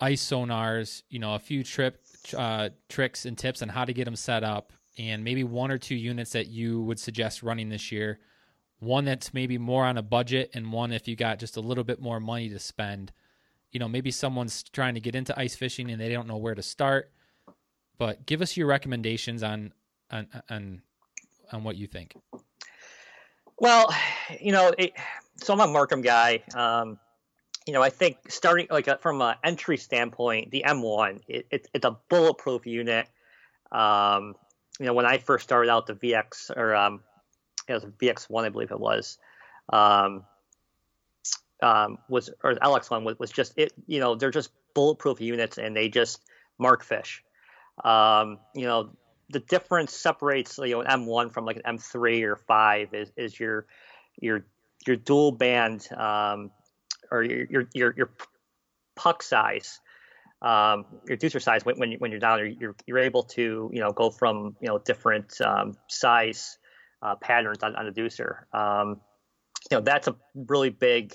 ice 0.00 0.22
sonars. 0.22 1.02
You 1.08 1.20
know, 1.20 1.34
a 1.34 1.38
few 1.38 1.62
trip 1.62 2.04
uh, 2.36 2.70
tricks 2.88 3.24
and 3.24 3.38
tips 3.38 3.62
on 3.62 3.70
how 3.70 3.84
to 3.84 3.94
get 3.94 4.04
them 4.04 4.16
set 4.16 4.44
up, 4.44 4.72
and 4.98 5.24
maybe 5.24 5.44
one 5.44 5.70
or 5.70 5.78
two 5.78 5.94
units 5.94 6.32
that 6.32 6.48
you 6.48 6.82
would 6.82 6.98
suggest 6.98 7.42
running 7.42 7.70
this 7.70 7.90
year. 7.90 8.18
One 8.80 9.04
that's 9.04 9.32
maybe 9.32 9.56
more 9.56 9.86
on 9.86 9.96
a 9.96 10.02
budget, 10.02 10.50
and 10.52 10.72
one 10.72 10.92
if 10.92 11.08
you 11.08 11.16
got 11.16 11.38
just 11.38 11.56
a 11.56 11.60
little 11.60 11.84
bit 11.84 12.02
more 12.02 12.20
money 12.20 12.50
to 12.50 12.58
spend. 12.58 13.12
You 13.70 13.80
know, 13.80 13.88
maybe 13.88 14.10
someone's 14.10 14.64
trying 14.64 14.94
to 14.94 15.00
get 15.00 15.14
into 15.14 15.38
ice 15.38 15.56
fishing 15.56 15.90
and 15.90 16.00
they 16.00 16.12
don't 16.12 16.28
know 16.28 16.36
where 16.36 16.54
to 16.54 16.62
start. 16.62 17.10
But 17.98 18.26
give 18.26 18.42
us 18.42 18.56
your 18.56 18.66
recommendations 18.66 19.42
on 19.42 19.72
on 20.10 20.26
on 20.50 20.82
on 21.52 21.62
what 21.62 21.76
you 21.76 21.86
think. 21.86 22.14
Well, 23.58 23.94
you 24.40 24.50
know, 24.50 24.72
it, 24.76 24.92
so 25.36 25.54
I'm 25.54 25.60
a 25.60 25.66
Marcum 25.66 26.02
guy. 26.02 26.42
Um, 26.54 26.98
you 27.66 27.72
know, 27.72 27.82
I 27.82 27.90
think 27.90 28.18
starting 28.30 28.66
like 28.70 28.88
uh 28.88 28.96
from 28.98 29.22
an 29.22 29.36
entry 29.42 29.76
standpoint, 29.76 30.50
the 30.50 30.64
M1, 30.66 31.20
it, 31.28 31.46
it, 31.50 31.68
it's 31.72 31.86
a 31.86 31.96
bulletproof 32.08 32.66
unit. 32.66 33.08
Um, 33.72 34.34
you 34.78 34.86
know, 34.86 34.92
when 34.92 35.06
I 35.06 35.18
first 35.18 35.44
started 35.44 35.70
out, 35.70 35.86
the 35.86 35.94
VX 35.94 36.50
or 36.56 36.74
um, 36.74 37.00
it 37.68 37.72
was 37.72 37.84
VX1, 37.84 38.44
I 38.44 38.48
believe 38.50 38.70
it 38.70 38.80
was, 38.80 39.18
um, 39.72 40.24
um, 41.62 41.98
was 42.08 42.30
or 42.42 42.54
the 42.54 42.60
LX1 42.60 43.04
was, 43.04 43.18
was 43.18 43.30
just 43.30 43.54
it. 43.56 43.72
You 43.86 44.00
know, 44.00 44.14
they're 44.14 44.30
just 44.30 44.50
bulletproof 44.74 45.20
units, 45.20 45.56
and 45.56 45.74
they 45.74 45.88
just 45.88 46.20
mark 46.58 46.84
fish. 46.84 47.22
Um, 47.82 48.38
you 48.54 48.66
know, 48.66 48.90
the 49.30 49.40
difference 49.40 49.96
separates 49.96 50.58
you 50.58 50.72
know 50.72 50.80
an 50.82 50.86
M1 50.86 51.32
from 51.32 51.46
like 51.46 51.56
an 51.64 51.78
M3 51.78 52.24
or 52.24 52.36
five 52.36 52.92
is, 52.92 53.10
is 53.16 53.38
your 53.38 53.66
your 54.20 54.44
your 54.86 54.96
dual 54.96 55.32
band 55.32 55.88
um, 55.96 56.50
or 57.10 57.22
your 57.22 57.66
your 57.74 57.94
your, 57.96 58.10
puck 58.96 59.22
size, 59.22 59.80
um, 60.40 60.84
your 61.08 61.16
deucer 61.16 61.42
size 61.42 61.64
when 61.64 61.78
when, 61.78 61.92
you, 61.92 61.98
when 61.98 62.10
you're 62.10 62.20
down 62.20 62.56
you're 62.60 62.76
you're 62.86 62.98
able 62.98 63.24
to 63.24 63.70
you 63.72 63.80
know 63.80 63.90
go 63.90 64.10
from 64.10 64.56
you 64.60 64.68
know 64.68 64.78
different 64.78 65.40
um, 65.40 65.76
size 65.88 66.58
uh, 67.02 67.16
patterns 67.16 67.62
on, 67.62 67.74
on 67.76 67.86
the 67.86 67.92
deucer. 67.92 68.52
Um, 68.52 69.00
you 69.70 69.78
know 69.78 69.80
that's 69.80 70.08
a 70.08 70.16
really 70.34 70.70
big 70.70 71.14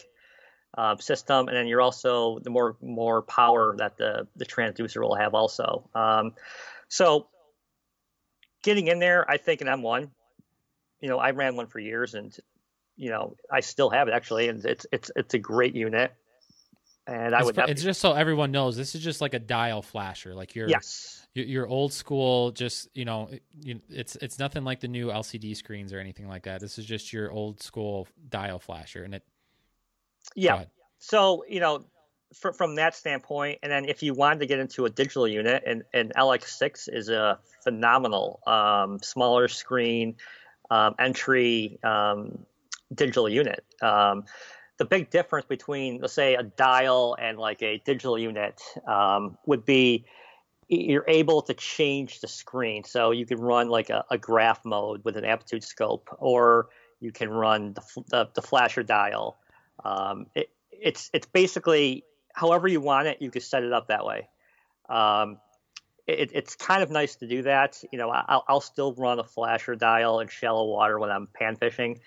uh, 0.78 0.98
system, 0.98 1.48
and 1.48 1.56
then 1.56 1.68
you're 1.68 1.82
also 1.82 2.40
the 2.40 2.50
more 2.50 2.78
more 2.82 3.22
power 3.22 3.76
that 3.78 3.98
the 3.98 4.28
the 4.36 4.46
transducer 4.46 5.02
will 5.02 5.16
have 5.16 5.34
also. 5.34 5.90
Um, 5.96 6.34
so 6.88 7.28
getting 8.64 8.88
in 8.88 9.00
there, 9.00 9.30
I 9.30 9.38
think 9.38 9.62
an 9.62 9.68
M1. 9.68 10.10
You 11.02 11.08
know, 11.08 11.18
I 11.18 11.32
ran 11.32 11.56
one 11.56 11.68
for 11.68 11.80
years, 11.80 12.14
and 12.14 12.36
you 13.00 13.10
know, 13.10 13.38
I 13.50 13.62
still 13.62 13.90
have 13.90 14.10
it 14.10 14.14
actually, 14.14 14.50
and 14.50 14.64
it's 14.66 14.86
it's 14.92 15.10
it's 15.16 15.34
a 15.34 15.40
great 15.40 15.74
unit. 15.74 16.14
And 17.08 17.34
I 17.34 17.40
It's, 17.40 17.46
would 17.46 17.58
it's 17.58 17.82
just 17.82 18.02
so 18.02 18.12
everyone 18.12 18.52
knows 18.52 18.76
this 18.76 18.94
is 18.94 19.02
just 19.02 19.22
like 19.22 19.34
a 19.34 19.40
dial 19.40 19.82
flasher, 19.82 20.36
like 20.36 20.54
your 20.54 20.68
yes, 20.68 21.26
your, 21.34 21.66
old 21.66 21.94
school. 21.94 22.52
Just 22.52 22.90
you 22.94 23.06
know, 23.06 23.30
you, 23.62 23.80
it's 23.90 24.18
it's 24.18 24.38
nothing 24.38 24.66
like 24.66 24.82
the 24.82 24.90
new 24.90 25.08
LCD 25.08 25.56
screens 25.56 25.94
or 25.94 26.00
anything 26.00 26.28
like 26.28 26.44
that. 26.44 26.60
This 26.60 26.78
is 26.78 26.86
just 26.86 27.14
your 27.14 27.32
old 27.32 27.64
school 27.64 28.06
dial 28.28 28.60
flasher, 28.60 29.06
and 29.06 29.16
it. 29.16 29.24
yeah. 30.36 30.66
So 31.00 31.46
you 31.48 31.62
know, 31.62 31.86
fr- 32.34 32.52
from 32.52 32.76
that 32.76 32.96
standpoint, 32.96 33.60
and 33.64 33.72
then 33.72 33.86
if 33.86 34.04
you 34.04 34.14
wanted 34.14 34.40
to 34.42 34.46
get 34.46 34.60
into 34.60 34.86
a 34.86 34.90
digital 34.90 35.26
unit, 35.26 35.64
and 35.66 35.84
and 35.94 36.14
LX6 36.14 36.90
is 36.92 37.08
a 37.08 37.40
phenomenal 37.64 38.42
um, 38.46 39.00
smaller 39.02 39.48
screen 39.48 40.18
um, 40.70 40.96
entry 41.00 41.80
um, 41.84 42.46
digital 42.94 43.30
unit. 43.30 43.64
Um, 43.82 44.24
the 44.78 44.86
big 44.86 45.10
difference 45.10 45.46
between, 45.46 46.00
let's 46.00 46.14
say, 46.14 46.36
a 46.36 46.44
dial 46.44 47.16
and 47.20 47.38
like 47.38 47.62
a 47.62 47.82
digital 47.86 48.18
unit 48.18 48.62
um, 48.88 49.38
would 49.46 49.66
be 49.66 50.06
you're 50.70 51.06
able 51.08 51.42
to 51.42 51.54
change 51.54 52.22
the 52.22 52.28
screen. 52.28 52.84
So 52.84 53.12
you 53.12 53.26
can 53.26 53.40
run 53.40 53.70
like 53.70 53.90
a, 53.90 54.06
a 54.10 54.18
graph 54.18 54.64
mode 54.64 55.04
with 55.04 55.18
an 55.18 55.26
amplitude 55.26 55.64
scope, 55.64 56.10
or 56.20 56.70
you 57.00 57.12
can 57.12 57.30
run 57.30 57.74
the, 57.74 58.04
the, 58.10 58.30
the 58.36 58.42
flasher 58.42 58.84
dial. 58.84 59.38
Um, 59.84 60.28
it, 60.36 60.50
it's 60.72 61.10
it's 61.14 61.26
basically 61.28 62.06
however 62.34 62.68
you 62.68 62.80
want 62.80 63.08
it, 63.08 63.22
you 63.22 63.32
can 63.32 63.42
set 63.42 63.64
it 63.64 63.74
up 63.74 63.88
that 63.88 64.06
way. 64.06 64.30
Um, 64.88 65.40
it, 66.08 66.32
it's 66.34 66.56
kind 66.56 66.82
of 66.82 66.90
nice 66.90 67.16
to 67.18 67.28
do 67.28 67.42
that. 67.44 67.84
You 67.92 68.00
know, 68.00 68.10
I'll, 68.10 68.44
I'll 68.48 68.62
still 68.62 68.94
run 68.94 69.20
a 69.20 69.24
flasher 69.24 69.76
dial 69.76 70.20
in 70.22 70.28
shallow 70.28 70.66
water 70.66 71.00
when 71.00 71.10
I'm 71.10 71.28
pan 71.34 71.56
fishing. 71.56 72.00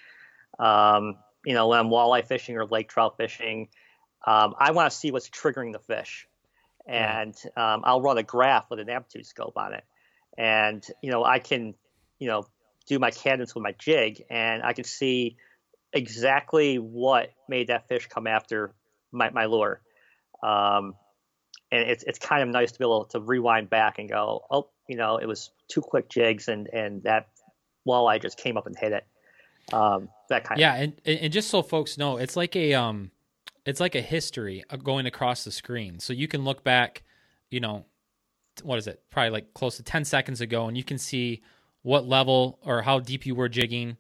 Um, 0.59 1.17
you 1.45 1.55
know, 1.55 1.69
when 1.69 1.79
I'm 1.79 1.89
walleye 1.89 2.25
fishing 2.25 2.57
or 2.57 2.67
lake 2.67 2.89
trout 2.89 3.17
fishing, 3.17 3.69
um, 4.27 4.55
I 4.59 4.73
want 4.73 4.91
to 4.91 4.97
see 4.97 5.11
what's 5.11 5.29
triggering 5.29 5.73
the 5.73 5.81
fish, 5.81 6.29
and 6.87 7.35
um, 7.57 7.83
I'll 7.85 8.01
run 8.01 8.19
a 8.19 8.23
graph 8.23 8.71
with 8.71 8.79
an 8.79 8.89
amplitude 8.89 9.27
scope 9.27 9.57
on 9.57 9.75
it, 9.75 9.85
and 10.39 10.85
you 11.03 11.11
know, 11.11 11.25
I 11.25 11.39
can, 11.39 11.75
you 12.19 12.29
know, 12.29 12.47
do 12.87 12.99
my 12.99 13.11
cadence 13.11 13.55
with 13.55 13.65
my 13.65 13.75
jig, 13.79 14.25
and 14.31 14.63
I 14.63 14.73
can 14.73 14.85
see 14.85 15.37
exactly 15.93 16.77
what 16.77 17.31
made 17.49 17.69
that 17.69 17.89
fish 17.89 18.07
come 18.07 18.27
after 18.27 18.73
my, 19.11 19.31
my 19.31 19.47
lure. 19.47 19.81
Um, 20.43 20.95
and 21.71 21.89
it's 21.91 22.05
it's 22.05 22.19
kind 22.19 22.43
of 22.43 22.49
nice 22.49 22.73
to 22.73 22.79
be 22.79 22.85
able 22.85 23.07
to 23.07 23.21
rewind 23.21 23.71
back 23.71 23.99
and 23.99 24.09
go, 24.09 24.45
oh, 24.51 24.69
you 24.89 24.97
know, 24.97 25.17
it 25.17 25.27
was 25.27 25.51
two 25.69 25.81
quick 25.81 26.09
jigs, 26.09 26.49
and 26.49 26.69
and 26.69 27.03
that 27.05 27.29
walleye 27.87 28.21
just 28.21 28.39
came 28.39 28.57
up 28.57 28.67
and 28.67 28.77
hit 28.79 28.93
it. 28.93 29.07
Um, 29.73 30.09
that 30.29 30.45
kind 30.45 30.61
Yeah, 30.61 30.75
and 30.75 31.01
and 31.05 31.33
just 31.33 31.51
so 31.51 31.63
folks 31.63 31.99
know, 31.99 32.17
it's 32.17 32.37
like 32.37 32.57
a 32.57 32.75
um, 32.75 33.11
it's 33.65 33.81
like 33.81 33.95
a 33.95 34.01
history 34.01 34.65
going 34.83 35.07
across 35.07 35.45
the 35.45 35.51
screen. 35.53 35.99
So 35.99 36.13
you 36.13 36.29
can 36.29 36.45
look 36.45 36.65
back, 36.65 37.03
you 37.51 37.61
know, 37.61 37.85
what 38.63 38.79
is 38.79 38.87
it? 38.87 39.03
Probably 39.11 39.31
like 39.31 39.55
close 39.55 39.77
to 39.77 39.83
ten 39.83 40.05
seconds 40.05 40.41
ago, 40.41 40.67
and 40.67 40.77
you 40.77 40.85
can 40.85 40.99
see 40.99 41.43
what 41.83 42.07
level 42.07 42.59
or 42.65 42.83
how 42.83 43.01
deep 43.01 43.27
you 43.27 43.35
were 43.35 43.49
jigging. 43.49 43.97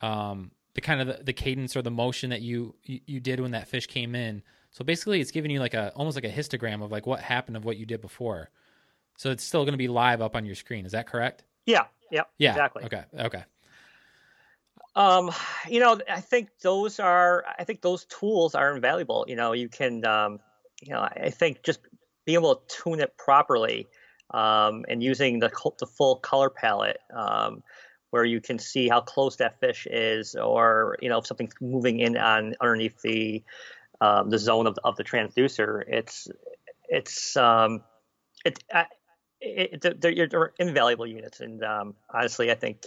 Um, 0.00 0.50
the 0.74 0.80
kind 0.80 1.00
of 1.00 1.06
the, 1.06 1.24
the 1.24 1.32
cadence 1.32 1.76
or 1.76 1.82
the 1.82 1.90
motion 1.90 2.30
that 2.30 2.40
you, 2.40 2.74
you 2.84 3.00
you 3.06 3.20
did 3.20 3.40
when 3.40 3.52
that 3.52 3.68
fish 3.68 3.86
came 3.86 4.14
in. 4.14 4.42
So 4.70 4.84
basically, 4.84 5.20
it's 5.20 5.30
giving 5.30 5.50
you 5.50 5.60
like 5.60 5.74
a 5.74 5.92
almost 5.94 6.16
like 6.16 6.24
a 6.24 6.30
histogram 6.30 6.82
of 6.82 6.90
like 6.90 7.06
what 7.06 7.20
happened 7.20 7.56
of 7.56 7.64
what 7.64 7.76
you 7.76 7.86
did 7.86 8.00
before. 8.00 8.50
So 9.18 9.30
it's 9.30 9.44
still 9.44 9.64
going 9.64 9.74
to 9.74 9.78
be 9.78 9.88
live 9.88 10.22
up 10.22 10.34
on 10.34 10.46
your 10.46 10.54
screen. 10.54 10.86
Is 10.86 10.92
that 10.92 11.06
correct? 11.06 11.44
Yeah. 11.66 11.84
Yep. 12.10 12.30
Yeah. 12.38 12.50
Exactly. 12.52 12.84
Okay. 12.84 13.04
Okay. 13.18 13.44
Um, 14.94 15.30
you 15.68 15.80
know, 15.80 15.98
I 16.08 16.20
think 16.20 16.50
those 16.62 17.00
are, 17.00 17.44
I 17.58 17.64
think 17.64 17.80
those 17.80 18.04
tools 18.06 18.54
are 18.54 18.74
invaluable. 18.74 19.24
You 19.26 19.36
know, 19.36 19.52
you 19.52 19.68
can, 19.68 20.04
um, 20.04 20.38
you 20.82 20.92
know, 20.92 21.00
I 21.00 21.30
think 21.30 21.62
just 21.62 21.80
being 22.26 22.38
able 22.38 22.56
to 22.56 22.76
tune 22.82 23.00
it 23.00 23.16
properly 23.16 23.88
um, 24.32 24.84
and 24.88 25.02
using 25.02 25.38
the 25.38 25.50
the 25.78 25.86
full 25.86 26.16
color 26.16 26.50
palette, 26.50 26.98
um, 27.14 27.62
where 28.10 28.24
you 28.24 28.40
can 28.40 28.58
see 28.58 28.88
how 28.88 29.00
close 29.00 29.36
that 29.36 29.60
fish 29.60 29.86
is, 29.90 30.34
or 30.34 30.96
you 31.00 31.08
know, 31.08 31.18
if 31.18 31.26
something's 31.26 31.54
moving 31.60 32.00
in 32.00 32.16
on 32.16 32.54
underneath 32.60 33.00
the 33.02 33.42
um, 34.02 34.30
the 34.30 34.38
zone 34.38 34.66
of, 34.66 34.78
of 34.84 34.96
the 34.96 35.04
transducer. 35.04 35.82
It's 35.86 36.28
it's 36.88 37.36
um, 37.36 37.82
it, 38.44 38.62
it, 39.40 39.84
it 39.84 40.00
they're, 40.00 40.26
they're, 40.28 40.52
invaluable 40.58 41.06
units, 41.06 41.40
and 41.40 41.62
um, 41.62 41.94
honestly, 42.12 42.50
I 42.50 42.54
think 42.54 42.82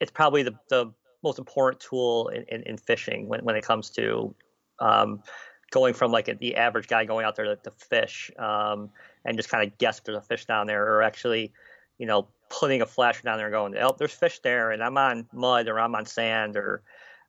it's 0.00 0.12
probably 0.12 0.44
the, 0.44 0.54
the 0.68 0.92
most 1.22 1.38
important 1.38 1.80
tool 1.80 2.28
in, 2.28 2.44
in, 2.48 2.62
in 2.62 2.76
fishing 2.76 3.28
when, 3.28 3.40
when 3.44 3.56
it 3.56 3.64
comes 3.64 3.90
to 3.90 4.34
um, 4.78 5.22
going 5.70 5.94
from 5.94 6.12
like 6.12 6.28
a, 6.28 6.34
the 6.34 6.56
average 6.56 6.88
guy 6.88 7.04
going 7.04 7.24
out 7.24 7.36
there 7.36 7.44
to, 7.44 7.56
to 7.56 7.70
fish 7.70 8.30
um, 8.38 8.90
and 9.24 9.36
just 9.36 9.48
kind 9.48 9.66
of 9.66 9.76
guess 9.78 10.00
there's 10.00 10.18
a 10.18 10.22
fish 10.22 10.44
down 10.44 10.66
there, 10.66 10.84
or 10.84 11.02
actually, 11.02 11.52
you 11.98 12.06
know, 12.06 12.28
putting 12.48 12.82
a 12.82 12.86
flasher 12.86 13.22
down 13.22 13.38
there 13.38 13.46
and 13.46 13.52
going, 13.52 13.76
oh, 13.78 13.94
there's 13.98 14.12
fish 14.12 14.40
there, 14.40 14.70
and 14.70 14.82
I'm 14.82 14.98
on 14.98 15.26
mud 15.32 15.68
or 15.68 15.80
I'm 15.80 15.94
on 15.94 16.06
sand 16.06 16.56
or 16.56 16.82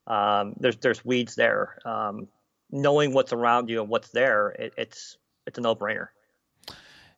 um, 0.08 0.54
there's 0.60 0.78
there's 0.78 1.06
weeds 1.06 1.36
there. 1.36 1.80
Um, 1.86 2.28
knowing 2.72 3.14
what's 3.14 3.34
around 3.34 3.70
you 3.70 3.82
and 3.82 3.90
what's 3.90 4.10
there, 4.10 4.50
it, 4.50 4.74
it's 4.78 5.18
it's 5.48 5.58
a 5.58 5.62
no 5.62 5.76
brainer. 5.76 6.08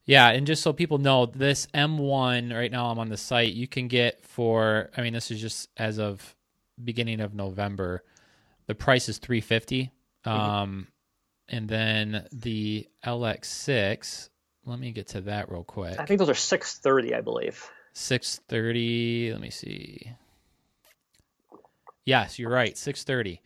Yeah, 0.05 0.29
and 0.29 0.45
just 0.45 0.61
so 0.61 0.71
people 0.71 0.99
know, 0.99 1.25
this 1.25 1.65
M1 1.73 2.53
right 2.53 2.71
now 2.71 2.91
I'm 2.91 2.99
on 2.99 3.09
the 3.09 3.17
site, 3.17 3.53
you 3.53 3.67
can 3.67 3.87
get 3.87 4.23
for 4.23 4.91
I 4.95 5.01
mean 5.01 5.13
this 5.13 5.31
is 5.31 5.41
just 5.41 5.69
as 5.77 5.97
of 5.97 6.34
beginning 6.83 7.21
of 7.21 7.33
November. 7.33 8.03
The 8.67 8.75
price 8.75 9.09
is 9.09 9.17
350. 9.17 9.91
Mm-hmm. 10.25 10.29
Um 10.29 10.87
and 11.47 11.69
then 11.69 12.27
the 12.31 12.87
LX6, 13.05 14.29
let 14.65 14.79
me 14.79 14.91
get 14.91 15.09
to 15.09 15.21
that 15.21 15.51
real 15.51 15.63
quick. 15.63 15.99
I 15.99 16.05
think 16.05 16.19
those 16.19 16.29
are 16.29 16.33
630, 16.33 17.13
I 17.13 17.21
believe. 17.21 17.69
630, 17.93 19.31
let 19.31 19.41
me 19.41 19.51
see. 19.51 20.11
Yes, 22.03 22.39
you're 22.39 22.49
right, 22.49 22.77
630. 22.77 23.41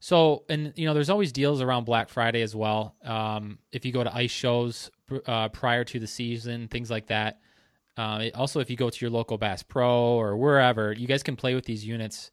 So, 0.00 0.44
and 0.48 0.72
you 0.76 0.86
know, 0.86 0.94
there's 0.94 1.10
always 1.10 1.32
deals 1.32 1.62
around 1.62 1.84
Black 1.84 2.08
Friday 2.08 2.42
as 2.42 2.54
well. 2.54 2.94
Um, 3.04 3.58
if 3.72 3.86
you 3.86 3.92
go 3.92 4.04
to 4.04 4.14
ice 4.14 4.30
shows 4.30 4.90
uh, 5.26 5.48
prior 5.48 5.84
to 5.84 5.98
the 5.98 6.06
season, 6.06 6.68
things 6.68 6.90
like 6.90 7.06
that. 7.06 7.40
Uh, 7.96 8.26
also, 8.34 8.60
if 8.60 8.68
you 8.68 8.76
go 8.76 8.90
to 8.90 9.00
your 9.00 9.10
local 9.10 9.38
Bass 9.38 9.62
Pro 9.62 9.94
or 9.94 10.36
wherever, 10.36 10.92
you 10.92 11.06
guys 11.06 11.22
can 11.22 11.36
play 11.36 11.54
with 11.54 11.64
these 11.64 11.86
units 11.86 12.32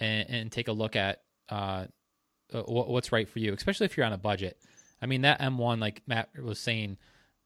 and, 0.00 0.28
and 0.28 0.52
take 0.52 0.68
a 0.68 0.72
look 0.72 0.96
at 0.96 1.22
uh, 1.48 1.86
uh 2.52 2.62
what's 2.62 3.12
right 3.12 3.28
for 3.28 3.38
you, 3.38 3.52
especially 3.52 3.86
if 3.86 3.96
you're 3.96 4.06
on 4.06 4.12
a 4.12 4.18
budget. 4.18 4.58
I 5.02 5.06
mean, 5.06 5.22
that 5.22 5.40
M1, 5.40 5.80
like 5.80 6.02
Matt 6.06 6.30
was 6.42 6.58
saying, 6.58 6.98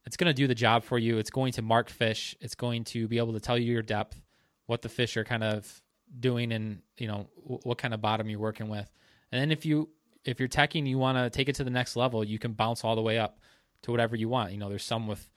it's 0.06 0.16
going 0.16 0.28
to 0.28 0.34
do 0.34 0.46
the 0.46 0.54
job 0.54 0.84
for 0.84 0.98
you. 0.98 1.18
It's 1.18 1.30
going 1.30 1.52
to 1.52 1.62
mark 1.62 1.88
fish. 1.88 2.36
It's 2.40 2.54
going 2.54 2.84
to 2.84 3.08
be 3.08 3.18
able 3.18 3.32
to 3.32 3.40
tell 3.40 3.56
you 3.58 3.72
your 3.72 3.82
depth, 3.82 4.20
what 4.66 4.82
the 4.82 4.88
fish 4.88 5.16
are 5.16 5.24
kind 5.24 5.44
of 5.44 5.82
doing, 6.20 6.52
and 6.52 6.80
you 6.98 7.08
know 7.08 7.28
what 7.44 7.78
kind 7.78 7.94
of 7.94 8.00
bottom 8.00 8.28
you're 8.28 8.40
working 8.40 8.68
with. 8.68 8.90
And 9.32 9.40
then 9.40 9.50
if 9.50 9.64
you 9.64 9.88
if 10.24 10.38
you're 10.40 10.48
teching, 10.48 10.86
you 10.86 10.98
want 10.98 11.18
to 11.18 11.30
take 11.30 11.48
it 11.48 11.54
to 11.56 11.64
the 11.64 11.70
next 11.70 11.96
level, 11.96 12.24
you 12.24 12.38
can 12.38 12.52
bounce 12.52 12.84
all 12.84 12.96
the 12.96 13.02
way 13.02 13.18
up 13.18 13.40
to 13.82 13.90
whatever 13.90 14.16
you 14.16 14.28
want. 14.28 14.52
You 14.52 14.58
know, 14.58 14.68
there's 14.68 14.84
some 14.84 15.06
with 15.06 15.30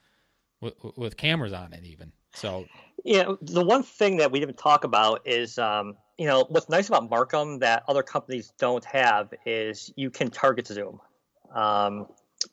with, 0.60 0.74
with 0.96 1.16
cameras 1.16 1.52
on 1.52 1.72
it 1.72 1.84
even. 1.84 2.12
So 2.34 2.66
yeah, 3.04 3.32
the 3.40 3.64
one 3.64 3.82
thing 3.82 4.18
that 4.18 4.32
we 4.32 4.40
didn't 4.40 4.58
talk 4.58 4.84
about 4.84 5.26
is 5.26 5.58
um, 5.58 5.96
you 6.16 6.26
know 6.26 6.44
what's 6.48 6.68
nice 6.68 6.88
about 6.88 7.08
Marcum 7.10 7.60
that 7.60 7.84
other 7.88 8.02
companies 8.02 8.52
don't 8.58 8.84
have 8.84 9.32
is 9.46 9.92
you 9.96 10.10
can 10.10 10.30
target 10.30 10.66
zoom. 10.66 11.00
Um, 11.54 12.06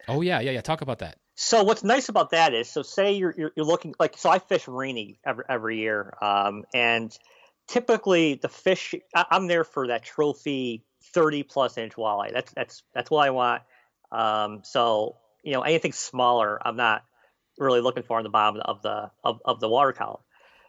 oh 0.07 0.21
yeah, 0.21 0.39
yeah, 0.39 0.51
yeah. 0.51 0.61
Talk 0.61 0.81
about 0.81 0.99
that. 0.99 1.17
So 1.35 1.63
what's 1.63 1.83
nice 1.83 2.07
about 2.07 2.29
that 2.29 2.53
is, 2.53 2.69
so 2.69 2.81
say 2.81 3.13
you're 3.13 3.33
you're, 3.37 3.51
you're 3.55 3.65
looking 3.65 3.93
like 3.99 4.17
so 4.17 4.29
I 4.29 4.39
fish 4.39 4.67
rainy 4.67 5.19
every 5.25 5.43
every 5.49 5.79
year, 5.79 6.13
um, 6.21 6.63
and 6.73 7.15
typically 7.67 8.35
the 8.35 8.49
fish 8.49 8.95
I, 9.13 9.25
I'm 9.31 9.47
there 9.47 9.63
for 9.63 9.87
that 9.87 10.03
trophy 10.03 10.83
30 11.13 11.43
plus 11.43 11.77
inch 11.77 11.93
walleye. 11.95 12.31
That's 12.31 12.53
that's 12.53 12.83
that's 12.93 13.11
what 13.11 13.27
I 13.27 13.31
want. 13.31 13.63
Um, 14.11 14.61
so 14.63 15.17
you 15.43 15.53
know 15.53 15.61
anything 15.61 15.91
smaller, 15.91 16.59
I'm 16.65 16.77
not 16.77 17.03
really 17.57 17.81
looking 17.81 18.03
for 18.03 18.19
in 18.19 18.23
the 18.23 18.29
bottom 18.29 18.61
of 18.65 18.81
the 18.81 19.11
of, 19.23 19.41
of 19.45 19.59
the 19.59 19.69
water 19.69 19.93
column. 19.93 20.21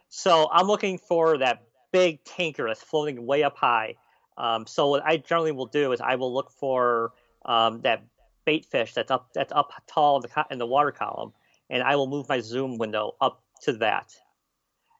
So 0.09 0.49
I'm 0.51 0.67
looking 0.67 0.97
for 0.97 1.37
that 1.39 1.63
big 1.91 2.23
tanker 2.23 2.67
that's 2.67 2.81
floating 2.81 3.25
way 3.25 3.43
up 3.43 3.57
high. 3.57 3.95
Um, 4.37 4.67
so 4.67 4.89
what 4.89 5.03
I 5.05 5.17
generally 5.17 5.51
will 5.51 5.65
do 5.65 5.91
is 5.91 6.01
I 6.01 6.15
will 6.15 6.33
look 6.33 6.51
for 6.51 7.13
um, 7.45 7.81
that 7.81 8.03
bait 8.45 8.65
fish 8.65 8.93
that's 8.93 9.11
up 9.11 9.29
that's 9.33 9.51
up 9.51 9.71
tall 9.87 10.17
in 10.17 10.21
the, 10.21 10.45
in 10.51 10.57
the 10.59 10.65
water 10.65 10.91
column, 10.91 11.33
and 11.69 11.83
I 11.83 11.95
will 11.95 12.07
move 12.07 12.29
my 12.29 12.39
zoom 12.39 12.77
window 12.77 13.15
up 13.19 13.41
to 13.63 13.73
that. 13.73 14.13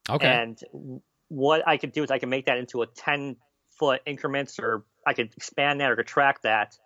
Okay. 0.10 0.28
And 0.28 1.02
what 1.30 1.68
I 1.68 1.78
could 1.78 1.92
do 1.92 2.04
is 2.04 2.12
I 2.12 2.20
can 2.20 2.30
make 2.30 2.46
that 2.46 2.58
into 2.58 2.82
a 2.82 2.88
10 2.88 3.36
foot 3.78 4.02
increments 4.06 4.60
or 4.60 4.86
I 5.06 5.14
could 5.14 5.34
expand 5.36 5.82
that 5.82 5.92
or 5.92 5.96
contract 5.96 6.44
that. 6.44 6.78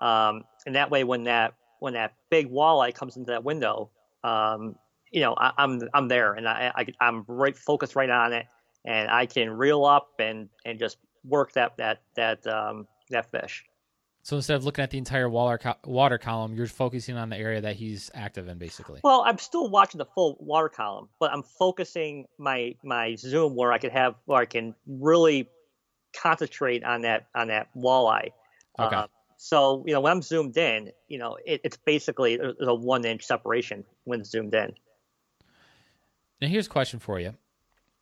Um, 0.00 0.44
and 0.66 0.74
that 0.74 0.90
way, 0.90 1.04
when 1.04 1.24
that 1.24 1.54
when 1.80 1.94
that 1.94 2.14
big 2.30 2.50
walleye 2.50 2.94
comes 2.94 3.16
into 3.16 3.32
that 3.32 3.44
window, 3.44 3.90
um, 4.24 4.76
you 5.12 5.20
know, 5.20 5.34
I, 5.34 5.52
am 5.58 5.80
I'm, 5.82 5.88
I'm 5.94 6.08
there 6.08 6.34
and 6.34 6.48
I, 6.48 6.72
I 6.74 7.08
am 7.08 7.24
right 7.28 7.56
focused 7.56 7.94
right 7.94 8.10
on 8.10 8.32
it, 8.32 8.46
and 8.84 9.08
I 9.10 9.26
can 9.26 9.50
reel 9.50 9.84
up 9.84 10.08
and 10.18 10.48
and 10.64 10.78
just 10.78 10.98
work 11.24 11.52
that 11.52 11.76
that 11.76 12.02
that 12.16 12.46
um, 12.46 12.86
that 13.10 13.30
fish. 13.30 13.64
So 14.22 14.36
instead 14.36 14.56
of 14.56 14.64
looking 14.64 14.82
at 14.82 14.90
the 14.90 14.96
entire 14.96 15.28
water 15.28 15.58
co- 15.58 15.76
water 15.84 16.16
column, 16.16 16.54
you're 16.54 16.66
focusing 16.66 17.16
on 17.16 17.28
the 17.28 17.36
area 17.36 17.60
that 17.60 17.76
he's 17.76 18.10
active 18.14 18.48
in, 18.48 18.56
basically. 18.56 19.00
Well, 19.04 19.22
I'm 19.26 19.36
still 19.36 19.68
watching 19.68 19.98
the 19.98 20.06
full 20.06 20.38
water 20.40 20.70
column, 20.70 21.10
but 21.20 21.30
I'm 21.30 21.42
focusing 21.42 22.26
my 22.38 22.74
my 22.82 23.16
zoom 23.16 23.54
where 23.54 23.70
I 23.70 23.78
could 23.78 23.92
have 23.92 24.14
where 24.24 24.40
I 24.40 24.46
can 24.46 24.74
really 24.86 25.50
concentrate 26.16 26.82
on 26.84 27.02
that 27.02 27.26
on 27.34 27.48
that 27.48 27.68
walleye. 27.76 28.30
Okay. 28.78 28.96
Uh, 28.96 29.06
so 29.44 29.84
you 29.86 29.92
know 29.92 30.00
when 30.00 30.10
I'm 30.10 30.22
zoomed 30.22 30.56
in, 30.56 30.90
you 31.06 31.18
know 31.18 31.36
it, 31.44 31.60
it's 31.64 31.76
basically 31.76 32.40
a 32.60 32.74
one 32.74 33.04
inch 33.04 33.24
separation 33.24 33.84
when 34.04 34.24
zoomed 34.24 34.54
in. 34.54 34.72
Now 36.40 36.48
here's 36.48 36.66
a 36.66 36.70
question 36.70 36.98
for 36.98 37.20
you: 37.20 37.34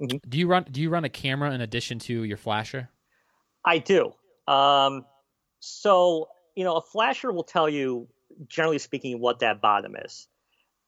mm-hmm. 0.01 0.18
Do 0.28 0.38
you 0.38 0.47
run 0.47 0.66
do 0.70 0.80
you 0.80 0.88
run 0.88 1.05
a 1.05 1.09
camera 1.09 1.51
in 1.51 1.61
addition 1.61 1.99
to 2.01 2.22
your 2.22 2.36
flasher? 2.36 2.90
I 3.64 3.78
do. 3.78 4.12
Um, 4.47 5.05
so 5.59 6.28
you 6.55 6.62
know 6.62 6.76
a 6.76 6.80
flasher 6.80 7.32
will 7.32 7.43
tell 7.43 7.68
you, 7.68 8.07
generally 8.47 8.78
speaking, 8.78 9.18
what 9.18 9.40
that 9.40 9.61
bottom 9.61 9.97
is. 9.97 10.28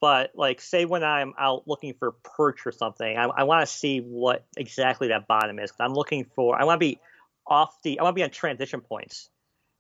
But 0.01 0.31
like, 0.37 0.61
say 0.61 0.85
when 0.85 1.03
I'm 1.03 1.35
out 1.37 1.67
looking 1.67 1.95
for 1.95 2.13
perch 2.23 2.65
or 2.65 2.71
something, 2.71 3.17
I, 3.19 3.25
I 3.25 3.43
want 3.43 3.67
to 3.67 3.75
see 3.75 3.99
what 3.99 4.47
exactly 4.57 5.09
that 5.09 5.27
bottom 5.27 5.59
is. 5.59 5.73
I'm 5.81 5.95
looking 5.95 6.27
for. 6.37 6.55
I 6.57 6.63
want 6.63 6.77
to 6.77 6.87
be 6.87 7.01
off 7.45 7.75
the. 7.83 7.99
I 7.99 8.05
want 8.05 8.15
to 8.15 8.21
be 8.21 8.23
on 8.23 8.31
transition 8.31 8.81
points. 8.81 9.31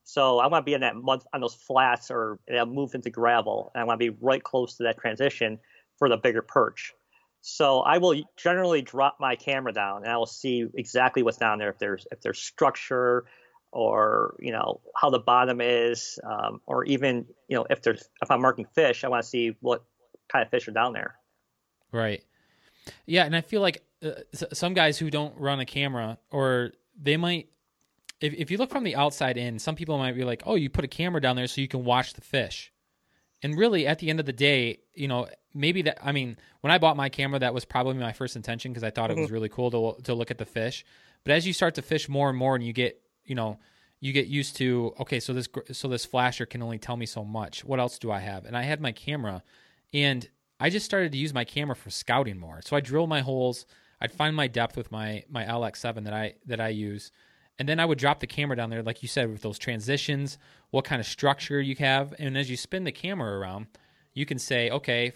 So 0.04 0.38
I 0.38 0.46
want 0.48 0.64
to 0.64 0.70
be 0.70 0.74
in 0.74 0.82
that 0.82 0.96
mud 0.96 1.24
on 1.32 1.40
those 1.40 1.54
flats 1.54 2.10
or 2.10 2.38
move 2.66 2.94
into 2.94 3.10
gravel, 3.10 3.72
and 3.74 3.80
I 3.80 3.84
want 3.84 4.00
to 4.00 4.10
be 4.10 4.16
right 4.20 4.42
close 4.42 4.76
to 4.76 4.84
that 4.84 4.98
transition 4.98 5.58
for 5.98 6.08
the 6.08 6.16
bigger 6.16 6.42
perch. 6.42 6.92
So 7.40 7.80
I 7.80 7.98
will 7.98 8.22
generally 8.36 8.82
drop 8.82 9.16
my 9.18 9.36
camera 9.36 9.72
down, 9.72 10.04
and 10.04 10.12
I 10.12 10.16
will 10.16 10.26
see 10.26 10.66
exactly 10.74 11.22
what's 11.22 11.38
down 11.38 11.58
there. 11.58 11.70
If 11.70 11.78
there's 11.78 12.06
if 12.10 12.20
there's 12.20 12.38
structure, 12.38 13.24
or 13.72 14.36
you 14.40 14.52
know 14.52 14.80
how 14.94 15.10
the 15.10 15.18
bottom 15.18 15.60
is, 15.60 16.18
um, 16.22 16.60
or 16.66 16.84
even 16.84 17.26
you 17.48 17.56
know 17.56 17.66
if 17.68 17.82
there's 17.82 18.08
if 18.22 18.30
I'm 18.30 18.40
marking 18.40 18.66
fish, 18.74 19.04
I 19.04 19.08
want 19.08 19.22
to 19.22 19.28
see 19.28 19.56
what 19.60 19.84
kind 20.28 20.42
of 20.42 20.50
fish 20.50 20.68
are 20.68 20.72
down 20.72 20.92
there. 20.92 21.16
Right. 21.92 22.22
Yeah, 23.06 23.24
and 23.24 23.34
I 23.34 23.40
feel 23.40 23.60
like 23.60 23.82
uh, 24.02 24.12
some 24.32 24.74
guys 24.74 24.98
who 24.98 25.10
don't 25.10 25.36
run 25.38 25.60
a 25.60 25.66
camera, 25.66 26.18
or 26.30 26.72
they 27.00 27.16
might 27.16 27.48
if, 28.24 28.32
if 28.34 28.50
you 28.50 28.56
look 28.56 28.70
from 28.70 28.84
the 28.84 28.96
outside 28.96 29.36
in, 29.36 29.58
some 29.58 29.76
people 29.76 29.98
might 29.98 30.16
be 30.16 30.24
like, 30.24 30.42
oh, 30.46 30.54
you 30.54 30.70
put 30.70 30.84
a 30.84 30.88
camera 30.88 31.20
down 31.20 31.36
there 31.36 31.46
so 31.46 31.60
you 31.60 31.68
can 31.68 31.84
watch 31.84 32.14
the 32.14 32.22
fish. 32.22 32.72
And 33.42 33.58
really, 33.58 33.86
at 33.86 33.98
the 33.98 34.08
end 34.08 34.18
of 34.18 34.24
the 34.24 34.32
day, 34.32 34.78
you 34.94 35.08
know, 35.08 35.28
maybe 35.52 35.82
that, 35.82 35.98
I 36.02 36.12
mean, 36.12 36.38
when 36.62 36.72
I 36.72 36.78
bought 36.78 36.96
my 36.96 37.10
camera, 37.10 37.38
that 37.40 37.52
was 37.52 37.66
probably 37.66 37.94
my 37.94 38.12
first 38.12 38.34
intention 38.34 38.72
because 38.72 38.82
I 38.82 38.90
thought 38.90 39.10
mm-hmm. 39.10 39.18
it 39.18 39.22
was 39.22 39.26
mm-hmm. 39.26 39.34
really 39.34 39.48
cool 39.50 39.70
to, 39.70 40.02
to 40.04 40.14
look 40.14 40.30
at 40.30 40.38
the 40.38 40.46
fish. 40.46 40.86
But 41.22 41.32
as 41.32 41.46
you 41.46 41.52
start 41.52 41.74
to 41.74 41.82
fish 41.82 42.08
more 42.08 42.30
and 42.30 42.38
more 42.38 42.54
and 42.54 42.64
you 42.64 42.72
get, 42.72 42.98
you 43.26 43.34
know, 43.34 43.58
you 44.00 44.12
get 44.12 44.26
used 44.26 44.56
to 44.56 44.94
okay 45.00 45.18
so 45.18 45.32
this 45.32 45.48
so 45.72 45.88
this 45.88 46.04
flasher 46.04 46.44
can 46.44 46.62
only 46.62 46.78
tell 46.78 46.94
me 46.94 47.06
so 47.06 47.24
much 47.24 47.64
what 47.64 47.80
else 47.80 47.98
do 47.98 48.10
i 48.10 48.18
have 48.18 48.44
and 48.44 48.54
i 48.54 48.60
had 48.60 48.78
my 48.78 48.92
camera 48.92 49.42
and 49.94 50.28
i 50.60 50.68
just 50.68 50.84
started 50.84 51.10
to 51.12 51.16
use 51.16 51.32
my 51.32 51.44
camera 51.44 51.74
for 51.74 51.88
scouting 51.88 52.38
more 52.38 52.60
so 52.62 52.76
i 52.76 52.80
drill 52.80 53.06
my 53.06 53.22
holes 53.22 53.64
i'd 54.02 54.12
find 54.12 54.36
my 54.36 54.46
depth 54.46 54.76
with 54.76 54.92
my 54.92 55.24
my 55.30 55.44
lx7 55.44 56.04
that 56.04 56.12
i 56.12 56.34
that 56.44 56.60
i 56.60 56.68
use 56.68 57.12
And 57.58 57.68
then 57.68 57.78
I 57.78 57.84
would 57.84 57.98
drop 57.98 58.20
the 58.20 58.26
camera 58.26 58.56
down 58.56 58.70
there, 58.70 58.82
like 58.82 59.02
you 59.02 59.08
said, 59.08 59.30
with 59.30 59.42
those 59.42 59.58
transitions, 59.58 60.38
what 60.70 60.84
kind 60.84 61.00
of 61.00 61.06
structure 61.06 61.60
you 61.60 61.76
have. 61.76 62.14
And 62.18 62.36
as 62.36 62.50
you 62.50 62.56
spin 62.56 62.84
the 62.84 62.92
camera 62.92 63.38
around, 63.38 63.66
you 64.12 64.26
can 64.26 64.38
say, 64.38 64.70
okay, 64.70 65.12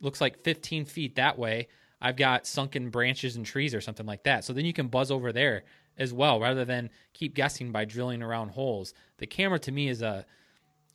looks 0.00 0.20
like 0.20 0.42
15 0.44 0.84
feet 0.84 1.16
that 1.16 1.38
way. 1.38 1.68
I've 2.00 2.16
got 2.16 2.46
sunken 2.46 2.90
branches 2.90 3.36
and 3.36 3.44
trees 3.44 3.74
or 3.74 3.80
something 3.80 4.06
like 4.06 4.22
that. 4.22 4.44
So 4.44 4.52
then 4.52 4.64
you 4.64 4.72
can 4.72 4.88
buzz 4.88 5.10
over 5.10 5.32
there 5.32 5.64
as 5.98 6.12
well, 6.12 6.40
rather 6.40 6.64
than 6.64 6.90
keep 7.12 7.34
guessing 7.34 7.72
by 7.72 7.84
drilling 7.84 8.22
around 8.22 8.50
holes. 8.50 8.94
The 9.18 9.26
camera 9.26 9.58
to 9.60 9.72
me 9.72 9.88
is 9.88 10.00
a 10.00 10.24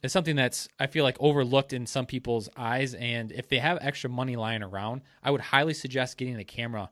is 0.01 0.11
something 0.11 0.35
that's 0.35 0.67
I 0.79 0.87
feel 0.87 1.03
like 1.03 1.17
overlooked 1.19 1.73
in 1.73 1.85
some 1.85 2.05
people's 2.05 2.49
eyes. 2.57 2.93
And 2.95 3.31
if 3.31 3.47
they 3.47 3.59
have 3.59 3.77
extra 3.81 4.09
money 4.09 4.35
lying 4.35 4.63
around, 4.63 5.01
I 5.23 5.31
would 5.31 5.41
highly 5.41 5.73
suggest 5.73 6.17
getting 6.17 6.37
the 6.37 6.43
camera 6.43 6.89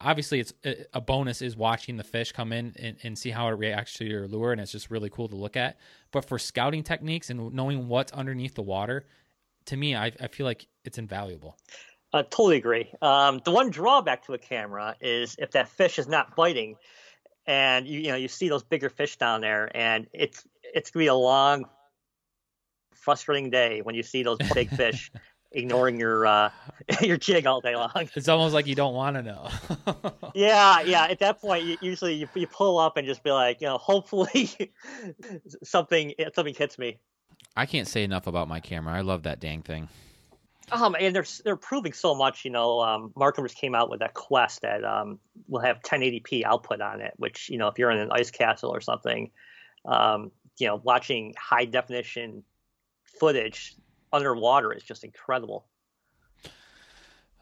obviously 0.00 0.40
it's 0.40 0.52
a 0.92 1.00
bonus 1.00 1.42
is 1.42 1.56
watching 1.56 1.96
the 1.96 2.04
fish 2.04 2.32
come 2.32 2.52
in 2.52 2.74
and, 2.78 2.96
and, 3.02 3.18
see 3.18 3.30
how 3.30 3.48
it 3.48 3.52
reacts 3.52 3.94
to 3.94 4.04
your 4.04 4.28
lure 4.28 4.52
and 4.52 4.60
it's 4.60 4.72
just 4.72 4.90
really 4.90 5.08
cool 5.10 5.28
to 5.28 5.36
look 5.36 5.56
at. 5.56 5.78
But 6.12 6.26
for 6.26 6.38
scouting 6.38 6.82
techniques 6.82 7.30
and 7.30 7.52
knowing 7.52 7.88
what's 7.88 8.12
underneath 8.12 8.54
the 8.54 8.62
water 8.62 9.06
to 9.66 9.76
me 9.76 9.96
i, 9.96 10.12
I 10.20 10.28
feel 10.28 10.46
like 10.46 10.66
it's 10.84 10.98
invaluable. 10.98 11.56
I 12.12 12.22
totally 12.22 12.56
agree. 12.56 12.90
Um, 13.02 13.40
the 13.44 13.50
one 13.50 13.70
drawback 13.70 14.26
to 14.26 14.34
a 14.34 14.38
camera 14.38 14.96
is 15.00 15.36
if 15.38 15.50
that 15.52 15.68
fish 15.68 15.98
is 15.98 16.06
not 16.06 16.36
biting 16.36 16.76
and 17.46 17.86
you, 17.86 18.00
you 18.00 18.08
know 18.08 18.16
you 18.16 18.28
see 18.28 18.48
those 18.48 18.62
bigger 18.62 18.88
fish 18.88 19.16
down 19.16 19.40
there 19.40 19.70
and 19.74 20.06
it's 20.12 20.46
it's 20.62 20.90
gonna 20.90 21.04
be 21.04 21.08
a 21.08 21.14
long 21.14 21.64
frustrating 22.94 23.50
day 23.50 23.80
when 23.82 23.94
you 23.94 24.02
see 24.02 24.22
those 24.22 24.38
big 24.54 24.68
fish 24.76 25.10
ignoring 25.56 25.98
your 25.98 26.26
uh, 26.26 26.50
your 27.00 27.16
jig 27.16 27.46
all 27.46 27.60
day 27.60 27.74
long. 27.74 27.90
It's 28.14 28.28
almost 28.28 28.54
like 28.54 28.66
you 28.66 28.74
don't 28.74 28.94
want 28.94 29.16
to 29.16 29.22
know. 29.22 29.48
yeah, 30.34 30.80
yeah. 30.82 31.06
At 31.06 31.18
that 31.20 31.40
point, 31.40 31.64
you, 31.64 31.76
usually 31.80 32.14
you, 32.14 32.28
you 32.34 32.46
pull 32.46 32.78
up 32.78 32.96
and 32.96 33.06
just 33.06 33.22
be 33.22 33.30
like, 33.30 33.60
you 33.60 33.66
know, 33.66 33.78
hopefully 33.78 34.50
something 35.64 36.14
something 36.34 36.54
hits 36.54 36.78
me. 36.78 36.98
I 37.56 37.66
can't 37.66 37.88
say 37.88 38.04
enough 38.04 38.26
about 38.26 38.48
my 38.48 38.60
camera. 38.60 38.94
I 38.94 39.00
love 39.00 39.24
that 39.24 39.40
dang 39.40 39.62
thing. 39.62 39.88
Um, 40.72 40.96
and 40.98 41.14
they're 41.14 41.24
they're 41.44 41.56
proving 41.56 41.92
so 41.92 42.14
much. 42.14 42.44
You 42.44 42.50
know, 42.50 42.80
um, 42.80 43.12
Marcum 43.16 43.44
just 43.44 43.56
came 43.56 43.74
out 43.74 43.88
with 43.88 44.00
that 44.00 44.14
Quest 44.14 44.62
that 44.62 44.84
um, 44.84 45.18
will 45.48 45.60
have 45.60 45.80
1080p 45.82 46.44
output 46.44 46.80
on 46.80 47.00
it. 47.00 47.14
Which 47.16 47.48
you 47.48 47.58
know, 47.58 47.68
if 47.68 47.78
you're 47.78 47.90
in 47.90 47.98
an 47.98 48.10
ice 48.12 48.30
castle 48.30 48.70
or 48.70 48.80
something, 48.80 49.30
um, 49.84 50.32
you 50.58 50.66
know, 50.66 50.76
watching 50.76 51.34
high 51.38 51.64
definition 51.64 52.42
footage 53.04 53.76
underwater 54.12 54.72
is 54.72 54.82
just 54.82 55.04
incredible. 55.04 55.66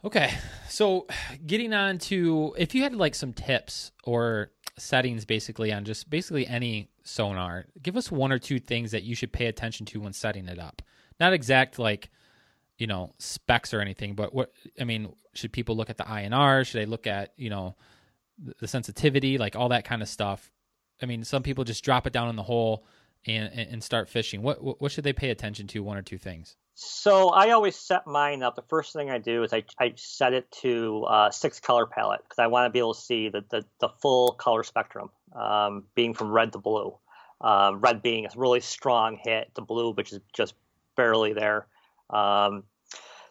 Okay, 0.04 0.34
so 0.68 1.06
getting 1.46 1.72
on 1.72 1.96
to 1.98 2.54
if 2.58 2.74
you 2.74 2.82
had 2.82 2.94
like 2.94 3.14
some 3.14 3.32
tips 3.32 3.90
or 4.04 4.50
settings 4.76 5.24
basically 5.24 5.72
on 5.72 5.84
just 5.84 6.10
basically 6.10 6.46
any 6.46 6.90
sonar, 7.04 7.66
give 7.82 7.96
us 7.96 8.12
one 8.12 8.30
or 8.30 8.38
two 8.38 8.58
things 8.58 8.90
that 8.90 9.02
you 9.02 9.14
should 9.14 9.32
pay 9.32 9.46
attention 9.46 9.86
to 9.86 10.00
when 10.00 10.12
setting 10.12 10.46
it 10.46 10.58
up. 10.58 10.82
Not 11.18 11.32
exact 11.32 11.78
like 11.78 12.10
you 12.76 12.86
know 12.86 13.12
specs 13.18 13.72
or 13.72 13.80
anything, 13.80 14.14
but 14.14 14.34
what 14.34 14.52
I 14.78 14.84
mean, 14.84 15.14
should 15.32 15.52
people 15.52 15.74
look 15.74 15.88
at 15.88 15.96
the 15.96 16.04
INR? 16.04 16.66
Should 16.66 16.80
they 16.82 16.86
look 16.86 17.06
at 17.06 17.32
you 17.38 17.48
know 17.48 17.76
the 18.60 18.68
sensitivity, 18.68 19.38
like 19.38 19.56
all 19.56 19.70
that 19.70 19.86
kind 19.86 20.02
of 20.02 20.08
stuff? 20.08 20.50
I 21.00 21.06
mean, 21.06 21.24
some 21.24 21.42
people 21.42 21.64
just 21.64 21.82
drop 21.82 22.06
it 22.06 22.12
down 22.12 22.28
in 22.28 22.36
the 22.36 22.42
hole 22.42 22.84
and 23.26 23.52
and 23.52 23.82
start 23.82 24.08
fishing. 24.08 24.42
What 24.42 24.80
what 24.80 24.92
should 24.92 25.04
they 25.04 25.12
pay 25.12 25.30
attention 25.30 25.66
to? 25.68 25.82
One 25.82 25.96
or 25.96 26.02
two 26.02 26.18
things. 26.18 26.56
So 26.76 27.28
I 27.28 27.50
always 27.50 27.76
set 27.76 28.06
mine 28.06 28.42
up. 28.42 28.56
The 28.56 28.62
first 28.62 28.92
thing 28.92 29.08
I 29.08 29.18
do 29.18 29.44
is 29.44 29.52
I, 29.52 29.62
I 29.78 29.92
set 29.94 30.32
it 30.32 30.50
to 30.62 31.04
uh, 31.04 31.30
six 31.30 31.60
color 31.60 31.86
palette 31.86 32.22
because 32.24 32.40
I 32.40 32.48
want 32.48 32.66
to 32.66 32.70
be 32.70 32.80
able 32.80 32.94
to 32.94 33.00
see 33.00 33.28
the, 33.28 33.44
the, 33.48 33.64
the 33.78 33.88
full 33.88 34.32
color 34.32 34.64
spectrum, 34.64 35.10
um, 35.36 35.84
being 35.94 36.14
from 36.14 36.32
red 36.32 36.52
to 36.52 36.58
blue. 36.58 36.96
Um, 37.40 37.80
red 37.80 38.02
being 38.02 38.26
a 38.26 38.28
really 38.34 38.60
strong 38.60 39.18
hit, 39.22 39.50
the 39.54 39.62
blue 39.62 39.92
which 39.92 40.12
is 40.12 40.20
just 40.32 40.54
barely 40.96 41.32
there. 41.32 41.66
Um, 42.10 42.64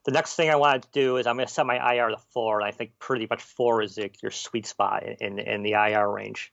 the 0.06 0.12
next 0.12 0.36
thing 0.36 0.50
I 0.50 0.56
want 0.56 0.84
to 0.84 0.90
do 0.92 1.18
is 1.18 1.28
I'm 1.28 1.36
going 1.36 1.48
to 1.48 1.54
set 1.54 1.66
my 1.66 1.96
IR 1.96 2.10
to 2.10 2.18
four, 2.34 2.60
and 2.60 2.68
I 2.68 2.72
think 2.72 2.92
pretty 3.00 3.28
much 3.30 3.42
four 3.42 3.82
is 3.82 3.96
the, 3.96 4.12
your 4.22 4.32
sweet 4.32 4.66
spot 4.66 5.04
in, 5.22 5.40
in 5.40 5.64
the 5.64 5.72
IR 5.74 6.10
range, 6.10 6.52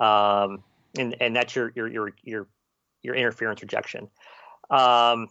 um, 0.00 0.64
and 0.98 1.16
and 1.20 1.36
that's 1.36 1.54
your 1.54 1.72
your 1.76 1.88
your 1.88 2.14
your, 2.22 2.46
your 3.02 3.14
interference 3.14 3.62
rejection. 3.62 4.08
Um, 4.70 5.28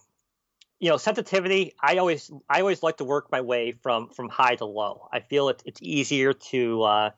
you 0.82 0.90
know 0.90 0.98
sensitivity 0.98 1.74
i 1.80 1.98
always 1.98 2.30
i 2.50 2.60
always 2.60 2.84
like 2.84 2.98
to 2.98 3.06
work 3.06 3.32
my 3.32 3.40
way 3.40 3.72
from 3.72 4.10
from 4.10 4.28
high 4.28 4.56
to 4.56 4.66
low 4.66 5.08
i 5.14 5.20
feel 5.20 5.48
it, 5.48 5.62
it's 5.66 5.80
easier 5.82 6.34
to 6.34 6.82
uh, 6.82 7.10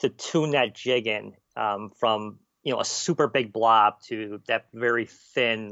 to 0.00 0.08
tune 0.08 0.52
that 0.52 0.74
jig 0.74 1.06
in 1.06 1.34
um, 1.56 1.92
from 2.00 2.38
you 2.64 2.72
know 2.72 2.80
a 2.80 2.84
super 2.84 3.28
big 3.28 3.52
blob 3.52 4.00
to 4.00 4.40
that 4.48 4.66
very 4.72 5.06
thin 5.06 5.70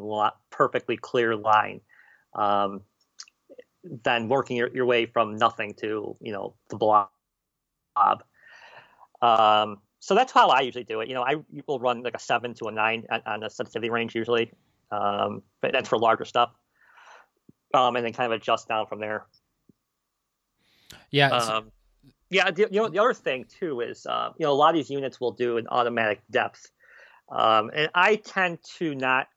perfectly 0.50 0.96
clear 0.96 1.34
line 1.34 1.80
um, 2.34 2.82
than 4.04 4.28
working 4.28 4.56
your, 4.56 4.68
your 4.68 4.86
way 4.86 5.06
from 5.06 5.36
nothing 5.36 5.74
to 5.74 6.14
you 6.20 6.32
know 6.32 6.54
the 6.68 6.76
blob 6.76 7.08
um, 9.22 9.78
so 10.02 10.14
that's 10.14 10.32
how 10.32 10.48
i 10.48 10.60
usually 10.60 10.84
do 10.84 11.00
it 11.00 11.08
you 11.08 11.14
know 11.14 11.22
i 11.22 11.36
will 11.66 11.78
run 11.78 12.02
like 12.02 12.14
a 12.14 12.18
seven 12.18 12.54
to 12.54 12.66
a 12.66 12.72
nine 12.72 13.06
on, 13.26 13.40
the 13.40 13.48
sensitivity 13.48 13.90
range 13.90 14.14
usually 14.14 14.52
um, 14.90 15.42
but 15.62 15.72
that's 15.72 15.88
for 15.88 15.98
larger 15.98 16.24
stuff 16.24 16.50
um, 17.74 17.96
and 17.96 18.04
then 18.04 18.12
kind 18.12 18.32
of 18.32 18.40
adjust 18.40 18.68
down 18.68 18.86
from 18.86 19.00
there. 19.00 19.26
Yeah. 21.10 21.30
Um, 21.30 21.72
yeah. 22.30 22.50
The, 22.50 22.68
you 22.70 22.80
know, 22.80 22.88
the 22.88 22.98
other 22.98 23.14
thing 23.14 23.46
too 23.58 23.80
is, 23.80 24.06
uh, 24.06 24.30
you 24.38 24.46
know, 24.46 24.52
a 24.52 24.54
lot 24.54 24.70
of 24.70 24.76
these 24.76 24.90
units 24.90 25.20
will 25.20 25.32
do 25.32 25.56
an 25.58 25.66
automatic 25.68 26.22
depth, 26.30 26.70
um, 27.30 27.70
and 27.74 27.90
I 27.94 28.16
tend 28.16 28.58
to 28.78 28.94
not 28.94 29.28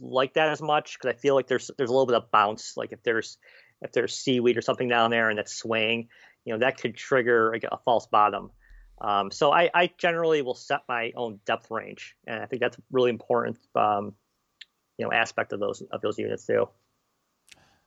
like 0.00 0.34
that 0.34 0.48
as 0.48 0.60
much 0.60 0.98
because 0.98 1.14
I 1.14 1.18
feel 1.18 1.34
like 1.34 1.46
there's 1.46 1.70
there's 1.76 1.90
a 1.90 1.92
little 1.92 2.06
bit 2.06 2.16
of 2.16 2.30
bounce. 2.30 2.76
Like 2.76 2.92
if 2.92 3.02
there's 3.02 3.38
if 3.82 3.92
there's 3.92 4.14
seaweed 4.14 4.56
or 4.56 4.62
something 4.62 4.88
down 4.88 5.10
there 5.10 5.30
and 5.30 5.38
it's 5.38 5.54
swaying, 5.54 6.08
you 6.44 6.52
know, 6.52 6.60
that 6.60 6.78
could 6.78 6.96
trigger 6.96 7.54
a, 7.54 7.74
a 7.74 7.78
false 7.84 8.06
bottom. 8.06 8.50
Um, 9.00 9.30
so 9.30 9.52
I, 9.52 9.70
I, 9.74 9.90
generally 9.98 10.40
will 10.42 10.54
set 10.54 10.82
my 10.88 11.12
own 11.16 11.40
depth 11.44 11.70
range, 11.70 12.16
and 12.26 12.40
I 12.40 12.46
think 12.46 12.60
that's 12.60 12.78
a 12.78 12.82
really 12.92 13.10
important, 13.10 13.58
um, 13.74 14.14
you 14.98 15.04
know, 15.04 15.12
aspect 15.12 15.52
of 15.52 15.60
those 15.60 15.82
of 15.90 16.00
those 16.00 16.16
units 16.16 16.46
too. 16.46 16.68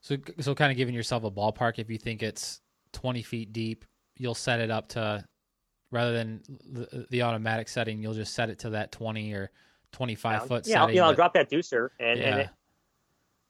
So, 0.01 0.17
so 0.39 0.53
kind 0.53 0.71
of 0.71 0.77
giving 0.77 0.93
yourself 0.93 1.23
a 1.23 1.31
ballpark. 1.31 1.79
If 1.79 1.89
you 1.89 1.97
think 1.97 2.23
it's 2.23 2.61
20 2.93 3.23
feet 3.23 3.53
deep, 3.53 3.85
you'll 4.17 4.35
set 4.35 4.59
it 4.59 4.69
up 4.69 4.89
to 4.89 5.25
rather 5.91 6.13
than 6.13 6.41
the, 6.71 7.07
the 7.09 7.21
automatic 7.21 7.67
setting. 7.67 8.01
You'll 8.01 8.13
just 8.13 8.33
set 8.33 8.49
it 8.49 8.59
to 8.59 8.71
that 8.71 8.91
20 8.91 9.33
or 9.33 9.49
25 9.93 10.31
yeah, 10.31 10.39
foot. 10.39 10.67
Yeah, 10.67 10.81
setting, 10.81 10.95
you 10.95 11.01
know, 11.01 11.07
but, 11.07 11.15
drop 11.15 11.33
that 11.33 11.49
deucer 11.49 11.89
and, 11.99 12.19
yeah. 12.19 12.25
and 12.25 12.39
it, 12.41 12.49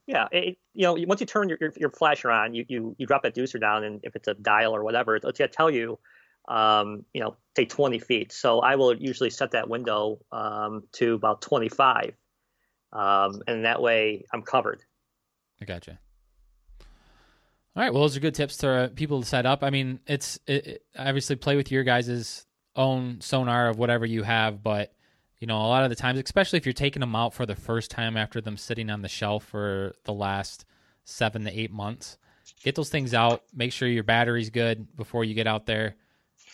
yeah, 0.07 0.27
it, 0.31 0.57
you 0.73 0.83
know, 0.83 0.95
once 1.05 1.19
you 1.19 1.27
turn 1.27 1.49
your, 1.49 1.57
your, 1.59 1.73
your, 1.75 1.89
flasher 1.89 2.31
on, 2.31 2.53
you, 2.53 2.65
you, 2.69 2.95
you 2.97 3.05
drop 3.05 3.23
that 3.23 3.35
deucer 3.35 3.59
down, 3.59 3.83
and 3.83 3.99
if 4.03 4.15
it's 4.15 4.29
a 4.29 4.35
dial 4.35 4.73
or 4.73 4.81
whatever, 4.81 5.17
it's 5.17 5.25
going 5.25 5.33
to 5.35 5.47
tell 5.49 5.69
you, 5.69 5.99
um, 6.47 7.05
you 7.13 7.21
know, 7.21 7.35
say 7.55 7.65
20 7.65 7.99
feet. 7.99 8.31
So 8.31 8.59
I 8.59 8.75
will 8.75 8.95
usually 8.95 9.29
set 9.29 9.51
that 9.51 9.69
window 9.69 10.19
um, 10.31 10.83
to 10.93 11.13
about 11.13 11.41
25, 11.41 12.15
um, 12.93 13.41
and 13.47 13.65
that 13.65 13.81
way 13.81 14.25
I'm 14.33 14.41
covered. 14.41 14.83
I 15.61 15.65
gotcha. 15.65 15.99
All 17.77 17.83
right. 17.83 17.93
Well, 17.93 18.01
those 18.01 18.17
are 18.17 18.19
good 18.19 18.33
tips 18.33 18.57
to 18.57 18.69
uh, 18.69 18.87
people 18.89 19.21
to 19.21 19.27
set 19.27 19.45
up. 19.45 19.63
I 19.63 19.69
mean, 19.69 19.99
it's 20.07 20.39
it, 20.47 20.67
it, 20.67 20.85
obviously 20.97 21.35
play 21.35 21.55
with 21.55 21.71
your 21.71 21.83
guys' 21.83 22.45
own 22.75 23.21
sonar 23.21 23.69
of 23.69 23.77
whatever 23.77 24.05
you 24.05 24.23
have, 24.23 24.63
but 24.63 24.93
you 25.39 25.45
know, 25.45 25.57
a 25.57 25.67
lot 25.67 25.83
of 25.83 25.89
the 25.89 25.95
times, 25.95 26.19
especially 26.19 26.57
if 26.57 26.65
you're 26.65 26.73
taking 26.73 27.01
them 27.01 27.15
out 27.15 27.33
for 27.33 27.45
the 27.45 27.55
first 27.55 27.91
time 27.91 28.17
after 28.17 28.41
them 28.41 28.57
sitting 28.57 28.89
on 28.89 29.03
the 29.03 29.07
shelf 29.07 29.43
for 29.43 29.93
the 30.05 30.13
last 30.13 30.65
seven 31.03 31.43
to 31.43 31.51
eight 31.51 31.71
months, 31.71 32.17
get 32.63 32.73
those 32.73 32.89
things 32.89 33.13
out. 33.13 33.43
Make 33.53 33.71
sure 33.71 33.87
your 33.87 34.03
battery's 34.03 34.49
good 34.49 34.95
before 34.95 35.23
you 35.23 35.35
get 35.35 35.45
out 35.45 35.67
there, 35.67 35.95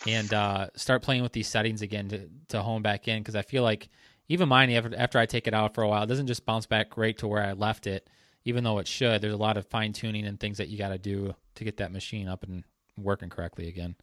and 0.06 0.32
uh, 0.32 0.68
start 0.76 1.02
playing 1.02 1.22
with 1.22 1.32
these 1.32 1.48
settings 1.48 1.82
again 1.82 2.08
to 2.08 2.28
to 2.48 2.62
hone 2.62 2.82
back 2.82 3.08
in. 3.08 3.20
Because 3.20 3.36
I 3.36 3.42
feel 3.42 3.62
like 3.62 3.88
even 4.28 4.48
mine, 4.48 4.70
after 4.70 4.94
after 4.96 5.18
I 5.18 5.26
take 5.26 5.46
it 5.46 5.54
out 5.54 5.74
for 5.74 5.82
a 5.82 5.88
while, 5.88 6.02
it 6.02 6.06
doesn't 6.06 6.26
just 6.26 6.44
bounce 6.46 6.66
back 6.66 6.90
great 6.90 7.18
to 7.18 7.28
where 7.28 7.42
I 7.42 7.52
left 7.52 7.86
it 7.86 8.08
even 8.44 8.64
though 8.64 8.78
it 8.78 8.86
should, 8.86 9.22
there's 9.22 9.34
a 9.34 9.38
lot 9.38 9.56
of 9.56 9.66
fine 9.66 9.92
tuning 9.92 10.26
and 10.26 10.38
things 10.38 10.58
that 10.58 10.68
you 10.68 10.76
got 10.76 10.90
to 10.90 10.98
do 10.98 11.34
to 11.54 11.64
get 11.64 11.78
that 11.78 11.92
machine 11.92 12.28
up 12.28 12.42
and 12.42 12.64
working 12.96 13.30
correctly 13.30 13.68
again. 13.68 13.96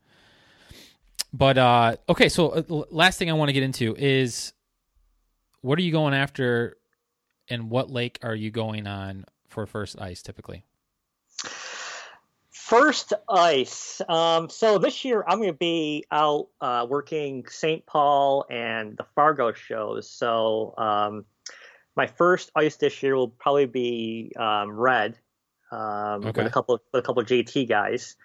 But 1.34 1.58
uh, 1.58 1.96
okay, 2.10 2.28
so 2.28 2.50
uh, 2.50 2.84
last 2.90 3.20
thing 3.20 3.30
I 3.30 3.34
want 3.34 3.50
to 3.50 3.54
get 3.54 3.64
into 3.64 3.96
is 3.96 4.54
what 5.62 5.78
are 5.80 5.84
you 5.84 5.92
going 5.92 6.14
after, 6.14 6.78
and 7.50 7.70
what 7.70 7.90
lake 7.90 8.20
are 8.24 8.36
you 8.36 8.52
going 8.52 8.88
on 8.88 9.26
for 9.48 9.66
first 9.66 10.02
ice 10.02 10.22
typically? 10.22 10.64
First 12.72 13.12
ice. 13.28 14.00
Um, 14.08 14.48
so 14.48 14.78
this 14.78 15.04
year 15.04 15.26
I'm 15.28 15.40
going 15.40 15.52
to 15.52 15.58
be 15.58 16.06
out 16.10 16.48
uh, 16.62 16.88
working 16.90 17.46
St. 17.50 17.86
Paul 17.86 18.46
and 18.50 18.96
the 18.96 19.04
Fargo 19.14 19.52
shows. 19.52 20.10
So 20.10 20.74
um, 20.78 21.26
my 21.98 22.08
first 22.08 22.50
ice 22.56 22.78
this 22.78 23.04
year 23.04 23.18
will 23.18 23.28
probably 23.28 23.66
be 23.66 24.32
um, 24.40 24.72
red 24.72 25.18
um, 25.70 26.24
okay. 26.24 26.32
with 26.44 26.48
a 26.48 26.50
couple 26.50 26.76
of, 26.76 26.82
with 26.94 27.04
a 27.04 27.06
couple 27.06 27.22
of 27.22 27.28
JT 27.28 27.68
guys, 27.68 28.16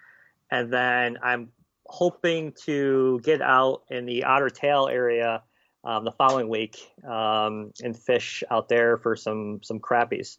and 0.49 0.71
then 0.71 1.17
I'm 1.21 1.49
hoping 1.85 2.53
to 2.67 3.19
get 3.23 3.41
out 3.41 3.83
in 3.89 4.05
the 4.05 4.23
Otter 4.23 4.49
Tail 4.49 4.87
area 4.87 5.43
um, 5.83 6.05
the 6.05 6.13
following 6.13 6.47
week 6.47 6.77
um, 7.05 7.73
and 7.83 7.97
fish 7.97 8.45
out 8.49 8.69
there 8.69 8.95
for 8.95 9.17
some 9.17 9.59
some 9.61 9.81
crappies. 9.81 10.37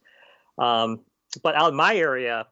Um, 0.56 1.00
but 1.42 1.54
out 1.56 1.68
in 1.68 1.76
my 1.76 1.94
area, 1.94 2.46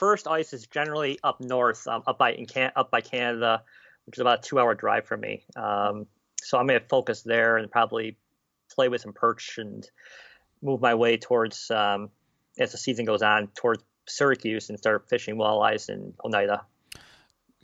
first 0.00 0.26
ice 0.26 0.54
is 0.54 0.66
generally 0.66 1.18
up 1.22 1.40
north, 1.40 1.86
um, 1.86 2.02
up 2.06 2.18
by 2.18 2.32
in 2.32 2.46
Can- 2.46 2.72
up 2.74 2.90
by 2.90 3.02
Canada, 3.02 3.62
which 4.06 4.16
is 4.16 4.20
about 4.20 4.38
a 4.40 4.42
two 4.42 4.58
hour 4.58 4.74
drive 4.74 5.04
from 5.04 5.20
me. 5.20 5.44
Um, 5.54 6.06
so 6.42 6.58
I'm 6.58 6.66
going 6.66 6.80
to 6.80 6.86
focus 6.86 7.22
there 7.22 7.58
and 7.58 7.70
probably 7.70 8.16
play 8.74 8.88
with 8.88 9.02
some 9.02 9.12
perch 9.12 9.58
and 9.58 9.88
move 10.62 10.80
my 10.80 10.94
way 10.94 11.18
towards 11.18 11.70
um, 11.70 12.08
as 12.58 12.72
the 12.72 12.78
season 12.78 13.04
goes 13.04 13.20
on 13.20 13.48
towards 13.48 13.84
Syracuse 14.08 14.70
and 14.70 14.78
start 14.78 15.06
fishing 15.08 15.36
walleyes 15.36 15.90
in 15.90 16.14
Oneida. 16.24 16.64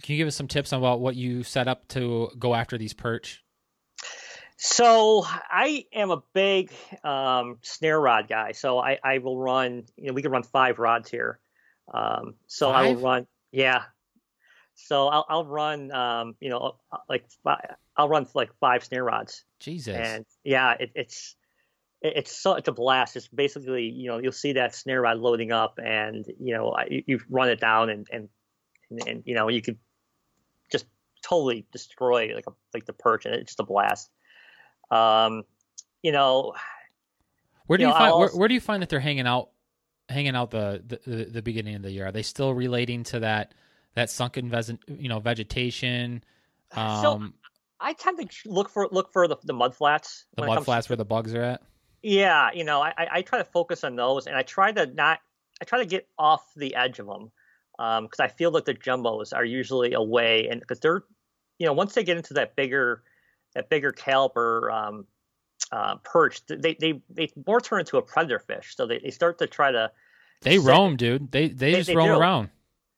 Can 0.03 0.13
you 0.13 0.19
give 0.19 0.29
us 0.29 0.37
some 0.37 0.47
tips 0.47 0.73
about 0.73 1.01
what 1.01 1.17
you 1.17 1.43
set 1.43 1.69
up 1.69 1.89
to 1.89 2.31
go 2.39 2.55
after 2.55 2.77
these 2.77 2.93
perch? 2.93 3.43
So 4.59 5.25
I 5.27 5.87
am 5.93 6.11
a 6.11 6.23
big 6.35 6.71
um, 7.03 7.59
snare 7.63 7.99
rod 7.99 8.29
guy. 8.29 8.53
So 8.53 8.79
I, 8.79 8.99
I 9.03 9.19
will 9.19 9.39
run. 9.39 9.85
You 9.97 10.09
know, 10.09 10.13
we 10.13 10.21
can 10.21 10.31
run 10.31 10.43
five 10.43 10.79
rods 10.79 11.11
here. 11.11 11.39
Um, 11.93 12.35
so 12.47 12.71
I 12.71 12.83
will 12.83 12.97
run. 12.97 13.27
Yeah. 13.53 13.83
So 14.75 15.09
I'll, 15.09 15.27
I'll 15.29 15.47
run. 15.47 15.91
Um, 15.91 16.35
you 16.41 16.51
know, 16.51 16.77
like 17.09 17.27
fi- 17.43 17.75
I'll 17.97 18.09
run 18.09 18.27
like 18.35 18.51
five 18.61 18.85
snare 18.85 19.05
rods, 19.05 19.45
Jesus. 19.59 19.97
and 19.97 20.25
yeah, 20.45 20.75
it, 20.79 20.91
it's 20.95 21.35
it's 22.03 22.39
such 22.39 22.69
a 22.69 22.73
blast. 22.73 23.17
It's 23.17 23.29
basically 23.29 23.85
you 23.85 24.09
know 24.09 24.19
you'll 24.19 24.33
see 24.33 24.53
that 24.55 24.75
snare 24.75 25.03
rod 25.03 25.19
loading 25.19 25.53
up, 25.53 25.79
and 25.83 26.27
you 26.39 26.55
know 26.55 26.77
you, 26.89 27.03
you 27.07 27.21
run 27.31 27.49
it 27.49 27.61
down, 27.61 27.89
and 27.89 28.07
and 28.13 28.29
and, 28.91 29.09
and 29.09 29.23
you 29.25 29.35
know 29.35 29.49
you 29.49 29.63
could 29.63 29.79
just 30.71 30.87
totally 31.23 31.67
destroy 31.73 32.35
like 32.35 32.47
a, 32.47 32.53
like 32.75 32.85
the 32.85 32.93
perch, 32.93 33.25
and 33.25 33.35
it's 33.35 33.53
just 33.53 33.61
a 33.61 33.65
blast. 33.65 34.11
Um, 34.91 35.45
you 36.03 36.13
know, 36.13 36.53
where 37.67 37.79
do 37.79 37.85
you 37.85 37.89
you, 37.89 37.95
know, 37.95 37.99
find 37.99 38.19
where, 38.19 38.29
where 38.29 38.49
do 38.49 38.55
you 38.55 38.61
find 38.61 38.83
that 38.83 38.91
they're 38.91 39.01
hanging 39.01 39.27
out 39.27 39.51
hanging 40.09 40.37
out 40.37 40.51
the, 40.51 40.83
the 41.07 41.25
the 41.25 41.43
beginning 41.43 41.75
of 41.77 41.83
the 41.83 41.91
year? 41.91 42.07
Are 42.07 42.13
they 42.13 42.23
still 42.23 42.53
relating 42.55 43.03
to 43.05 43.21
that 43.21 43.53
that 43.95 44.11
sunken 44.11 44.49
ves- 44.49 44.73
you 44.89 45.09
know 45.09 45.19
vegetation? 45.21 46.23
Um, 46.73 47.03
So, 47.03 47.23
I 47.81 47.93
tend 47.93 48.19
to 48.19 48.51
look 48.51 48.69
for 48.69 48.89
look 48.91 49.13
for 49.13 49.29
the, 49.29 49.37
the 49.45 49.53
mud 49.53 49.75
flats. 49.75 50.27
the 50.37 50.47
mud 50.47 50.65
flats 50.65 50.87
to- 50.87 50.93
where 50.93 50.97
the 50.97 51.05
bugs 51.05 51.35
are 51.35 51.43
at. 51.43 51.63
Yeah, 52.03 52.51
you 52.55 52.63
know, 52.63 52.81
I, 52.81 52.93
I 53.11 53.23
try 53.23 53.39
to 53.39 53.45
focus 53.45 53.83
on 53.83 53.97
those, 53.97 54.29
and 54.29 54.37
I 54.37 54.43
try 54.43 54.71
to 54.71 54.87
not, 54.87 55.19
I 55.61 55.65
try 55.65 55.81
to 55.81 55.87
get 55.87 56.07
off 56.17 56.45
the 56.55 56.77
edge 56.77 57.01
of 57.01 57.07
them, 57.07 57.33
because 57.77 58.21
I 58.21 58.29
feel 58.29 58.53
that 58.53 58.65
the 58.65 58.75
jumbos 58.75 59.35
are 59.35 59.45
usually 59.45 59.93
away, 59.93 60.47
and 60.49 60.61
because 60.61 60.79
they're, 60.79 61.03
you 61.59 61.67
know, 61.67 61.73
once 61.73 61.95
they 61.95 62.05
get 62.05 62.17
into 62.17 62.35
that 62.35 62.55
bigger, 62.55 63.03
that 63.55 63.71
bigger 63.71 63.91
caliber 63.91 64.71
um, 64.71 65.07
uh, 65.77 65.97
perch, 66.13 66.37
they 66.47 66.75
they 66.81 66.93
they 67.11 67.29
more 67.47 67.61
turn 67.61 67.81
into 67.81 67.99
a 67.99 68.03
predator 68.03 68.39
fish, 68.39 68.75
so 68.77 68.87
they, 68.87 68.99
they 68.99 69.11
start 69.11 69.37
to 69.39 69.47
try 69.47 69.71
to, 69.71 69.91
They 70.41 70.59
roam, 70.59 70.97
dude. 70.97 71.31
They 71.31 71.49
they, 71.49 71.55
They- 71.73 71.79
just 71.81 71.89
they 71.89 71.97
roam 71.97 72.09
do. 72.09 72.19
around. 72.19 72.49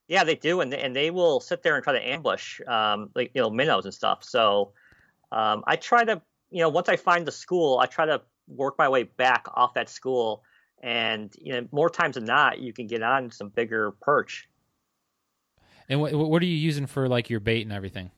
yeah, 0.07 0.25
they 0.25 0.37
do, 0.37 0.61
and 0.63 0.73
they, 0.73 0.81
and 0.85 0.95
they 0.95 1.11
will 1.11 1.41
sit 1.41 1.63
there 1.63 1.75
and 1.77 1.83
try 1.85 1.95
to 1.99 2.09
ambush, 2.15 2.61
um, 2.67 3.11
like 3.17 3.33
you 3.35 3.43
know, 3.43 3.51
minnows 3.51 3.85
and 3.85 3.93
stuff. 3.95 4.19
So, 4.23 4.73
um, 5.33 5.65
I 5.67 5.75
try 5.77 6.05
to, 6.05 6.23
you 6.51 6.63
know, 6.63 6.69
once 6.71 6.89
I 6.89 6.97
find 6.97 7.27
the 7.27 7.33
school, 7.33 7.79
I 7.81 7.87
try 7.87 8.07
to 8.07 8.23
work 8.47 8.77
my 8.79 8.89
way 8.89 9.03
back 9.03 9.47
off 9.55 9.75
that 9.75 9.89
school, 9.91 10.45
and 10.81 11.35
you 11.41 11.53
know, 11.55 11.67
more 11.73 11.91
times 11.91 12.15
than 12.15 12.25
not, 12.27 12.61
you 12.61 12.73
can 12.73 12.87
get 12.87 13.03
on 13.03 13.31
some 13.31 13.49
bigger 13.51 13.91
perch. 14.01 14.49
And 15.89 16.01
what 16.01 16.13
what 16.15 16.43
are 16.43 16.47
you 16.47 16.57
using 16.71 16.87
for 16.87 17.09
like 17.09 17.29
your 17.31 17.41
bait 17.41 17.63
and 17.63 17.73
everything? 17.73 18.11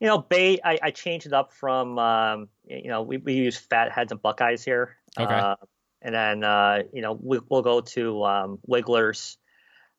You 0.00 0.06
know, 0.06 0.18
bait, 0.18 0.60
I, 0.64 0.78
I 0.82 0.90
changed 0.90 1.26
it 1.26 1.32
up 1.32 1.52
from, 1.52 1.98
um, 1.98 2.48
you 2.66 2.88
know, 2.88 3.02
we, 3.02 3.16
we 3.16 3.34
use 3.34 3.56
fat 3.56 3.90
heads 3.90 4.12
and 4.12 4.22
buckeyes 4.22 4.64
here. 4.64 4.96
Okay. 5.18 5.34
Uh, 5.34 5.56
and 6.02 6.14
then, 6.14 6.44
uh, 6.44 6.82
you 6.92 7.02
know, 7.02 7.18
we, 7.20 7.40
we'll 7.48 7.62
go 7.62 7.80
to 7.80 8.24
um, 8.24 8.58
wigglers 8.66 9.38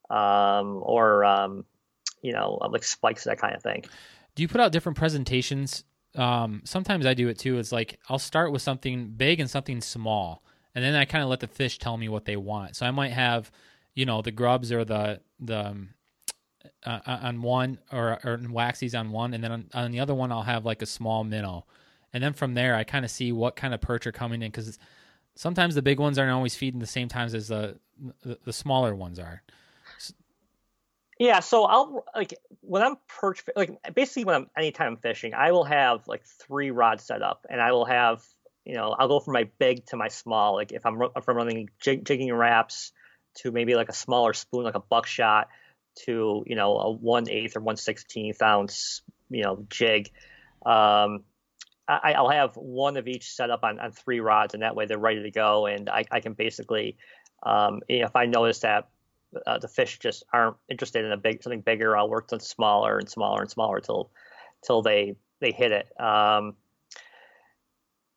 um, 0.10 0.82
or, 0.82 1.26
um, 1.26 1.66
you 2.22 2.32
know, 2.32 2.60
like 2.72 2.84
spikes, 2.84 3.26
that 3.26 3.40
kind 3.40 3.56
of 3.56 3.62
thing. 3.62 3.84
Do 4.36 4.44
you 4.44 4.48
put 4.48 4.62
out 4.62 4.72
different 4.72 4.98
presentations? 4.98 5.84
Um, 6.16 6.62
sometimes 6.64 7.06
I 7.06 7.14
do 7.14 7.28
it 7.28 7.38
too. 7.38 7.60
It's 7.60 7.72
like 7.72 8.00
I'll 8.08 8.20
start 8.20 8.52
with 8.52 8.62
something 8.62 9.10
big 9.10 9.40
and 9.40 9.50
something 9.50 9.82
small, 9.82 10.44
and 10.74 10.84
then 10.84 10.96
I 10.96 11.06
kind 11.06 11.24
of 11.24 11.30
let 11.30 11.40
the 11.40 11.48
fish 11.48 11.78
tell 11.78 11.98
me 11.98 12.10
what 12.10 12.26
they 12.26 12.36
want. 12.36 12.76
So 12.76 12.86
I 12.86 12.92
might 12.92 13.12
have, 13.12 13.52
you 13.94 14.06
know, 14.06 14.22
the 14.22 14.32
grubs 14.32 14.72
or 14.72 14.86
the 14.86 15.22
the 15.40 15.68
um, 15.68 15.90
uh, 16.86 17.00
on 17.06 17.42
one 17.42 17.80
or 17.92 18.20
or 18.24 18.38
waxies 18.38 18.98
on 18.98 19.12
one, 19.12 19.34
and 19.34 19.44
then 19.44 19.52
on, 19.52 19.66
on 19.74 19.92
the 19.92 20.00
other 20.00 20.16
one 20.16 20.32
I'll 20.32 20.44
have 20.44 20.66
like 20.66 20.82
a 20.82 20.86
small 20.86 21.24
minnow, 21.24 21.66
and 22.14 22.24
then 22.24 22.34
from 22.34 22.54
there 22.54 22.76
I 22.76 22.84
kind 22.84 23.06
of 23.06 23.12
see 23.12 23.32
what 23.32 23.56
kind 23.56 23.74
of 23.74 23.82
perch 23.82 24.08
are 24.08 24.12
coming 24.12 24.42
in 24.42 24.52
because 24.52 24.78
sometimes 25.36 25.76
the 25.76 25.82
big 25.82 26.00
ones 26.00 26.18
aren't 26.18 26.32
always 26.32 26.56
feeding 26.56 26.80
the 26.80 26.88
same 26.88 27.08
times 27.08 27.34
as 27.34 27.48
the 27.48 27.78
the, 28.24 28.38
the 28.46 28.54
smaller 28.54 28.96
ones 28.96 29.20
are. 29.20 29.42
Yeah, 31.20 31.42
so 31.42 31.66
I'll 31.66 32.06
like 32.16 32.34
when 32.62 32.82
I'm 32.82 32.96
perch 33.08 33.44
like 33.56 33.78
basically 33.94 34.24
when 34.24 34.36
I'm 34.36 34.50
anytime 34.58 34.94
I'm 34.94 34.98
fishing, 34.98 35.34
I 35.34 35.52
will 35.52 35.66
have 35.66 36.08
like 36.08 36.24
three 36.26 36.72
rods 36.72 37.04
set 37.04 37.22
up, 37.22 37.46
and 37.50 37.62
I 37.62 37.74
will 37.74 37.86
have 37.86 38.24
you 38.64 38.76
know 38.76 38.96
I'll 38.98 39.10
go 39.10 39.20
from 39.20 39.34
my 39.34 39.50
big 39.60 39.86
to 39.88 39.98
my 39.98 40.08
small. 40.08 40.54
Like 40.56 40.72
if 40.72 40.86
I'm 40.86 41.02
if 41.16 41.28
I'm 41.28 41.36
running 41.36 41.70
jig, 41.82 42.06
Jigging 42.06 42.34
Raps 42.34 42.94
to 43.40 43.52
maybe 43.52 43.76
like 43.76 43.90
a 43.90 43.94
smaller 43.94 44.34
spoon, 44.34 44.64
like 44.64 44.76
a 44.76 44.80
buckshot, 44.80 45.50
to 46.06 46.44
you 46.46 46.56
know 46.56 46.78
a 46.78 46.92
one 46.92 47.30
eighth 47.30 47.56
or 47.56 47.62
one 47.62 47.78
sixteenth 47.78 48.42
ounce 48.42 49.02
you 49.30 49.44
know 49.44 49.66
jig. 49.70 50.10
Um, 50.66 51.24
I, 51.88 52.14
I'll 52.14 52.30
have 52.30 52.56
one 52.56 52.98
of 52.98 53.08
each 53.08 53.32
set 53.32 53.50
up 53.50 53.64
on, 53.64 53.80
on 53.80 53.92
three 53.92 54.20
rods, 54.20 54.54
and 54.54 54.62
that 54.62 54.76
way 54.76 54.86
they're 54.86 55.00
ready 55.00 55.24
to 55.24 55.32
go, 55.32 55.66
and 55.66 55.90
I, 55.90 56.06
I 56.12 56.20
can 56.20 56.34
basically 56.34 56.98
um, 57.42 57.82
if 57.88 58.16
I 58.16 58.26
notice 58.26 58.60
that 58.60 58.90
uh, 59.46 59.60
the 59.60 59.68
fish 59.68 60.00
just 60.00 60.24
aren't 60.34 60.58
interested 60.70 61.06
in 61.06 61.12
a 61.12 61.18
big 61.18 61.42
something 61.44 61.62
bigger. 61.62 61.96
I'll 61.98 62.10
work 62.10 62.30
on 62.32 62.40
smaller 62.40 62.98
and 62.98 63.10
smaller 63.10 63.42
and 63.42 63.50
smaller 63.50 63.80
till 63.80 64.12
till 64.66 64.82
they 64.82 65.16
they 65.40 65.52
hit 65.52 65.72
it. 65.72 65.88
Um, 66.00 66.56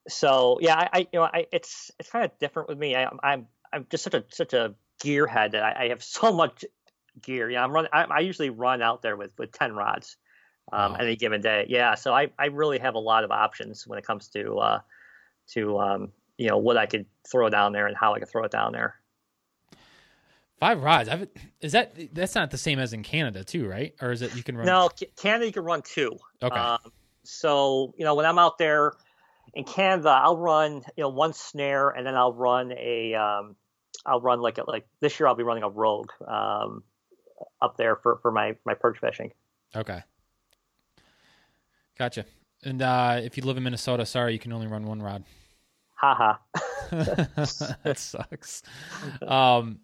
so 0.09 0.59
yeah, 0.61 0.77
I, 0.77 0.89
I 0.93 0.99
you 0.99 1.21
know 1.21 1.23
I 1.23 1.47
it's 1.53 1.91
it's 1.99 2.11
kind 2.11 2.25
of 2.25 2.39
different 2.39 2.69
with 2.69 2.79
me. 2.79 2.97
I, 2.97 3.09
I'm 3.23 3.47
I'm 3.73 3.87
just 3.91 4.05
such 4.05 4.15
a 4.15 4.25
such 4.31 4.53
a 4.53 4.75
gearhead 5.03 5.53
that 5.53 5.63
I, 5.63 5.85
I 5.85 5.89
have 5.89 6.03
so 6.03 6.33
much 6.33 6.65
gear. 7.21 7.51
Yeah, 7.51 7.65
I'm 7.65 7.73
running. 7.73 7.91
I, 7.93 8.05
I 8.05 8.21
usually 8.21 8.51
run 8.51 8.83
out 8.83 9.03
there 9.03 9.17
with 9.17 9.33
with 9.39 9.53
ten 9.53 9.75
rods 9.75 10.17
um, 10.73 10.93
Wow. 10.93 10.99
any 11.01 11.17
given 11.17 11.41
day. 11.41 11.67
Yeah, 11.69 11.95
so 11.95 12.13
I 12.13 12.31
I 12.39 12.47
really 12.47 12.79
have 12.79 12.95
a 12.95 13.01
lot 13.01 13.25
of 13.25 13.31
options 13.31 13.87
when 13.87 13.99
it 13.99 14.07
comes 14.07 14.29
to 14.29 14.57
uh, 14.57 14.81
to 15.49 15.79
um, 15.79 16.13
you 16.37 16.49
know 16.49 16.59
what 16.59 16.77
I 16.77 16.87
could 16.87 17.07
throw 17.31 17.49
down 17.49 17.73
there 17.73 17.87
and 17.87 17.97
how 17.97 18.15
I 18.15 18.19
could 18.19 18.29
throw 18.29 18.45
it 18.45 18.53
down 18.53 18.73
there. 18.73 18.97
Five 20.59 20.83
rods. 20.83 21.09
I've, 21.09 21.29
is 21.61 21.73
that 21.73 22.15
that's 22.15 22.35
not 22.35 22.53
the 22.53 22.59
same 22.59 22.79
as 22.79 22.93
in 22.93 23.03
Canada 23.03 23.43
too, 23.43 23.67
right? 23.67 23.95
Or 24.01 24.13
is 24.13 24.23
it 24.23 24.33
you 24.37 24.45
can 24.45 24.57
run? 24.57 24.67
No, 24.67 24.89
Canada 25.17 25.47
you 25.47 25.53
can 25.53 25.65
run 25.65 25.83
two. 25.83 26.17
Okay. 26.43 26.57
Um, 26.57 26.79
so 27.25 27.95
you 27.97 28.05
know 28.05 28.15
when 28.15 28.27
I'm 28.27 28.39
out 28.39 28.59
there 28.59 28.93
in 29.55 29.65
Canada, 29.65 30.11
I'll 30.11 30.39
run 30.39 30.83
you 30.97 31.03
know 31.03 31.09
one 31.09 31.33
snare 31.33 31.91
and 31.91 32.07
then 32.07 32.15
I'll 32.15 32.33
run 32.33 32.73
a 32.73 33.15
um, 33.15 33.57
I'll 34.07 34.21
run 34.21 34.41
like 34.41 34.59
a, 34.59 34.71
like 34.71 34.87
this 35.01 35.19
year 35.19 35.27
I'll 35.27 35.35
be 35.35 35.43
running 35.43 35.65
a 35.65 35.69
rogue 35.69 36.11
um, 36.27 36.85
up 37.61 37.77
there 37.77 37.97
for, 37.97 38.19
for 38.23 38.31
my 38.31 38.57
my 38.65 38.75
perch 38.75 38.99
fishing. 39.01 39.33
Okay. 39.75 40.03
Gotcha. 41.99 42.25
And 42.65 42.81
uh, 42.81 43.21
if 43.23 43.37
you 43.37 43.43
live 43.45 43.57
in 43.57 43.63
Minnesota, 43.65 44.07
sorry, 44.07 44.33
you 44.33 44.39
can 44.39 44.53
only 44.53 44.67
run 44.67 44.87
one 44.87 45.03
rod. 45.03 45.25
Haha. 45.95 46.35
that 46.91 47.95
sucks. 47.97 48.63
Um, 49.27 49.81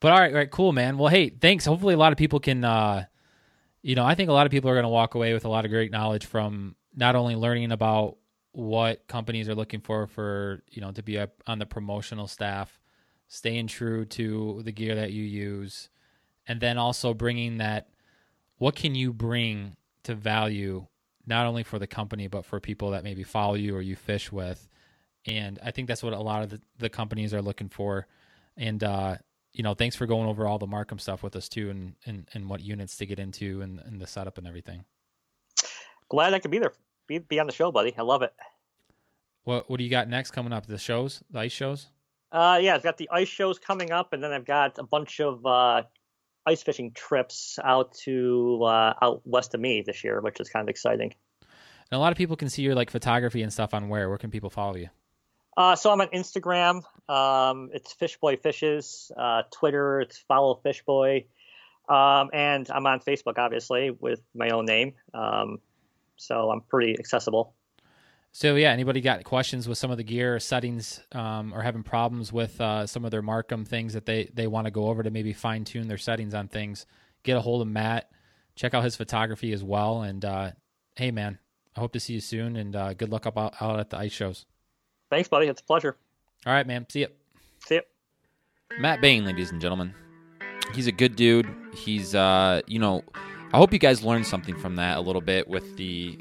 but 0.00 0.12
all 0.12 0.20
right, 0.20 0.32
all 0.32 0.38
right, 0.38 0.50
cool, 0.50 0.72
man. 0.72 0.98
Well, 0.98 1.08
hey, 1.08 1.30
thanks. 1.30 1.64
Hopefully, 1.64 1.94
a 1.94 1.98
lot 1.98 2.12
of 2.12 2.18
people 2.18 2.40
can. 2.40 2.64
Uh, 2.64 3.04
you 3.82 3.94
know, 3.94 4.04
I 4.04 4.14
think 4.14 4.28
a 4.28 4.32
lot 4.32 4.46
of 4.46 4.50
people 4.50 4.70
are 4.70 4.74
going 4.74 4.84
to 4.84 4.88
walk 4.88 5.14
away 5.14 5.32
with 5.32 5.44
a 5.44 5.48
lot 5.48 5.64
of 5.64 5.70
great 5.70 5.90
knowledge 5.90 6.26
from 6.26 6.74
not 6.94 7.16
only 7.16 7.36
learning 7.36 7.72
about 7.72 8.18
what 8.52 9.06
companies 9.06 9.48
are 9.48 9.54
looking 9.54 9.80
for 9.80 10.06
for 10.06 10.62
you 10.70 10.80
know 10.80 10.90
to 10.92 11.02
be 11.02 11.18
up 11.18 11.30
on 11.46 11.58
the 11.58 11.66
promotional 11.66 12.26
staff, 12.26 12.80
staying 13.28 13.66
true 13.66 14.04
to 14.04 14.60
the 14.64 14.72
gear 14.72 14.94
that 14.94 15.12
you 15.12 15.22
use, 15.22 15.88
and 16.48 16.60
then 16.60 16.78
also 16.78 17.14
bringing 17.14 17.58
that. 17.58 17.88
What 18.56 18.74
can 18.74 18.96
you 18.96 19.12
bring 19.12 19.76
to 20.02 20.16
value 20.16 20.86
not 21.26 21.46
only 21.46 21.62
for 21.62 21.78
the 21.78 21.86
company 21.86 22.26
but 22.26 22.44
for 22.44 22.58
people 22.58 22.90
that 22.90 23.04
maybe 23.04 23.22
follow 23.22 23.54
you 23.54 23.76
or 23.76 23.80
you 23.80 23.94
fish 23.94 24.32
with? 24.32 24.68
and 25.28 25.58
I 25.62 25.70
think 25.70 25.88
that's 25.88 26.02
what 26.02 26.12
a 26.12 26.20
lot 26.20 26.42
of 26.42 26.50
the, 26.50 26.60
the 26.78 26.88
companies 26.88 27.34
are 27.34 27.42
looking 27.42 27.68
for. 27.68 28.06
And 28.56 28.82
uh, 28.82 29.16
you 29.52 29.62
know, 29.62 29.74
thanks 29.74 29.94
for 29.94 30.06
going 30.06 30.28
over 30.28 30.46
all 30.46 30.58
the 30.58 30.66
Marcum 30.66 31.00
stuff 31.00 31.22
with 31.22 31.36
us 31.36 31.48
too, 31.48 31.70
and 31.70 31.94
and, 32.06 32.28
and 32.34 32.48
what 32.48 32.60
units 32.60 32.96
to 32.96 33.06
get 33.06 33.18
into, 33.18 33.60
and, 33.60 33.78
and 33.80 34.00
the 34.00 34.06
setup 34.06 34.38
and 34.38 34.46
everything. 34.46 34.84
Glad 36.08 36.34
I 36.34 36.38
could 36.38 36.50
be 36.50 36.58
there. 36.58 36.72
Be, 37.06 37.18
be 37.18 37.38
on 37.38 37.46
the 37.46 37.52
show, 37.52 37.70
buddy. 37.70 37.94
I 37.96 38.02
love 38.02 38.22
it. 38.22 38.32
What 39.44 39.68
what 39.70 39.78
do 39.78 39.84
you 39.84 39.90
got 39.90 40.08
next 40.08 40.30
coming 40.30 40.52
up? 40.52 40.66
The 40.66 40.78
shows, 40.78 41.22
the 41.30 41.40
ice 41.40 41.52
shows. 41.52 41.88
Uh, 42.30 42.58
yeah, 42.60 42.74
I've 42.74 42.82
got 42.82 42.98
the 42.98 43.08
ice 43.10 43.28
shows 43.28 43.58
coming 43.58 43.90
up, 43.90 44.12
and 44.12 44.22
then 44.22 44.32
I've 44.32 44.44
got 44.44 44.78
a 44.78 44.82
bunch 44.82 45.20
of 45.20 45.44
uh, 45.46 45.82
ice 46.48 46.62
fishing 46.62 46.92
trips 46.92 47.58
out 47.62 47.92
to 48.04 48.60
uh, 48.64 48.94
out 49.02 49.22
west 49.24 49.54
of 49.54 49.60
me 49.60 49.82
this 49.86 50.02
year, 50.02 50.20
which 50.20 50.40
is 50.40 50.48
kind 50.48 50.62
of 50.62 50.68
exciting. 50.70 51.14
And 51.90 51.96
a 51.96 51.98
lot 51.98 52.12
of 52.12 52.18
people 52.18 52.36
can 52.36 52.48
see 52.48 52.62
your 52.62 52.74
like 52.74 52.90
photography 52.90 53.42
and 53.42 53.52
stuff 53.52 53.74
on 53.74 53.88
where. 53.88 54.08
Where 54.08 54.18
can 54.18 54.30
people 54.30 54.50
follow 54.50 54.76
you? 54.76 54.88
Uh, 55.56 55.76
so 55.76 55.90
I'm 55.90 56.00
on 56.00 56.08
Instagram. 56.08 56.82
Um, 57.08 57.70
it's 57.72 57.92
Fishboy 57.92 58.36
Fishes. 58.36 59.10
Uh, 59.16 59.42
Twitter, 59.50 60.00
it's 60.00 60.16
Follow 60.16 60.60
Fishboy. 60.62 61.24
Um, 61.88 62.30
and 62.32 62.70
I'm 62.70 62.86
on 62.86 63.00
Facebook, 63.00 63.38
obviously, 63.38 63.90
with 63.90 64.20
my 64.34 64.50
own 64.50 64.66
name. 64.66 64.94
Um, 65.14 65.58
so 66.16 66.50
I'm 66.50 66.60
pretty 66.60 66.96
accessible. 66.98 67.54
So 68.32 68.54
yeah, 68.54 68.70
anybody 68.70 69.00
got 69.00 69.24
questions 69.24 69.66
with 69.68 69.78
some 69.78 69.90
of 69.90 69.96
the 69.96 70.04
gear 70.04 70.36
or 70.36 70.40
settings, 70.40 71.00
um, 71.12 71.52
or 71.52 71.62
having 71.62 71.82
problems 71.82 72.32
with 72.32 72.60
uh, 72.60 72.86
some 72.86 73.04
of 73.04 73.10
their 73.10 73.22
Marcum 73.22 73.66
things 73.66 73.94
that 73.94 74.06
they 74.06 74.30
they 74.32 74.46
want 74.46 74.66
to 74.66 74.70
go 74.70 74.88
over 74.88 75.02
to 75.02 75.10
maybe 75.10 75.32
fine 75.32 75.64
tune 75.64 75.88
their 75.88 75.98
settings 75.98 76.34
on 76.34 76.48
things? 76.48 76.86
Get 77.22 77.36
a 77.36 77.40
hold 77.40 77.62
of 77.62 77.68
Matt. 77.68 78.10
Check 78.54 78.74
out 78.74 78.84
his 78.84 78.96
photography 78.96 79.52
as 79.52 79.64
well. 79.64 80.02
And 80.02 80.24
uh, 80.24 80.50
hey, 80.96 81.10
man, 81.10 81.38
I 81.76 81.80
hope 81.80 81.92
to 81.92 82.00
see 82.00 82.14
you 82.14 82.20
soon. 82.20 82.56
And 82.56 82.76
uh, 82.76 82.94
good 82.94 83.08
luck 83.08 83.26
up 83.26 83.38
out, 83.38 83.54
out 83.60 83.80
at 83.80 83.90
the 83.90 83.96
ice 83.96 84.12
shows. 84.12 84.46
Thanks, 85.10 85.28
buddy. 85.28 85.46
It's 85.46 85.60
a 85.60 85.64
pleasure. 85.64 85.96
All 86.46 86.52
right, 86.52 86.66
man. 86.66 86.86
See 86.88 87.00
you. 87.00 87.08
See 87.66 87.76
you. 87.76 87.82
Matt 88.78 89.00
Bain, 89.00 89.24
ladies 89.24 89.50
and 89.50 89.60
gentlemen. 89.60 89.94
He's 90.74 90.86
a 90.86 90.92
good 90.92 91.16
dude. 91.16 91.48
He's, 91.74 92.14
uh, 92.14 92.60
you 92.66 92.78
know, 92.78 93.02
I 93.52 93.56
hope 93.56 93.72
you 93.72 93.78
guys 93.78 94.02
learned 94.02 94.26
something 94.26 94.56
from 94.56 94.76
that 94.76 94.98
a 94.98 95.00
little 95.00 95.22
bit 95.22 95.48
with 95.48 95.76
the, 95.76 96.18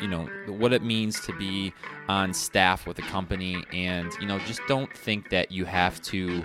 you 0.00 0.08
know, 0.08 0.28
what 0.46 0.72
it 0.72 0.82
means 0.82 1.20
to 1.20 1.32
be 1.36 1.72
on 2.08 2.32
staff 2.32 2.86
with 2.86 2.98
a 2.98 3.02
company, 3.02 3.64
and 3.72 4.12
you 4.20 4.26
know, 4.26 4.38
just 4.40 4.60
don't 4.68 4.92
think 4.96 5.30
that 5.30 5.50
you 5.50 5.64
have 5.64 6.00
to, 6.02 6.44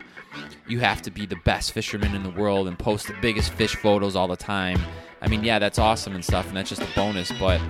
you 0.68 0.80
have 0.80 1.02
to 1.04 1.12
be 1.12 1.26
the 1.26 1.38
best 1.38 1.72
fisherman 1.72 2.16
in 2.16 2.24
the 2.24 2.30
world 2.30 2.68
and 2.68 2.78
post 2.78 3.08
the 3.08 3.16
biggest 3.22 3.52
fish 3.54 3.76
photos 3.76 4.16
all 4.16 4.28
the 4.28 4.36
time. 4.36 4.80
I 5.22 5.28
mean, 5.28 5.44
yeah, 5.44 5.60
that's 5.60 5.80
awesome 5.80 6.14
and 6.14 6.24
stuff, 6.24 6.48
and 6.48 6.58
that's 6.58 6.70
just 6.70 6.82
a 6.82 6.88
bonus, 6.96 7.32
but 7.40 7.62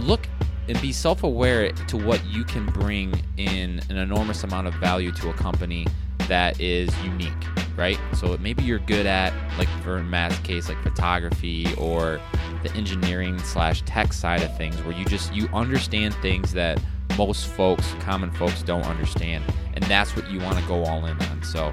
look 0.00 0.28
and 0.68 0.80
be 0.80 0.92
self-aware 0.92 1.72
to 1.72 1.96
what 1.96 2.24
you 2.26 2.44
can 2.44 2.66
bring 2.66 3.12
in 3.36 3.80
an 3.88 3.96
enormous 3.96 4.44
amount 4.44 4.66
of 4.66 4.74
value 4.74 5.10
to 5.12 5.30
a 5.30 5.32
company 5.32 5.86
that 6.28 6.60
is 6.60 6.90
unique 7.02 7.32
right 7.78 7.98
so 8.12 8.36
maybe 8.38 8.62
you're 8.62 8.80
good 8.80 9.06
at 9.06 9.32
like 9.56 9.68
for 9.82 10.02
matt's 10.02 10.38
case 10.40 10.68
like 10.68 10.82
photography 10.82 11.66
or 11.78 12.20
the 12.62 12.72
engineering 12.72 13.38
slash 13.38 13.82
tech 13.82 14.12
side 14.12 14.42
of 14.42 14.54
things 14.56 14.76
where 14.82 14.92
you 14.92 15.04
just 15.04 15.32
you 15.32 15.48
understand 15.54 16.12
things 16.16 16.52
that 16.52 16.82
most 17.16 17.46
folks 17.46 17.94
common 18.00 18.30
folks 18.32 18.62
don't 18.62 18.84
understand 18.84 19.44
and 19.74 19.84
that's 19.84 20.14
what 20.16 20.28
you 20.30 20.40
want 20.40 20.58
to 20.58 20.64
go 20.66 20.84
all 20.84 21.06
in 21.06 21.16
on 21.22 21.42
so 21.42 21.72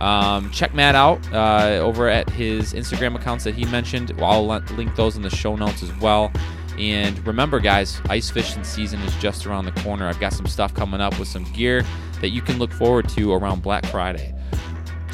um, 0.00 0.50
check 0.50 0.74
Matt 0.74 0.94
out 0.96 1.20
uh, 1.32 1.78
over 1.80 2.08
at 2.08 2.28
his 2.30 2.72
Instagram 2.72 3.14
accounts 3.14 3.44
that 3.44 3.54
he 3.54 3.64
mentioned. 3.66 4.12
I'll 4.18 4.46
link 4.46 4.96
those 4.96 5.14
in 5.14 5.22
the 5.22 5.30
show 5.30 5.54
notes 5.54 5.84
as 5.84 5.96
well. 5.98 6.32
And 6.78 7.24
remember, 7.24 7.60
guys, 7.60 8.00
ice 8.08 8.28
fishing 8.30 8.64
season 8.64 9.00
is 9.02 9.14
just 9.16 9.46
around 9.46 9.66
the 9.66 9.80
corner. 9.82 10.08
I've 10.08 10.18
got 10.18 10.32
some 10.32 10.46
stuff 10.46 10.74
coming 10.74 11.00
up 11.00 11.18
with 11.18 11.28
some 11.28 11.44
gear 11.52 11.84
that 12.20 12.30
you 12.30 12.42
can 12.42 12.58
look 12.58 12.72
forward 12.72 13.08
to 13.10 13.32
around 13.32 13.62
Black 13.62 13.86
Friday. 13.86 14.34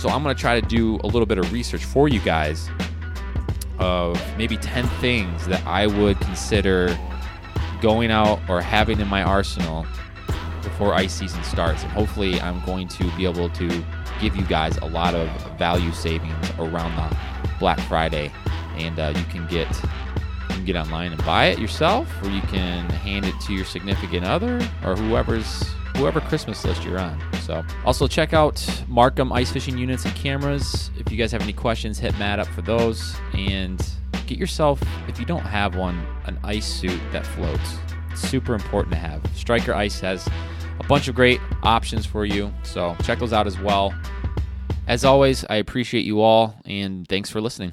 So 0.00 0.08
I'm 0.08 0.22
going 0.22 0.34
to 0.34 0.40
try 0.40 0.58
to 0.58 0.66
do 0.66 0.98
a 1.04 1.06
little 1.06 1.26
bit 1.26 1.36
of 1.36 1.52
research 1.52 1.84
for 1.84 2.08
you 2.08 2.20
guys 2.20 2.70
of 3.78 4.18
maybe 4.38 4.56
10 4.56 4.88
things 4.98 5.46
that 5.46 5.62
I 5.66 5.86
would 5.88 6.18
consider 6.20 6.98
going 7.82 8.10
out 8.10 8.40
or 8.48 8.62
having 8.62 8.98
in 8.98 9.08
my 9.08 9.22
arsenal 9.22 9.84
before 10.62 10.94
ice 10.94 11.12
season 11.12 11.44
starts. 11.44 11.82
And 11.82 11.92
hopefully, 11.92 12.40
I'm 12.40 12.64
going 12.64 12.88
to 12.88 13.10
be 13.14 13.26
able 13.26 13.50
to 13.50 13.84
give 14.22 14.34
you 14.36 14.44
guys 14.44 14.78
a 14.78 14.86
lot 14.86 15.14
of 15.14 15.28
value 15.58 15.92
savings 15.92 16.50
around 16.58 16.96
the 16.96 17.14
Black 17.58 17.78
Friday. 17.80 18.32
And 18.76 18.98
uh, 18.98 19.12
you 19.14 19.24
can 19.24 19.46
get 19.48 19.68
can 20.60 20.66
get 20.66 20.76
online 20.76 21.12
and 21.12 21.24
buy 21.24 21.46
it 21.46 21.58
yourself, 21.58 22.08
or 22.22 22.30
you 22.30 22.40
can 22.42 22.88
hand 22.90 23.24
it 23.24 23.34
to 23.40 23.52
your 23.52 23.64
significant 23.64 24.24
other 24.24 24.56
or 24.84 24.94
whoever's 24.94 25.64
whoever 25.96 26.20
Christmas 26.20 26.64
list 26.64 26.84
you're 26.84 26.98
on. 26.98 27.20
So, 27.42 27.64
also 27.84 28.06
check 28.06 28.32
out 28.32 28.56
Marcum 28.88 29.32
ice 29.32 29.50
fishing 29.50 29.76
units 29.76 30.04
and 30.04 30.14
cameras. 30.14 30.90
If 30.98 31.10
you 31.10 31.18
guys 31.18 31.32
have 31.32 31.42
any 31.42 31.52
questions, 31.52 31.98
hit 31.98 32.16
Matt 32.18 32.38
up 32.38 32.46
for 32.48 32.62
those 32.62 33.16
and 33.34 33.84
get 34.26 34.38
yourself 34.38 34.80
if 35.08 35.18
you 35.18 35.26
don't 35.26 35.40
have 35.40 35.74
one 35.74 36.06
an 36.26 36.38
ice 36.44 36.66
suit 36.66 37.00
that 37.12 37.26
floats. 37.26 37.78
It's 38.12 38.20
super 38.20 38.54
important 38.54 38.92
to 38.92 38.98
have. 38.98 39.20
Striker 39.34 39.74
Ice 39.74 40.00
has 40.00 40.28
a 40.78 40.84
bunch 40.84 41.08
of 41.08 41.14
great 41.14 41.40
options 41.62 42.06
for 42.06 42.24
you, 42.24 42.52
so 42.62 42.96
check 43.02 43.18
those 43.18 43.32
out 43.32 43.46
as 43.46 43.58
well. 43.58 43.92
As 44.86 45.04
always, 45.04 45.44
I 45.50 45.56
appreciate 45.56 46.04
you 46.04 46.20
all 46.20 46.54
and 46.64 47.06
thanks 47.08 47.30
for 47.30 47.40
listening. 47.40 47.72